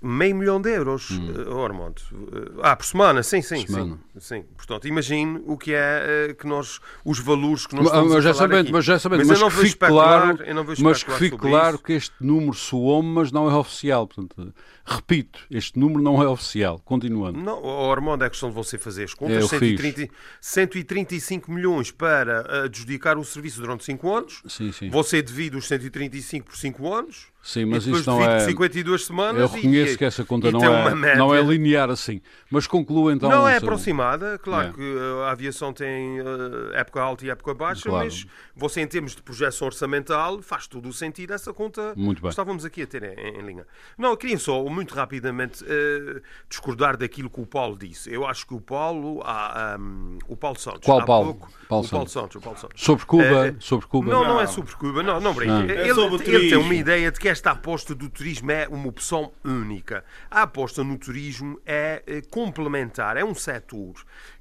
Meio 0.00 0.36
milhão 0.36 0.60
de 0.60 0.70
euros, 0.70 1.10
Hum. 1.10 1.32
eh, 1.34 1.48
oh, 1.48 1.64
Armando. 1.64 2.02
Eh, 2.12 2.60
Ah, 2.62 2.76
por 2.76 2.84
semana, 2.84 3.22
sim, 3.22 3.40
sim, 3.40 3.66
Semana. 3.66 3.98
sim, 4.18 4.20
sim. 4.20 4.44
Portanto, 4.54 4.86
imagine 4.86 5.42
o 5.46 5.56
que 5.56 5.72
é 5.72 6.28
eh, 6.30 6.34
que 6.34 6.46
nós, 6.46 6.80
os 7.02 7.18
valores 7.18 7.66
que 7.66 7.74
nós 7.74 7.84
Mas, 7.84 7.92
estamos 7.94 8.12
mas 8.14 8.24
já 8.24 8.34
sabendo, 8.34 8.72
mas 8.72 8.84
já 8.84 8.98
sabendo, 8.98 9.18
Mas 9.20 9.28
mas, 9.28 9.38
eu 9.40 9.44
não 9.44 9.50
que 9.50 9.62
fique 9.66 9.78
claro, 9.78 10.38
mas 10.82 11.02
que 11.02 11.12
fique 11.12 11.36
claro 11.38 11.76
isso. 11.76 11.84
que 11.84 11.92
este 11.94 12.14
número 12.20 12.52
soou, 12.52 13.02
mas 13.02 13.32
não 13.32 13.50
é 13.50 13.54
oficial. 13.54 14.06
Portanto, 14.06 14.52
repito, 14.84 15.38
este 15.50 15.78
número 15.78 16.02
não 16.02 16.22
é 16.22 16.28
oficial. 16.28 16.78
Continuando. 16.84 17.40
Não, 17.40 17.60
oh, 17.64 17.90
Armando, 17.90 18.22
é 18.22 18.28
questão 18.28 18.50
de 18.50 18.54
você 18.54 18.76
fazer 18.76 19.04
as 19.04 19.12
É, 19.12 19.16
contas. 19.16 19.48
fiz. 19.48 19.80
130, 19.80 20.12
135 20.40 21.50
milhões 21.50 21.90
para 21.90 22.64
adjudicar 22.64 23.16
o 23.18 23.24
serviço 23.24 23.60
durante 23.62 23.82
5 23.84 24.14
anos. 24.14 24.42
Sim, 24.46 24.70
sim. 24.72 24.90
Você 24.90 25.22
divide 25.22 25.56
os 25.56 25.66
135 25.66 26.46
por 26.46 26.56
5 26.56 26.92
anos. 26.94 27.26
Sim, 27.46 27.64
mas 27.66 27.84
e 27.84 27.86
depois 27.86 28.00
isso 28.00 28.10
não 28.10 28.18
divide 28.18 28.34
é. 28.34 28.38
por 28.40 28.46
52 28.46 29.04
semanas. 29.04 29.40
Eu 29.40 29.46
e- 29.46 29.60
reconheço 29.60 29.96
que 29.98 30.04
essa 30.04 30.24
conta 30.24 30.48
e 30.48 30.52
não 30.52 30.64
é, 30.64 30.94
média. 30.96 31.16
não 31.16 31.32
é 31.34 31.40
linear 31.40 31.88
assim. 31.90 32.20
Mas 32.50 32.66
conclua 32.66 33.12
então. 33.12 33.30
não 33.30 33.46
é 33.46 33.52
seu- 33.58 33.68
aproximada, 33.68 34.36
claro 34.38 34.68
É. 34.70 34.72
que 34.72 34.80
uh, 34.80 35.22
a 35.22 35.30
aviação 35.30 35.72
tem 35.72 36.20
uh, 36.20 36.72
época 36.74 37.00
alta 37.00 37.24
e 37.24 37.30
época 37.30 37.54
baixa, 37.54 37.88
Claro. 37.88 38.04
mas 38.04 38.26
você, 38.56 38.80
em 38.80 38.86
termos 38.88 39.14
de 39.14 39.22
projeção 39.22 39.66
orçamental, 39.68 40.42
faz 40.42 40.66
todo 40.66 40.88
o 40.88 40.92
sentido 40.92 41.32
essa 41.34 41.52
conta 41.52 41.92
Muito 41.96 42.18
bem. 42.20 42.28
que 42.28 42.32
estávamos 42.32 42.64
aqui 42.64 42.82
a 42.82 42.86
ter 42.86 43.04
em, 43.04 43.38
em 43.38 43.42
linha. 43.46 43.64
Não, 43.96 44.10
eu 44.10 44.16
queria 44.16 44.38
só, 44.38 44.64
muito 44.64 44.92
rapidamente, 44.94 45.62
uh, 45.62 46.20
discordar 46.48 46.96
daquilo 46.96 47.30
que 47.30 47.40
o 47.40 47.46
Paulo 47.46 47.76
disse. 47.78 48.12
Eu 48.12 48.26
acho 48.26 48.44
que 48.44 48.54
o 48.54 48.60
Paulo, 48.60 49.20
há, 49.24 49.76
um, 49.78 50.18
o 50.26 50.36
Paulo 50.36 50.58
Santos, 50.58 50.80
Qual 50.84 50.98
há 51.00 51.04
Paulo? 51.04 51.34
pouco, 51.34 51.52
Paulo 51.68 51.86
o 51.86 51.88
Paulo 51.90 52.08
Santos, 52.08 52.36
o 52.36 52.40
Paulo 52.40 52.58
Santos. 52.58 52.82
Sobre 52.82 53.04
Cuba, 53.06 53.46
Eh, 53.48 53.54
sobre 53.60 53.86
Cuba. 53.86 54.10
Não, 54.10 54.24
não 54.24 54.40
é 54.40 54.46
sobre 54.46 54.74
Cuba, 54.74 55.02
não, 55.02 55.20
não 55.20 55.32
brinque. 55.32 55.52
Ah. 55.52 55.62
Ele, 55.62 55.90
É 55.90 55.94
sobre 55.94 56.16
o 56.16 56.22
ele 56.34 56.48
tem 56.48 56.58
uma 56.58 56.74
ideia 56.74 57.12
de 57.12 57.18
que 57.20 57.28
esta 57.36 57.50
aposta 57.50 57.94
do 57.94 58.08
turismo 58.08 58.50
é 58.50 58.66
uma 58.66 58.88
opção 58.88 59.30
única. 59.44 60.02
A 60.30 60.40
aposta 60.42 60.82
no 60.82 60.96
turismo 60.96 61.60
é 61.66 62.02
eh, 62.06 62.22
complementar, 62.30 63.18
é 63.18 63.22
um 63.22 63.34
setor 63.34 63.92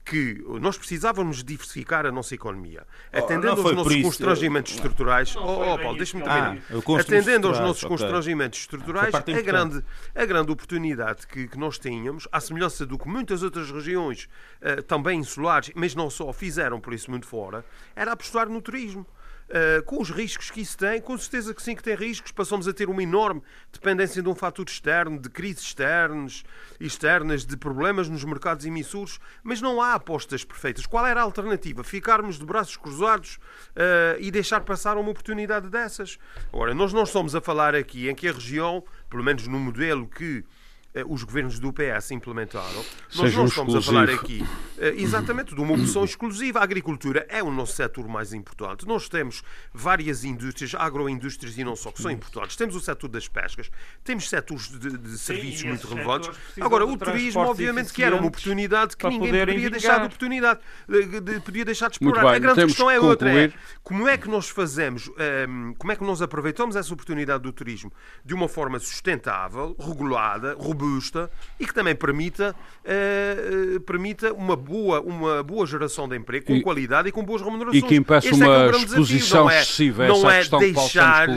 que 0.05 0.41
nós 0.61 0.77
precisávamos 0.77 1.43
diversificar 1.43 2.05
a 2.05 2.11
nossa 2.11 2.33
economia. 2.33 2.87
Atendendo 3.11 3.57
não 3.57 3.65
aos 3.65 3.73
nossos 3.75 4.01
constrangimentos 4.01 4.73
estruturais. 4.73 5.35
Não 5.35 5.43
Oh, 5.45 5.73
oh, 5.73 5.77
Paulo, 5.77 5.97
deixa-me 5.97 6.23
Ah, 6.23 6.25
terminar. 6.25 6.57
eu 6.69 6.81
construo 6.81 7.17
Atendendo 7.17 7.47
aos 7.47 7.57
estruturais, 7.57 7.67
nossos 7.67 7.83
ok. 7.83 7.97
constrangimentos 7.97 8.59
estruturais, 8.59 9.13
a 9.13 9.17
importante. 9.19 9.43
grande, 9.43 9.83
a 10.15 10.25
grande 10.25 10.51
oportunidade 10.53 11.27
que, 11.27 11.47
que 11.49 11.57
nós 11.57 11.77
tínhamos, 11.77 12.29
à 12.31 12.39
semelhança 12.39 12.85
do 12.85 12.97
que 12.97 13.09
muitas 13.09 13.43
outras 13.43 13.69
regiões, 13.69 14.29
eh, 14.61 14.81
também 14.83 15.19
insulares, 15.19 15.69
mas 15.75 15.93
não 15.93 16.09
só, 16.09 16.31
fizeram 16.31 16.79
por 16.79 16.93
isso 16.93 17.11
muito 17.11 17.27
fora, 17.27 17.65
era 17.93 18.13
apostar 18.13 18.47
no 18.47 18.61
turismo. 18.61 19.05
Uh, 19.47 19.83
com 19.83 20.01
os 20.01 20.09
riscos 20.09 20.49
que 20.49 20.59
isso 20.59 20.75
tem, 20.75 20.99
com 20.99 21.15
certeza 21.17 21.53
que 21.53 21.61
sim 21.61 21.75
que 21.75 21.83
tem 21.83 21.95
riscos, 21.95 22.31
passamos 22.31 22.67
a 22.67 22.73
ter 22.73 22.89
uma 22.89 23.03
enorme 23.03 23.43
dependência 23.71 24.21
de 24.21 24.27
um 24.27 24.33
fator 24.33 24.65
externo, 24.67 25.19
de 25.19 25.29
crises 25.29 25.61
externas, 25.61 26.43
externas, 26.79 27.45
de 27.45 27.55
problemas 27.55 28.09
nos 28.09 28.23
mercados 28.23 28.65
emissores, 28.65 29.19
mas 29.43 29.61
não 29.61 29.79
há 29.79 29.93
apostas 29.93 30.43
perfeitas. 30.43 30.87
Qual 30.87 31.05
era 31.05 31.19
a 31.19 31.23
alternativa? 31.23 31.83
Ficarmos 31.83 32.39
de 32.39 32.45
braços 32.45 32.75
cruzados 32.75 33.35
uh, 33.35 34.19
e 34.19 34.31
deixar 34.31 34.61
passar 34.61 34.97
uma 34.97 35.11
oportunidade 35.11 35.69
dessas? 35.69 36.17
Ora, 36.51 36.73
nós 36.73 36.91
não 36.91 37.03
estamos 37.03 37.35
a 37.35 37.41
falar 37.41 37.75
aqui 37.75 38.09
em 38.09 38.15
que 38.15 38.27
a 38.27 38.31
região, 38.31 38.83
pelo 39.09 39.23
menos 39.23 39.45
no 39.47 39.59
modelo 39.59 40.07
que 40.07 40.39
eh, 40.39 40.43
os 41.03 41.23
governos 41.23 41.59
do 41.59 41.73
PS 41.73 42.11
implementaram. 42.11 42.83
Nós 43.15 43.27
Seja 43.27 43.37
não 43.37 43.43
um 43.43 43.47
estamos 43.47 43.75
a 43.75 43.81
falar 43.81 44.09
exclusivo. 44.09 44.43
aqui 44.43 44.75
exatamente, 44.97 45.53
de 45.53 45.61
uma 45.61 45.73
opção 45.73 46.03
exclusiva. 46.03 46.59
A 46.59 46.63
agricultura 46.63 47.25
é 47.29 47.43
o 47.43 47.51
nosso 47.51 47.73
setor 47.73 48.07
mais 48.07 48.33
importante. 48.33 48.87
Nós 48.87 49.09
temos 49.09 49.43
várias 49.73 50.23
indústrias, 50.23 50.73
agroindústrias 50.75 51.57
e 51.57 51.63
não 51.63 51.75
só, 51.75 51.91
que 51.91 52.01
são 52.01 52.11
importantes. 52.11 52.55
Temos 52.55 52.75
o 52.75 52.79
setor 52.79 53.07
das 53.09 53.27
pescas, 53.27 53.69
temos 54.03 54.29
setores 54.29 54.67
de, 54.67 54.97
de 54.97 55.17
serviços 55.17 55.61
Sim, 55.61 55.69
muito 55.69 55.87
relevantes. 55.87 56.29
Agora, 56.59 56.85
o 56.85 56.97
turismo, 56.97 57.41
obviamente, 57.41 57.91
que 57.91 58.03
era 58.03 58.15
uma 58.15 58.27
oportunidade 58.27 58.95
que 58.95 59.07
ninguém 59.07 59.31
poderia 59.31 59.69
deixar 59.69 59.99
de 59.99 60.05
oportunidade, 60.05 60.59
de, 60.87 61.21
de, 61.21 61.39
podia 61.41 61.65
deixar 61.65 61.89
de 61.89 61.95
explorar. 61.95 62.21
Bem, 62.21 62.35
a 62.35 62.39
grande 62.39 62.65
questão 62.65 62.89
é 62.89 62.99
outra. 62.99 63.29
É, 63.29 63.51
como 63.83 64.07
é 64.07 64.17
que 64.17 64.29
nós 64.29 64.49
fazemos, 64.49 65.07
um, 65.09 65.13
ehm, 65.17 65.73
como 65.77 65.91
é 65.91 65.95
que 65.95 66.03
nós 66.03 66.21
aproveitamos 66.21 66.75
essa 66.75 66.93
oportunidade 66.93 67.43
do 67.43 67.51
turismo 67.51 67.91
de 68.23 68.33
uma 68.33 68.47
forma 68.47 68.79
sustentável, 68.79 69.75
regulada, 69.79 70.55
robusta 70.57 70.84
e 71.59 71.65
que 71.65 71.73
também 71.73 71.95
permita, 71.95 72.55
uh, 72.83 73.79
permita 73.81 74.33
uma, 74.33 74.55
boa, 74.55 75.01
uma 75.01 75.43
boa 75.43 75.65
geração 75.65 76.07
de 76.07 76.15
emprego 76.15 76.45
com 76.45 76.55
e, 76.55 76.61
qualidade 76.61 77.09
e 77.09 77.11
com 77.11 77.23
boas 77.23 77.41
remunerações. 77.41 77.83
E 77.83 77.87
que 77.87 77.95
impeça 77.95 78.33
uma 78.33 78.45
é, 78.45 78.67
é 78.67 78.71
exposição 78.71 79.49
excessiva 79.49 80.07
não 80.07 80.29
é, 80.29 80.47
não 80.49 80.61
é 80.61 80.71
deixar, 80.71 81.27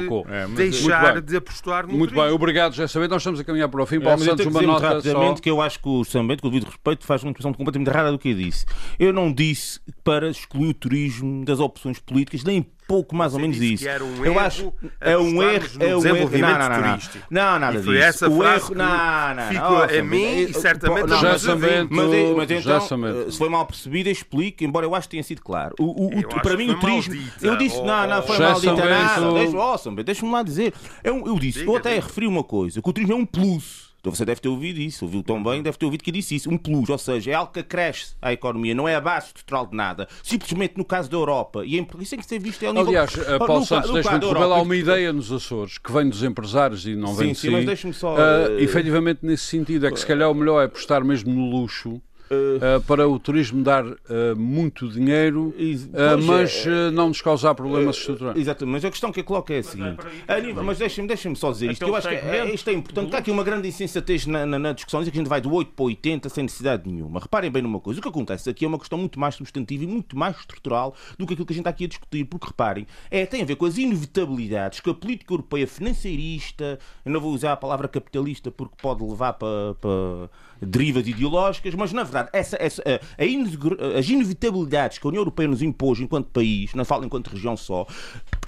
deixar 0.55 1.21
de 1.21 1.37
apostar 1.37 1.87
no 1.87 1.95
Muito 1.95 2.11
turismo. 2.11 2.27
bem, 2.27 2.35
obrigado, 2.35 2.75
já 2.75 2.87
saber. 2.89 3.09
Nós 3.09 3.23
estamos 3.23 3.41
a 3.41 3.45
caminhar 3.45 3.69
para 3.69 3.83
o 3.83 3.87
fim. 3.87 4.01
Paulo 4.01 4.23
é, 4.23 4.25
Santos, 4.25 4.47
uma 4.47 4.63
nota 4.63 4.89
rapidamente 4.89 5.39
só... 5.39 5.43
que 5.43 5.51
eu 5.51 5.61
acho 5.61 5.81
que 5.81 5.89
o 5.89 6.05
Sambento, 6.05 6.43
com 6.43 6.49
o 6.49 6.51
devido 6.51 6.67
respeito, 6.67 7.07
faz 7.07 7.23
uma 7.23 7.31
expressão 7.31 7.53
completamente 7.53 7.89
errada 7.89 8.13
do 8.13 8.19
que 8.19 8.31
eu 8.31 8.35
disse. 8.35 8.67
Eu 8.99 9.13
não 9.13 9.33
disse 9.33 9.81
para 10.05 10.29
excluir 10.29 10.69
o 10.69 10.75
turismo 10.75 11.45
das 11.45 11.61
opções 11.61 11.99
políticas, 11.99 12.45
nem 12.45 12.67
pouco 12.89 13.15
mais 13.15 13.35
ou 13.35 13.41
menos 13.41 13.59
isso. 13.59 13.85
Um 13.85 14.25
eu 14.25 14.41
acho 14.41 14.73
é 14.99 15.17
um 15.19 15.43
erro, 15.43 15.67
é 15.79 15.95
um 15.95 16.07
erro. 16.07 16.31
Não, 16.39 16.59
não, 16.59 16.69
não, 16.71 16.99
não, 17.31 17.59
nada 17.59 17.79
disso. 17.79 17.93
Essa 17.93 18.31
o 18.31 18.43
erro, 18.43 18.75
não, 18.75 19.35
não, 19.35 19.49
ficou 19.49 19.83
a 19.83 20.03
mim 20.03 20.39
e 20.39 20.55
certamente 20.55 21.11
já 21.21 21.39
sabendo, 21.39 21.95
mas, 21.95 22.09
mas 22.35 22.51
então, 22.51 23.31
se 23.31 23.37
foi 23.37 23.51
mal 23.51 23.67
percebido, 23.67 24.09
explico, 24.09 24.65
embora 24.65 24.87
eu 24.87 24.95
acho 24.95 25.07
que 25.07 25.13
tenha 25.13 25.23
sido 25.23 25.43
claro. 25.43 25.75
O, 25.79 26.07
o, 26.07 26.19
o 26.19 26.41
para 26.41 26.57
mim 26.57 26.71
o 26.71 26.81
turismo, 26.81 27.15
eu 27.43 27.57
disse, 27.57 27.77
não, 27.83 28.07
não 28.09 28.23
foi 28.23 28.39
mal 28.39 28.59
dita 28.59 28.75
nada. 28.75 30.03
Deixa-me 30.03 30.33
lá 30.33 30.43
dizer. 30.43 30.73
Eu, 31.05 31.27
eu 31.27 31.39
disse, 31.39 31.65
eu 31.65 31.77
até 31.77 31.95
referi 31.97 32.27
uma 32.27 32.43
coisa, 32.43 32.81
que 32.81 32.89
o 32.89 32.93
turismo 32.93 33.13
é 33.13 33.17
um 33.17 33.27
plus. 33.27 33.88
Então 34.01 34.15
você 34.15 34.25
deve 34.25 34.41
ter 34.41 34.49
ouvido 34.49 34.81
isso, 34.81 35.05
ouviu 35.05 35.23
tão 35.23 35.43
bem, 35.43 35.63
deve 35.63 35.77
ter 35.77 35.85
ouvido 35.85 36.05
que 36.05 36.13
disse 36.13 36.35
isso. 36.35 36.51
Um 36.51 36.57
plus, 36.57 36.89
ou 36.89 36.99
seja, 36.99 37.33
é 37.33 37.35
algo 37.35 37.53
que 37.53 37.61
acresce 37.61 38.15
à 38.23 38.33
economia, 38.33 38.75
não 38.75 38.87
é 38.87 38.95
a 38.95 39.01
base 39.01 39.27
estrutural 39.27 39.67
de 39.67 39.77
nada. 39.77 40.09
Simplesmente 40.23 40.75
no 40.77 40.85
caso 40.85 41.11
da 41.11 41.17
Europa, 41.17 41.65
e 41.65 41.79
em, 41.79 41.87
isso 42.01 42.11
tem 42.11 42.19
que 42.21 42.27
ser 42.27 42.39
visto. 42.39 42.63
É 42.65 42.69
nível, 42.69 42.89
Aliás, 42.89 43.15
nível, 43.15 43.39
Paulo 43.39 43.61
no, 43.61 43.67
Santos, 43.67 43.93
deixa-me 43.93 44.25
revelar 44.25 44.63
uma 44.63 44.77
ideia 44.77 45.13
nos 45.13 45.33
Açores, 45.33 45.79
que 45.79 45.91
vem 45.91 46.09
dos 46.09 46.23
empresários 46.23 46.87
e 46.87 46.95
não 46.95 47.15
vem 47.15 47.29
sim, 47.29 47.33
de 47.33 47.39
si. 47.39 47.47
Sim, 47.49 47.53
mas 47.53 47.67
deixa-me 47.67 47.95
só... 47.95 48.15
Uh, 48.15 48.59
efetivamente, 48.59 49.21
nesse 49.23 49.45
sentido, 49.45 49.87
é 49.87 49.91
que 49.91 49.99
se 49.99 50.07
calhar 50.07 50.31
o 50.31 50.35
melhor 50.35 50.63
é 50.63 50.67
apostar 50.67 51.05
mesmo 51.05 51.33
no 51.35 51.51
luxo 51.51 52.01
uh, 52.31 52.81
para 52.83 53.09
o 53.09 53.19
turismo 53.19 53.63
dar 53.63 53.85
uh, 53.85 53.97
muito 54.37 54.89
dinheiro, 54.89 55.49
uh, 55.49 56.23
mas 56.25 56.67
é, 56.67 56.91
não 56.91 57.09
nos 57.09 57.21
causar 57.21 57.55
problemas 57.55 57.97
estruturais. 57.97 58.39
Exatamente, 58.39 58.73
mas 58.73 58.85
a 58.85 58.91
questão 58.91 59.13
que 59.13 59.21
eu 59.21 59.25
coloco 59.25 59.53
é 59.53 59.59
a 59.59 59.63
seguinte: 59.63 59.99
nível, 60.41 60.63
mas 60.63 60.79
deixem-me 60.79 61.09
deixem 61.09 61.35
só 61.35 61.51
dizer 61.51 61.71
isto, 61.71 61.83
eu 61.83 61.95
acho 61.95 62.09
que 62.09 62.15
é, 62.15 62.55
isto 62.55 62.69
é 62.69 62.73
importante. 62.73 63.07
Está 63.07 63.19
aqui 63.19 63.31
uma 63.31 63.45
grande 63.45 63.69
insensatez 63.69 64.27
na, 64.27 64.47
na, 64.47 64.59
na 64.59 64.73
discussão, 64.73 65.01
diz 65.01 65.11
que 65.11 65.17
a 65.17 65.21
gente 65.21 65.29
vai 65.29 65.41
do 65.41 65.53
8 65.53 65.73
para 65.73 65.85
80 65.85 66.29
sem 66.29 66.45
necessidade 66.45 66.89
nenhuma. 66.89 67.21
Reparem 67.21 67.51
bem 67.51 67.63
numa 67.63 67.81
coisa: 67.81 68.01
o 68.01 68.03
que 68.03 68.09
acontece 68.09 68.49
aqui 68.51 68.65
é 68.65 68.69
uma 68.69 68.79
questão 68.79 68.99
muito 68.99 69.19
mais 69.19 69.35
substantiva 69.35 69.85
e 69.85 69.87
muito 69.87 70.17
mais 70.17 70.37
estrutural 70.37 70.95
do 71.19 71.27
que 71.27 71.33
aquilo 71.33 71.47
que 71.47 71.53
a 71.53 71.57
gente 71.57 71.63
está 71.63 71.71
aqui 71.71 71.85
a 71.85 71.89
discutir, 71.89 72.25
porque 72.25 72.47
reparem, 72.47 72.87
é, 73.11 73.27
tem 73.27 73.43
a 73.43 73.45
ver 73.45 73.57
com 73.57 73.67
as 73.67 73.79
inevitabilidades 73.79 74.81
que 74.81 74.91
a 74.91 74.95
política 74.95 75.33
europeia 75.33 75.67
financeirista, 75.67 76.79
eu 77.05 77.13
não 77.13 77.21
vou 77.21 77.33
usar 77.33 77.53
a 77.53 77.57
palavra 77.57 77.89
capitalista 77.89 78.51
porque 78.51 78.75
pode 78.81 79.03
levar 79.03 79.35
para, 79.35 79.75
para 79.81 80.31
derivas 80.61 81.07
ideológicas, 81.07 81.75
mas 81.75 81.93
na 81.93 82.03
verdade 82.03 82.29
essa, 82.33 82.57
essa, 82.61 82.83
a, 82.83 82.95
a, 82.95 83.99
as 83.99 84.09
inevitabilidades 84.09 84.99
que 84.99 85.07
a 85.07 85.09
União 85.09 85.21
Europeia 85.21 85.49
nos 85.49 85.63
impôs 85.63 86.01
enquanto 86.01 86.27
país, 86.27 86.75
não 86.75 86.85
falo 86.85 87.05
enquanto 87.05 87.29
região 87.29 87.57
só, 87.57 87.87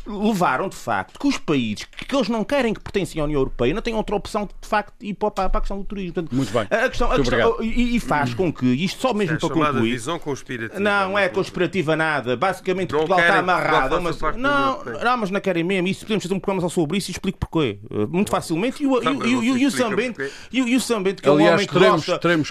levaram 0.06 0.68
de 0.68 0.76
facto 0.76 1.18
que 1.18 1.26
os 1.26 1.38
países 1.38 1.84
que 1.84 2.14
eles 2.14 2.28
não 2.28 2.44
querem 2.44 2.74
que 2.74 2.80
pertencem 2.80 3.20
à 3.20 3.24
União 3.24 3.40
Europeia 3.40 3.74
não 3.74 3.82
tenham 3.82 3.98
outra 3.98 4.16
opção 4.16 4.48
de 4.60 4.68
facto 4.68 4.94
ir 5.00 5.14
para, 5.14 5.30
para 5.30 5.46
a 5.46 5.60
questão 5.60 5.78
do 5.78 5.84
turismo. 5.84 6.14
Portanto, 6.14 6.34
Muito 6.34 6.52
bem. 6.52 6.62
A 6.70 6.88
questão, 6.88 7.12
a 7.12 7.16
questão 7.16 7.62
e, 7.62 7.96
e, 7.96 8.00
faz 8.00 8.34
com 8.34 8.52
que 8.52 8.66
isto 8.66 9.00
só 9.00 9.12
mesmo 9.12 9.36
é 9.36 9.38
para 9.38 9.48
concluir. 9.48 9.92
visão 9.92 10.18
conspirativa. 10.18 10.80
Não, 10.80 11.18
é 11.18 11.28
conspirativa 11.28 11.96
nada. 11.96 12.36
Basicamente 12.36 12.92
não 12.92 13.00
Portugal 13.00 13.20
está 13.20 13.38
amarrado. 13.38 14.00
Mas, 14.00 14.20
não, 14.20 14.84
não, 14.84 15.16
mas 15.18 15.30
não 15.30 15.40
querem 15.40 15.62
mesmo. 15.62 15.88
Isso 15.88 16.00
podemos 16.00 16.24
fazer 16.24 16.34
um 16.34 16.40
programa 16.40 16.62
só 16.62 16.68
sobre 16.68 16.98
isso 16.98 17.10
e 17.10 17.12
explico 17.12 17.38
porquê. 17.38 17.78
Muito 18.08 18.30
facilmente. 18.30 18.82
E 18.82 18.86
o, 18.86 19.00
e, 19.02 19.60
e, 19.60 19.66
o 19.66 19.70
Sambento, 19.70 20.22
e, 20.52 20.76
o 20.76 20.80
Sambento, 20.80 21.22
que 21.22 21.28
é 21.28 21.32
um 21.32 21.42
homem 21.42 21.66
que 21.66 21.78
gosta. 21.78 21.99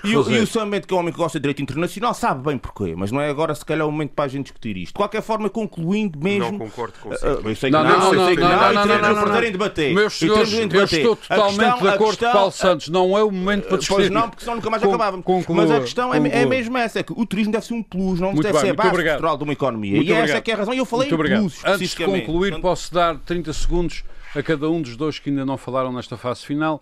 E 0.04 0.40
o 0.40 0.48
Sambento, 0.48 0.88
que 0.88 0.94
é 0.94 0.98
um 0.98 1.00
homem 1.00 1.12
que 1.12 1.18
gosta 1.18 1.40
de 1.40 1.44
direito 1.44 1.62
internacional, 1.62 2.14
sabe 2.14 2.44
bem 2.44 2.58
porquê. 2.58 2.96
Mas 2.96 3.12
não 3.12 3.22
é 3.22 3.30
agora, 3.30 3.54
se 3.56 3.66
calhar, 3.66 3.88
o 3.88 3.92
momento 3.92 4.12
para 4.12 4.26
a 4.26 4.28
gente 4.28 4.46
discutir 4.46 4.78
isto. 4.78 4.94
De 4.94 4.94
qualquer 4.94 5.22
forma, 5.22 5.50
concluindo 5.50 6.20
mesmo. 6.20 6.52
Não 6.52 6.60
concordo 6.60 6.94
com 7.02 7.14
isso. 7.14 7.26
Uh, 7.26 7.50
eu 7.50 7.56
sei 7.56 7.70
que 7.70 7.78
não, 7.78 7.84
não, 7.84 8.00
não, 8.00 8.14
não, 8.14 8.14
não, 8.14 8.86
não, 8.86 9.16
não, 9.16 9.26
não, 9.26 9.42
debater. 9.42 9.94
Meus 9.94 10.14
senhores, 10.14 10.54
eu 10.54 10.84
estou 10.84 11.16
totalmente 11.16 11.82
de 11.82 11.88
acordo 11.88 12.18
com 12.18 12.32
Paulo 12.32 12.52
Santos. 12.52 12.90
Não 12.90 13.18
é 13.18 13.24
o 13.24 13.32
momento 13.32 13.68
para 13.68 13.78
discutir. 13.78 14.02
Pois 14.02 14.10
não, 14.10 14.30
porque 14.30 14.44
senão 14.44 14.56
nunca 14.56 14.70
mais 14.70 14.84
acabávamos. 14.84 15.26
Mas 15.50 15.72
a 15.72 15.80
questão 15.80 16.14
é 16.14 16.46
mesmo 16.46 16.78
essa, 16.78 17.00
é 17.00 17.04
que 17.04 17.14
o 17.14 17.26
turismo 17.26 17.52
deve 17.52 17.66
ser 17.66 17.74
um 17.74 17.84
plus, 17.84 18.20
não 18.20 18.34
deve 18.34 18.60
ser 18.60 18.70
a 18.70 18.74
base 18.74 18.96
estrutural 18.96 19.38
de 19.38 19.44
uma 19.44 19.54
economia. 19.54 20.02
E 20.02 20.12
essa 20.12 20.38
é 20.38 20.42
que 20.42 20.52
é 20.52 20.54
a 20.54 20.58
razão. 20.58 20.74
E 20.74 20.78
eu 20.78 20.86
falei 20.86 21.10
em 21.10 21.16
plus, 21.16 21.62
Antes 21.66 21.96
de 21.96 22.06
concluir, 22.06 22.60
posso 22.62 22.94
dar 22.94 23.18
30 23.20 23.54
segundos 23.54 24.04
a 24.36 24.44
cada 24.44 24.70
um 24.70 24.82
dos 24.82 24.96
dois 24.96 25.18
que 25.20 25.30
ainda 25.30 25.46
não 25.46 25.58
falaram 25.58 25.92
nesta 25.92 26.18
fase 26.18 26.46
final. 26.46 26.82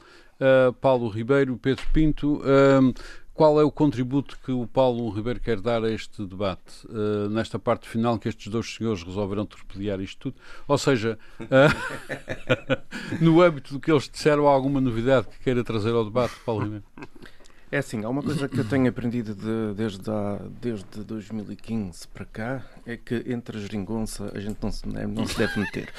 Paulo 0.82 1.10
Ribeiro, 1.10 1.58
Pedro 1.58 1.86
Pinto. 1.92 2.42
Qual 3.38 3.62
é 3.62 3.64
o 3.64 3.70
contributo 3.70 4.36
que 4.44 4.52
o 4.52 4.66
Paulo 4.66 5.08
Ribeiro 5.12 5.40
quer 5.40 5.62
dar 5.62 5.84
a 5.84 5.92
este 5.92 6.26
debate, 6.26 6.88
uh, 6.88 7.30
nesta 7.30 7.60
parte 7.60 7.88
final 7.88 8.18
que 8.18 8.28
estes 8.28 8.48
dois 8.48 8.74
senhores 8.74 9.04
resolveram 9.04 9.46
torpedear 9.46 10.02
isto 10.02 10.32
tudo? 10.32 10.42
Ou 10.68 10.76
seja, 10.76 11.20
uh, 11.40 11.46
no 13.24 13.40
âmbito 13.40 13.76
do 13.76 13.80
que 13.80 13.92
eles 13.92 14.10
disseram, 14.10 14.48
há 14.48 14.52
alguma 14.52 14.82
novidade 14.82 15.28
que 15.28 15.38
queira 15.38 15.64
trazer 15.64 15.94
ao 15.94 16.04
debate, 16.04 16.34
Paulo 16.44 16.64
Ribeiro? 16.64 16.84
É 17.70 17.80
assim, 17.80 18.06
há 18.06 18.08
uma 18.08 18.24
coisa 18.24 18.48
que 18.48 18.58
eu 18.58 18.64
tenho 18.64 18.88
aprendido 18.88 19.36
de, 19.36 19.76
desde, 19.76 20.10
a, 20.10 20.40
desde 20.62 21.04
2015 21.04 22.08
para 22.08 22.24
cá, 22.24 22.62
é 22.86 22.96
que 22.96 23.26
entre 23.28 23.58
a 23.58 23.60
geringonça 23.60 24.32
a 24.34 24.40
gente 24.40 24.58
não 24.64 24.72
se, 24.72 24.88
não 24.88 25.28
se 25.28 25.38
deve 25.38 25.60
meter. 25.60 25.90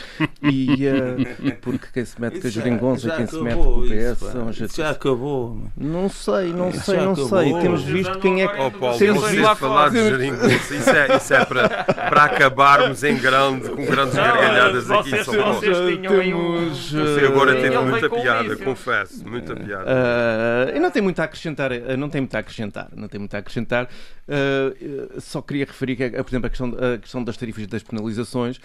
E, 0.43 0.87
uh, 0.87 1.57
porque 1.61 1.89
quem 1.93 2.05
se 2.07 2.19
mete 2.19 2.41
com 2.41 2.47
a 2.47 2.51
geringonça 2.51 3.09
e 3.09 3.17
quem 3.17 3.27
se 3.27 3.39
mete 3.43 3.57
com 3.57 3.81
o 3.81 3.83
PS 3.83 4.19
são 4.19 4.53
já, 4.53 4.67
já 4.67 4.91
acabou. 4.91 5.61
Não 5.77 6.09
sei, 6.09 6.55
não 6.55 6.73
sei, 6.73 6.97
não 6.97 7.15
sei. 7.15 7.53
Temos 7.61 7.83
visto 7.83 8.19
quem 8.19 8.43
é 8.43 8.49
que... 8.49 8.61
Oh, 8.61 8.71
Paulo, 8.71 8.99
temos 8.99 9.29
visto 9.29 9.57
falar 9.57 9.91
de 9.91 9.97
geringonça. 10.09 10.75
Isso 10.75 10.91
é, 10.91 11.17
isso 11.17 11.35
é 11.35 11.45
para, 11.45 11.69
para 11.85 12.25
acabarmos 12.25 13.05
em 13.05 13.19
grande, 13.19 13.69
com 13.69 13.85
grandes 13.85 14.15
gargalhadas 14.15 14.91
aqui 14.91 15.15
em 15.17 15.25
São 15.25 15.35
Paulo. 15.35 15.61
Temos... 15.61 16.93
Você 16.93 17.27
agora 17.27 17.55
teve 17.61 17.79
muita 17.79 18.09
piada, 18.09 18.57
confesso. 18.57 19.29
Muita 19.29 19.55
piada. 19.55 19.85
Uh, 19.85 20.77
e 20.77 20.81
não 20.81 20.91
tem 20.91 21.03
muito 21.03 21.21
a 21.21 21.25
acrescentar 21.25 21.68
acrescentar, 21.69 21.93
eh, 21.93 21.97
não 21.97 22.09
tem 22.09 22.21
muito 22.21 22.35
a 22.35 22.39
acrescentar, 22.39 22.89
não 22.95 23.09
tem 23.09 23.19
muito 23.19 23.35
a 23.35 23.39
acrescentar. 23.39 23.89
Uh, 24.29 25.21
só 25.21 25.41
queria 25.43 25.65
referir 25.65 25.97
que, 25.97 26.11
por 26.11 26.31
exemplo, 26.31 26.47
a 26.47 26.51
questão, 26.51 26.73
a 26.95 26.99
questão 26.99 27.25
das 27.25 27.37
tarifas 27.37 27.65
e 27.65 27.67
das 27.67 27.83
penalizações. 27.83 28.61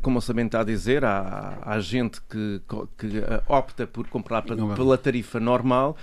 Como 0.00 0.18
o 0.18 0.22
Sabendo 0.22 0.46
está 0.46 0.60
a 0.60 0.64
dizer, 0.64 1.04
há, 1.04 1.58
há 1.62 1.80
gente 1.80 2.20
que, 2.22 2.60
que 2.96 3.08
opta 3.48 3.84
por 3.84 4.06
comprar 4.06 4.42
pela 4.42 4.96
tarifa 4.96 5.40
normal, 5.40 5.96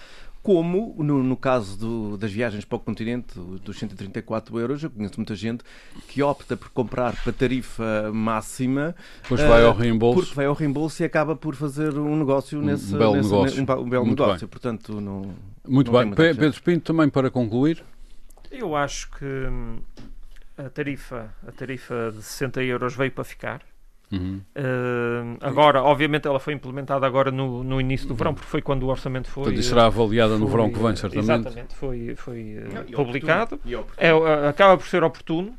como 0.44 0.94
no, 0.98 1.24
no 1.24 1.38
caso 1.38 1.78
do, 1.80 2.18
das 2.18 2.30
viagens 2.30 2.66
para 2.66 2.76
o 2.76 2.80
continente, 2.80 3.40
dos 3.40 3.80
134 3.80 4.60
euros, 4.60 4.84
eu 4.84 4.92
conheço 4.92 5.14
muita 5.16 5.34
gente 5.36 5.64
que 6.10 6.22
opta 6.22 6.58
por 6.58 6.70
comprar 6.70 7.16
para 7.24 7.32
tarifa 7.32 8.12
máxima. 8.14 8.94
Depois 9.24 9.42
uh, 9.42 9.48
vai 9.48 9.64
ao 9.64 9.74
reembolso. 9.74 10.20
Porque 10.20 10.36
vai 10.36 10.46
ao 10.46 10.54
reembolso 10.54 11.02
e 11.02 11.06
acaba 11.06 11.34
por 11.34 11.56
fazer 11.56 11.98
um 11.98 12.18
negócio 12.18 12.62
nesse. 12.62 12.94
Um 12.94 12.98
belo 12.98 13.16
nesse, 13.16 13.30
negócio. 13.30 13.60
Um, 13.60 13.62
um 13.62 13.90
belo 13.90 14.06
Muito 14.06 14.22
negócio. 14.22 14.48
Bem. 14.48 14.52
Portanto, 14.52 15.00
não. 15.00 15.34
Muito 15.66 15.90
não 15.90 16.00
bem. 16.12 16.14
Pedro 16.14 16.62
Pinto, 16.62 16.82
também 16.82 17.08
para 17.08 17.32
concluir. 17.32 17.82
Eu 18.52 18.76
acho 18.76 19.10
que 19.12 19.26
hum, 19.26 19.78
a 20.58 20.70
tarifa, 20.70 21.34
a 21.48 21.52
tarifa 21.54 22.12
de 22.14 22.22
60 22.22 22.62
euros 22.64 22.94
veio 22.94 23.12
para 23.12 23.24
ficar. 23.24 23.62
Uhum. 24.12 24.42
Uh, 24.56 25.38
agora, 25.42 25.82
obviamente, 25.82 26.28
ela 26.28 26.40
foi 26.40 26.54
implementada 26.54 27.06
agora 27.06 27.32
no, 27.32 27.64
no 27.64 27.82
início 27.82 28.08
do 28.08 28.14
verão, 28.14 28.34
porque 28.34 28.48
foi 28.48 28.62
quando 28.62 28.84
o 28.84 28.88
orçamento 28.88 29.28
foi. 29.30 29.46
Portanto, 29.46 29.64
será 29.64 29.86
avaliada 29.86 30.38
no 30.38 30.48
foi, 30.48 30.52
verão 30.52 30.72
que 30.72 30.80
vem, 30.80 30.96
certamente. 30.96 31.32
Exatamente, 31.32 31.76
foi, 31.76 32.16
foi 32.16 32.58
uh, 32.58 32.96
publicado. 32.96 33.60
É, 33.98 34.14
uh, 34.14 34.48
acaba 34.48 34.78
por 34.78 34.88
ser 34.88 35.04
oportuno. 35.04 35.54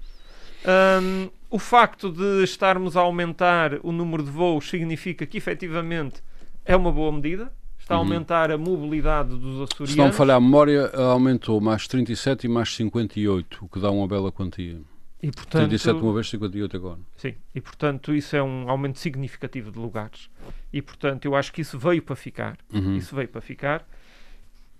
Um, 0.66 1.28
o 1.50 1.58
facto 1.58 2.10
de 2.10 2.42
estarmos 2.42 2.96
a 2.96 3.00
aumentar 3.00 3.78
o 3.82 3.92
número 3.92 4.22
de 4.22 4.30
voos 4.30 4.68
significa 4.68 5.26
que 5.26 5.36
efetivamente 5.36 6.22
é 6.64 6.74
uma 6.76 6.90
boa 6.90 7.12
medida. 7.12 7.52
Está 7.78 7.96
a 7.96 7.98
uhum. 7.98 8.04
aumentar 8.04 8.50
a 8.50 8.56
mobilidade 8.56 9.36
dos 9.36 9.60
açorianos. 9.60 9.90
Se 9.90 9.96
não 9.98 10.10
falhar 10.10 10.38
a 10.38 10.40
memória, 10.40 10.90
aumentou 10.94 11.60
mais 11.60 11.86
37 11.86 12.44
e 12.44 12.48
mais 12.48 12.74
58, 12.74 13.58
o 13.62 13.68
que 13.68 13.78
dá 13.78 13.90
uma 13.90 14.08
bela 14.08 14.32
quantia. 14.32 14.80
E, 15.24 15.30
portanto, 15.32 15.68
37 15.70 16.00
uma 16.02 16.12
vez, 16.12 16.28
58 16.28 16.76
agora. 16.76 16.98
Sim, 17.16 17.34
e 17.54 17.60
portanto 17.60 18.14
isso 18.14 18.36
é 18.36 18.42
um 18.42 18.68
aumento 18.68 18.98
significativo 18.98 19.72
de 19.72 19.78
lugares. 19.78 20.28
E 20.70 20.82
portanto 20.82 21.24
eu 21.24 21.34
acho 21.34 21.50
que 21.50 21.62
isso 21.62 21.78
veio 21.78 22.02
para 22.02 22.14
ficar. 22.14 22.58
Uhum. 22.70 22.94
Isso 22.94 23.16
veio 23.16 23.28
para 23.28 23.40
ficar. 23.40 23.88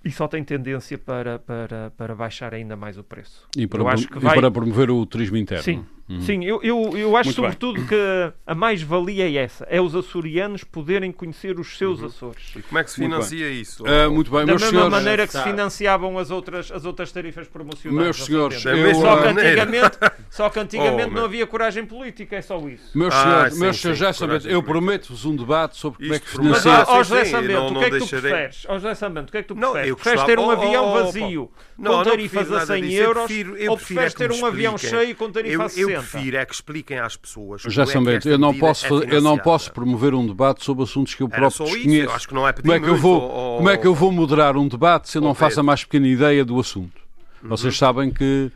e 0.05 0.11
só 0.11 0.29
tem 0.29 0.45
tendência 0.45 0.99
para, 0.99 1.39
para, 1.39 1.91
para 1.97 2.15
baixar 2.15 2.53
ainda 2.53 2.77
mais 2.77 2.99
o 2.99 3.03
preço. 3.03 3.49
E 3.57 3.67
para, 3.67 3.83
vai... 3.83 3.97
e 3.97 4.07
para 4.07 4.51
promover 4.51 4.91
o 4.91 5.07
turismo 5.07 5.39
interno. 5.39 5.65
Sim, 5.65 5.87
Uhum. 6.07 6.21
Sim, 6.21 6.45
eu, 6.45 6.61
eu, 6.63 6.99
eu 6.99 7.17
acho 7.17 7.29
muito 7.29 7.37
sobretudo 7.37 7.79
bem. 7.79 7.87
que 7.87 8.33
a 8.47 8.55
mais-valia 8.55 9.27
é 9.27 9.37
essa: 9.37 9.67
é 9.71 9.81
os 9.81 9.95
açorianos 9.95 10.63
poderem 10.63 11.11
conhecer 11.11 11.59
os 11.59 11.79
seus 11.79 12.01
uhum. 12.01 12.07
Açores. 12.07 12.53
E 12.55 12.61
como 12.61 12.79
é 12.79 12.85
que 12.85 12.91
se 12.91 12.97
financia 12.97 13.51
isso? 13.51 13.85
Uh, 13.85 14.11
muito 14.11 14.31
bem, 14.31 14.41
da 14.41 14.47
meus 14.47 14.61
mesma 14.61 14.71
senhores, 14.71 14.93
maneira 14.93 15.27
que 15.27 15.33
se 15.33 15.43
financiavam 15.43 16.19
as 16.19 16.31
outras, 16.31 16.71
as 16.71 16.85
outras 16.85 17.11
tarifas 17.11 17.49
promocionais. 17.49 18.05
Meus 18.05 18.17
senhores, 18.19 18.65
eu, 18.67 18.95
só, 18.97 19.23
que 19.23 19.29
antigamente, 19.29 19.99
só 20.29 20.51
que 20.51 20.61
antigamente 20.61 21.09
oh, 21.11 21.17
não 21.17 21.25
havia 21.25 21.47
coragem 21.47 21.87
política, 21.87 22.37
é 22.37 22.43
só 22.43 22.59
isso. 22.69 22.91
Meus 22.95 23.15
senhores, 23.15 23.55
ah, 23.55 23.59
meus 23.59 23.81
senhores 23.81 23.99
já 23.99 24.13
sabem, 24.13 24.41
eu 24.45 24.63
prometo-vos 24.63 25.25
um 25.25 25.35
debate 25.35 25.79
sobre 25.79 26.03
como 26.03 26.15
é 26.15 26.19
que 26.19 26.29
financia. 26.29 26.71
Mas, 26.71 26.89
ó, 26.89 27.03
José 27.03 27.25
Sambento, 27.25 27.63
o 27.63 27.79
que 27.79 27.85
é 27.85 27.91
que 27.91 27.99
tu 27.99 28.09
preferes? 28.09 28.67
Ó, 28.69 28.75
José 28.75 28.95
Sambento, 28.95 29.29
o 29.29 29.33
que 29.33 29.39
é 29.39 29.43
que 29.43 29.49
tu 29.49 29.57
preferes? 29.57 29.95
Preferes 29.95 30.23
ter 30.25 30.39
um 30.39 30.51
avião 30.51 30.93
vazio 30.93 31.51
com 31.83 32.03
tarifas 32.03 32.53
a 32.53 32.67
100 32.67 32.93
euros 32.93 33.31
ou 33.71 33.77
preferes 33.79 34.13
ter 34.13 34.31
um 34.31 34.45
avião 34.45 34.77
cheio 34.77 35.17
com 35.17 35.33
tarifa 35.33 35.65
a 35.65 35.69
60? 35.71 35.94
Eu 35.97 36.03
prefiro 36.03 36.37
é 36.37 36.45
que 36.45 36.55
expliquem 36.55 36.99
às 36.99 37.17
pessoas. 37.17 37.63
Já 37.63 37.85
é 37.85 37.87
eu 38.25 38.39
não 38.39 38.55
posso, 38.55 39.05
é 39.05 39.15
eu 39.15 39.21
não 39.21 39.39
posso 39.39 39.73
promover 39.73 40.15
um 40.15 40.27
debate 40.27 40.65
sobre 40.65 40.85
assuntos 40.85 41.15
que 41.15 41.23
eu 41.23 41.29
próprio 41.29 41.67
desconheço. 41.67 42.11
acho 42.11 42.29
que 42.29 42.35
não 42.35 42.47
é 42.47 42.53
como 42.53 42.73
é 42.73 42.81
que 42.81 42.89
eu 42.89 42.97
vou, 42.97 43.57
como 43.57 43.71
é 43.71 43.77
que 43.77 43.87
eu 43.87 43.95
vou 43.95 44.13
moderar 44.13 44.57
um 44.57 44.69
debate 44.69 45.09
se 45.09 45.19
eu 45.19 45.23
não 45.23 45.35
faço 45.35 45.61
a 45.61 45.63
mais 45.63 45.85
pequena 45.85 46.09
ideia 46.09 46.45
do 46.45 46.59
assunto? 46.59 47.01
Uhum. 47.43 47.49
Vocês 47.51 47.77
sabem 47.77 48.11
que 48.11 48.51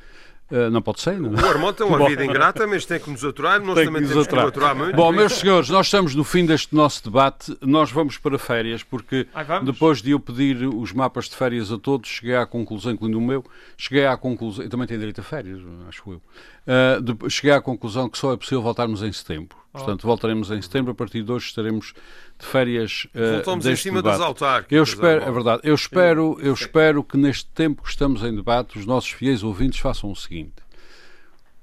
Uh, 0.51 0.71
não 0.71 0.81
pode 0.81 1.03
ser, 1.03 1.21
não 1.21 1.39
é? 1.39 1.43
O 1.43 1.47
Armando 1.47 1.75
tem 1.75 1.87
uma 1.87 2.09
vida 2.09 2.25
ingrata, 2.25 2.67
mas 2.67 2.87
tem 2.87 2.99
que 2.99 3.11
nos 3.11 3.23
aturar, 3.23 3.61
nós 3.61 3.75
tem 3.75 3.85
também 3.85 4.03
que 4.03 4.09
temos 4.09 4.27
aturar. 4.27 4.45
que 4.45 4.49
aturar 4.49 4.75
muito. 4.75 4.97
Bom, 4.97 5.13
meus 5.13 5.35
senhores, 5.35 5.69
nós 5.69 5.87
estamos 5.87 6.15
no 6.15 6.25
fim 6.25 6.47
deste 6.47 6.75
nosso 6.75 7.05
debate, 7.05 7.55
nós 7.61 7.93
vamos 7.93 8.17
para 8.17 8.39
férias, 8.39 8.83
porque 8.83 9.27
depois 9.63 10.01
de 10.01 10.13
eu 10.13 10.21
pedir 10.21 10.67
os 10.67 10.91
mapas 10.93 11.27
de 11.27 11.37
férias 11.37 11.71
a 11.71 11.77
todos, 11.77 12.09
cheguei 12.09 12.35
à 12.35 12.47
conclusão, 12.47 12.93
incluindo 12.93 13.19
o 13.19 13.21
meu, 13.21 13.45
cheguei 13.77 14.07
à 14.07 14.17
conclusão, 14.17 14.65
eu 14.65 14.71
também 14.71 14.87
tenho 14.87 15.01
direito 15.01 15.21
a 15.21 15.25
férias, 15.25 15.61
acho 15.87 16.03
eu, 16.13 16.17
uh, 16.17 17.03
de, 17.03 17.31
cheguei 17.31 17.53
à 17.53 17.61
conclusão 17.61 18.09
que 18.09 18.17
só 18.17 18.33
é 18.33 18.37
possível 18.39 18.63
voltarmos 18.63 19.03
em 19.03 19.13
setembro. 19.13 19.59
Portanto, 19.79 20.07
voltaremos 20.07 20.51
em 20.51 20.61
setembro, 20.61 20.93
a 20.93 20.95
partir 20.95 21.23
de 21.23 21.33
hoje 21.33 21.47
estaremos 21.47 21.95
de 22.39 22.47
férias 22.47 23.07
uh, 23.15 23.35
Voltamos 23.35 23.67
em 23.67 23.77
cima 23.77 24.03
debate. 24.03 24.19
das 24.19 24.27
autárquicas. 24.27 24.77
Eu 24.77 24.83
espero, 24.83 25.23
é 25.23 25.31
verdade, 25.31 25.61
eu 25.65 25.75
espero, 25.75 26.39
eu 26.41 26.55
espero 26.55 27.03
que 27.03 27.17
neste 27.17 27.47
tempo 27.47 27.83
que 27.83 27.89
estamos 27.89 28.23
em 28.23 28.35
debate, 28.35 28.79
os 28.79 28.87
nossos 28.87 29.11
fiéis 29.11 29.43
ouvintes 29.43 29.81
façam 29.81 30.11
o 30.11 30.17
seguinte 30.17 30.69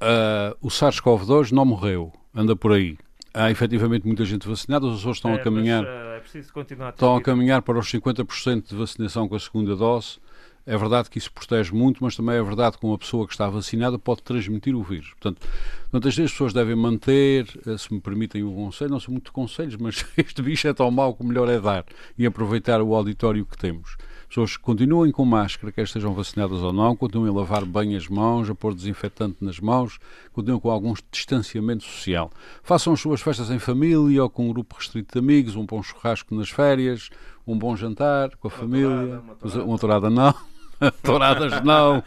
uh, 0.02 0.56
o 0.62 0.70
SARS-CoV-2 0.70 1.52
não 1.52 1.66
morreu, 1.66 2.12
anda 2.34 2.56
por 2.56 2.74
aí. 2.74 2.98
Há 3.34 3.52
efetivamente 3.52 4.06
muita 4.06 4.24
gente 4.24 4.48
vacinada, 4.48 4.86
os 4.86 5.00
Açores 5.00 5.18
estão 5.18 5.32
é, 5.32 5.36
a 5.36 5.44
caminhar, 5.44 5.84
mas, 5.84 6.34
uh, 6.34 6.38
é 6.38 6.40
a 6.40 6.90
estão 6.90 7.16
a 7.18 7.22
caminhar 7.22 7.62
para 7.62 7.78
os 7.78 7.92
50% 7.92 8.70
de 8.70 8.76
vacinação 8.76 9.28
com 9.28 9.36
a 9.36 9.40
segunda 9.40 9.76
dose. 9.76 10.20
É 10.66 10.78
verdade 10.78 11.10
que 11.10 11.18
isso 11.18 11.32
protege 11.32 11.72
muito, 11.74 12.04
mas 12.04 12.16
também 12.16 12.36
é 12.36 12.44
verdade 12.44 12.78
que 12.78 12.86
uma 12.86 12.98
pessoa 12.98 13.28
que 13.28 13.34
está 13.34 13.48
vacinada 13.48 14.00
pode 14.00 14.24
transmitir 14.24 14.76
o 14.76 14.82
vírus. 14.82 15.10
Portanto, 15.10 15.48
muitas 15.92 16.16
vezes 16.16 16.32
as 16.32 16.34
pessoas 16.34 16.54
devem 16.54 16.76
manter, 16.76 17.48
eh, 17.68 17.78
se 17.78 17.94
me 17.94 18.02
permitem 18.02 18.44
o 18.44 18.52
conselho, 18.52 18.92
não 18.92 19.00
são 19.00 19.12
muito 19.12 19.32
conselhos, 19.32 19.76
mas 19.76 20.06
este 20.18 20.42
bicho 20.42 20.68
é 20.68 20.74
tão 20.74 20.90
mau 20.90 21.14
que 21.14 21.22
o 21.22 21.26
melhor 21.26 21.48
é 21.50 21.60
dar 21.60 21.86
e 22.18 22.26
aproveitar 22.26 22.82
o 22.82 22.96
auditório 22.96 23.46
que 23.46 23.58
temos 23.58 23.96
pessoas 24.36 24.58
continuem 24.58 25.14
com 25.14 25.24
máscara, 25.24 25.72
quer 25.72 25.84
estejam 25.84 26.14
vacinadas 26.14 26.62
ou 26.62 26.74
não, 26.74 26.94
continuem 26.94 27.32
a 27.32 27.38
lavar 27.38 27.64
bem 27.64 27.96
as 27.96 28.10
mãos, 28.10 28.50
a 28.50 28.56
pôr 28.56 28.74
desinfetante 28.74 29.38
nas 29.40 29.62
mãos, 29.62 29.98
continuem 30.34 30.60
com 30.60 30.70
algum 30.70 30.94
distanciamento 31.10 31.86
social. 31.86 32.30
Façam 32.62 32.92
as 32.92 33.00
suas 33.00 33.22
festas 33.22 33.50
em 33.50 33.60
família 33.60 34.24
ou 34.24 34.30
com 34.30 34.50
um 34.50 34.54
grupo 34.54 34.76
restrito 34.76 35.14
de 35.14 35.20
amigos, 35.20 35.56
um 35.56 35.66
bom 35.66 35.82
churrasco 35.82 36.36
nas 36.36 36.50
férias, 36.50 37.10
um 37.48 37.58
bom 37.58 37.78
jantar 37.78 38.36
com 38.36 38.50
a 38.50 38.52
uma 38.52 38.58
família, 38.58 39.22
uma 39.66 39.78
tourada 39.78 40.10
não. 40.10 40.34
Touradas 41.04 41.64
não. 41.64 42.04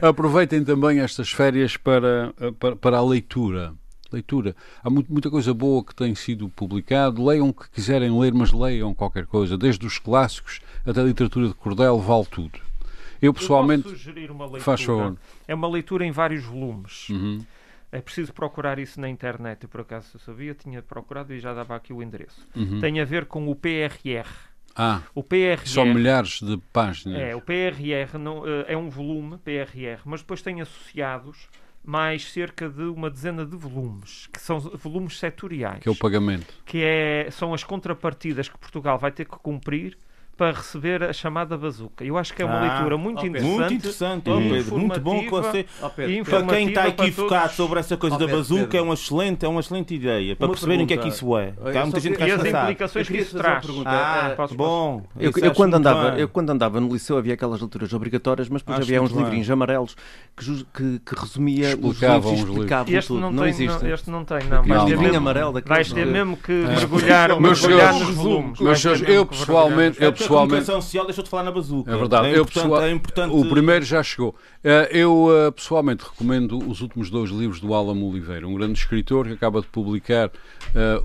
Aproveitem 0.00 0.64
também 0.64 1.00
estas 1.00 1.30
férias 1.30 1.76
para, 1.76 2.34
para, 2.58 2.76
para 2.76 2.98
a 2.98 3.04
leitura 3.04 3.74
leitura. 4.12 4.54
Há 4.84 4.90
muito, 4.90 5.10
muita 5.10 5.30
coisa 5.30 5.54
boa 5.54 5.82
que 5.82 5.94
tem 5.94 6.14
sido 6.14 6.48
publicado. 6.50 7.24
Leiam 7.24 7.48
o 7.48 7.54
que 7.54 7.70
quiserem 7.70 8.18
ler, 8.18 8.34
mas 8.34 8.52
leiam 8.52 8.94
qualquer 8.94 9.26
coisa. 9.26 9.56
Desde 9.56 9.86
os 9.86 9.98
clássicos 9.98 10.60
até 10.86 11.00
a 11.00 11.04
literatura 11.04 11.48
de 11.48 11.54
cordel, 11.54 11.98
vale 11.98 12.26
tudo. 12.26 12.58
Eu 13.20 13.32
pessoalmente. 13.32 13.86
Eu 13.86 13.92
sugerir 13.92 14.30
uma 14.30 14.44
leitura. 14.44 14.64
Faz 14.64 14.82
favor. 14.82 15.16
É 15.46 15.54
uma 15.54 15.68
leitura 15.68 16.04
em 16.04 16.10
vários 16.10 16.44
volumes. 16.44 17.08
Uhum. 17.08 17.44
É 17.90 18.00
preciso 18.00 18.32
procurar 18.32 18.78
isso 18.78 19.00
na 19.00 19.08
internet. 19.08 19.62
Eu, 19.62 19.68
por 19.68 19.82
acaso, 19.82 20.08
eu 20.14 20.20
sabia, 20.20 20.54
tinha 20.54 20.82
procurado 20.82 21.32
e 21.32 21.38
já 21.38 21.52
dava 21.52 21.76
aqui 21.76 21.92
o 21.92 22.02
endereço. 22.02 22.46
Uhum. 22.56 22.80
Tem 22.80 23.00
a 23.00 23.04
ver 23.04 23.26
com 23.26 23.48
o 23.48 23.54
PRR. 23.54 24.28
Ah, 24.74 25.02
o 25.14 25.22
PRR, 25.22 25.66
são 25.66 25.84
milhares 25.84 26.40
de 26.40 26.56
páginas. 26.72 27.20
É, 27.20 27.36
o 27.36 27.40
PRR 27.40 28.18
não, 28.18 28.46
eh, 28.46 28.66
é 28.68 28.76
um 28.76 28.88
volume, 28.88 29.38
PRR, 29.38 30.00
mas 30.04 30.20
depois 30.20 30.40
tem 30.40 30.60
associados 30.60 31.48
mais 31.84 32.30
cerca 32.30 32.68
de 32.68 32.82
uma 32.82 33.10
dezena 33.10 33.44
de 33.44 33.56
volumes, 33.56 34.28
que 34.32 34.40
são 34.40 34.60
volumes 34.60 35.18
setoriais. 35.18 35.80
Que 35.80 35.88
é 35.88 35.92
o 35.92 35.96
pagamento. 35.96 36.54
Que 36.64 36.82
é, 36.82 37.28
são 37.30 37.52
as 37.52 37.64
contrapartidas 37.64 38.48
que 38.48 38.56
Portugal 38.56 38.98
vai 38.98 39.10
ter 39.10 39.24
que 39.24 39.36
cumprir 39.38 39.98
para 40.42 40.56
receber 40.56 41.04
a 41.04 41.12
chamada 41.12 41.56
bazuca. 41.56 42.04
Eu 42.04 42.18
acho 42.18 42.34
que 42.34 42.42
é 42.42 42.44
uma 42.44 42.58
ah, 42.58 42.72
leitura 42.72 42.98
muito 42.98 43.24
interessante. 43.24 43.54
Muito 43.54 43.74
interessante, 43.74 44.28
oh, 44.28 44.38
Pedro. 44.38 44.76
Muito 44.76 45.00
bom 45.00 45.20
que 45.20 45.30
você. 45.30 45.66
Oh, 45.80 45.88
Pedro, 45.88 46.24
para 46.24 46.42
quem 46.46 46.68
está 46.68 46.88
equivocado 46.88 47.42
todos... 47.42 47.54
sobre 47.54 47.78
essa 47.78 47.96
coisa 47.96 48.16
oh, 48.16 48.18
Pedro, 48.18 48.32
da 48.32 48.38
bazuca, 48.38 48.62
Pedro. 48.62 48.78
é 48.78 48.82
uma 48.82 48.94
excelente, 48.94 49.46
é 49.46 49.48
uma 49.48 49.60
excelente 49.60 49.94
ideia. 49.94 50.34
Para 50.34 50.46
uma 50.46 50.52
perceberem 50.52 50.84
o 50.84 50.88
que 50.88 50.94
é 50.94 50.96
que 50.96 51.06
isso 51.06 51.38
é. 51.38 51.54
há 51.64 51.82
muita 51.82 52.00
gente 52.00 52.18
que 52.18 52.24
E 52.24 52.32
as 52.32 52.44
implicações 52.44 53.08
que 53.08 53.18
isso 53.18 53.38
traz. 53.38 53.64
Ah, 53.86 54.34
ah 54.36 54.46
bom. 54.52 55.04
Eu, 55.16 55.30
eu, 55.40 55.54
quando 55.54 55.74
andava, 55.74 56.18
eu 56.18 56.28
quando 56.28 56.50
andava 56.50 56.80
no 56.80 56.92
liceu 56.92 57.16
havia 57.16 57.34
aquelas 57.34 57.60
leituras 57.60 57.92
obrigatórias, 57.92 58.48
mas 58.48 58.62
depois 58.62 58.80
acho 58.80 58.88
havia 58.88 59.00
uns 59.00 59.12
livrinhos 59.12 59.48
amarelos 59.48 59.94
que, 60.36 60.66
que, 60.74 60.98
que 60.98 61.20
resumia 61.20 61.68
explicavam 61.68 62.32
os 62.32 62.38
livros. 62.40 62.56
Explicavam 62.56 62.94
este 62.94 63.08
tudo. 63.08 63.20
Não, 63.20 63.30
não 63.30 63.46
existe. 63.46 63.86
Este 63.86 64.10
não 64.10 64.24
tem, 64.24 64.40
não. 64.48 64.86
Ter 64.86 64.98
mesmo 64.98 65.16
amarelo 65.18 65.62
Vais 65.64 65.92
ter 65.92 66.04
mesmo 66.04 66.36
que 66.36 66.52
mergulhar 66.52 67.38
nos 67.38 67.60
volumes. 68.16 68.58
Eu 69.06 69.24
pessoalmente 69.24 70.02
social 70.82 71.04
deixou 71.04 71.24
de 71.24 71.30
falar 71.30 71.44
na 71.44 71.52
bazuca. 71.52 71.92
É 71.92 71.96
verdade. 71.96 72.26
É 72.26 72.30
importante, 72.32 72.54
pessoal, 72.54 72.82
é 72.82 72.90
importante... 72.90 73.34
O 73.34 73.48
primeiro 73.48 73.84
já 73.84 74.02
chegou. 74.02 74.34
Eh, 74.62 74.88
eu 74.92 75.28
eh, 75.30 75.50
pessoalmente 75.50 76.04
recomendo 76.04 76.58
os 76.68 76.80
últimos 76.80 77.10
dois 77.10 77.30
livros 77.30 77.60
do 77.60 77.72
Álamo 77.74 78.08
Oliveira, 78.08 78.46
um 78.46 78.54
grande 78.54 78.78
escritor 78.78 79.26
que 79.26 79.32
acaba 79.32 79.60
de 79.60 79.66
publicar 79.66 80.28
uh, 80.28 80.32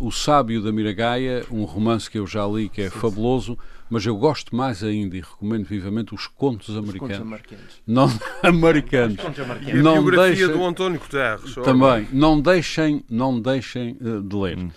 O 0.05 0.11
Sábio 0.11 0.61
da 0.61 0.71
Miragaia, 0.71 1.45
um 1.51 1.63
romance 1.63 2.09
que 2.09 2.17
eu 2.17 2.27
já 2.27 2.45
li 2.45 2.69
que 2.69 2.81
é 2.81 2.89
sim, 2.89 2.99
fabuloso. 2.99 3.53
Sim 3.53 3.77
mas 3.89 4.05
eu 4.05 4.15
gosto 4.17 4.55
mais 4.55 4.83
ainda 4.83 5.15
e 5.15 5.21
recomendo 5.21 5.65
vivamente 5.65 6.13
os 6.13 6.27
contos 6.27 6.69
americanos. 6.75 7.19
Os 7.19 7.23
contos 7.23 7.81
não 7.85 8.11
americanos. 8.43 9.17
Contos 9.17 9.39
americanos. 9.39 9.75
E 9.75 9.79
a 9.79 9.83
não 9.83 9.93
biografia 9.93 10.35
deixem, 10.35 10.57
do 10.57 10.65
António 10.65 10.99
Guterres. 10.99 11.55
Também. 11.55 12.07
Não 12.11 12.39
deixem, 12.39 13.03
não 13.09 13.39
deixem 13.39 13.95
de 13.95 14.35
ler. 14.35 14.57
Hum. 14.57 14.69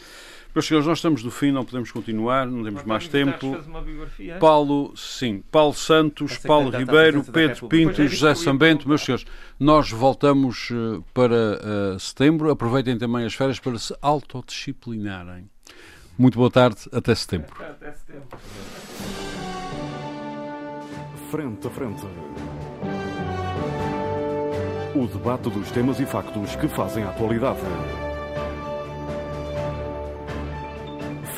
Meus 0.52 0.66
senhores, 0.66 0.86
nós 0.86 0.98
estamos 0.98 1.22
do 1.22 1.30
fim, 1.30 1.52
não 1.52 1.64
podemos 1.64 1.92
continuar, 1.92 2.46
não 2.46 2.64
temos 2.64 2.82
mais 2.82 3.06
tempo. 3.06 3.56
Paulo, 4.40 4.92
sim, 4.96 5.44
Paulo 5.50 5.74
Santos, 5.74 6.38
Paulo 6.38 6.70
Ribeiro, 6.70 7.22
Pedro 7.22 7.68
Pinto 7.68 8.02
e 8.02 8.08
José 8.08 8.34
Sambento, 8.34 8.88
meus 8.88 9.02
senhores, 9.02 9.24
nós 9.60 9.90
voltamos 9.90 10.70
uh, 10.70 11.04
para 11.14 11.94
uh, 11.94 12.00
setembro. 12.00 12.50
Aproveitem 12.50 12.98
também 12.98 13.24
as 13.24 13.34
férias 13.34 13.60
para 13.60 13.78
se 13.78 13.94
autodisciplinarem. 14.02 15.48
Muito 16.18 16.36
boa 16.36 16.50
tarde, 16.50 16.80
até 16.92 17.14
setembro. 17.14 17.54
Até 17.60 17.92
setembro. 17.92 18.38
Frente 21.30 21.66
a 21.66 21.70
frente. 21.70 22.02
O 24.96 25.06
debate 25.06 25.48
dos 25.48 25.70
temas 25.70 26.00
e 26.00 26.06
factos 26.06 26.56
que 26.56 26.66
fazem 26.66 27.04
a 27.04 27.10
atualidade. 27.10 27.60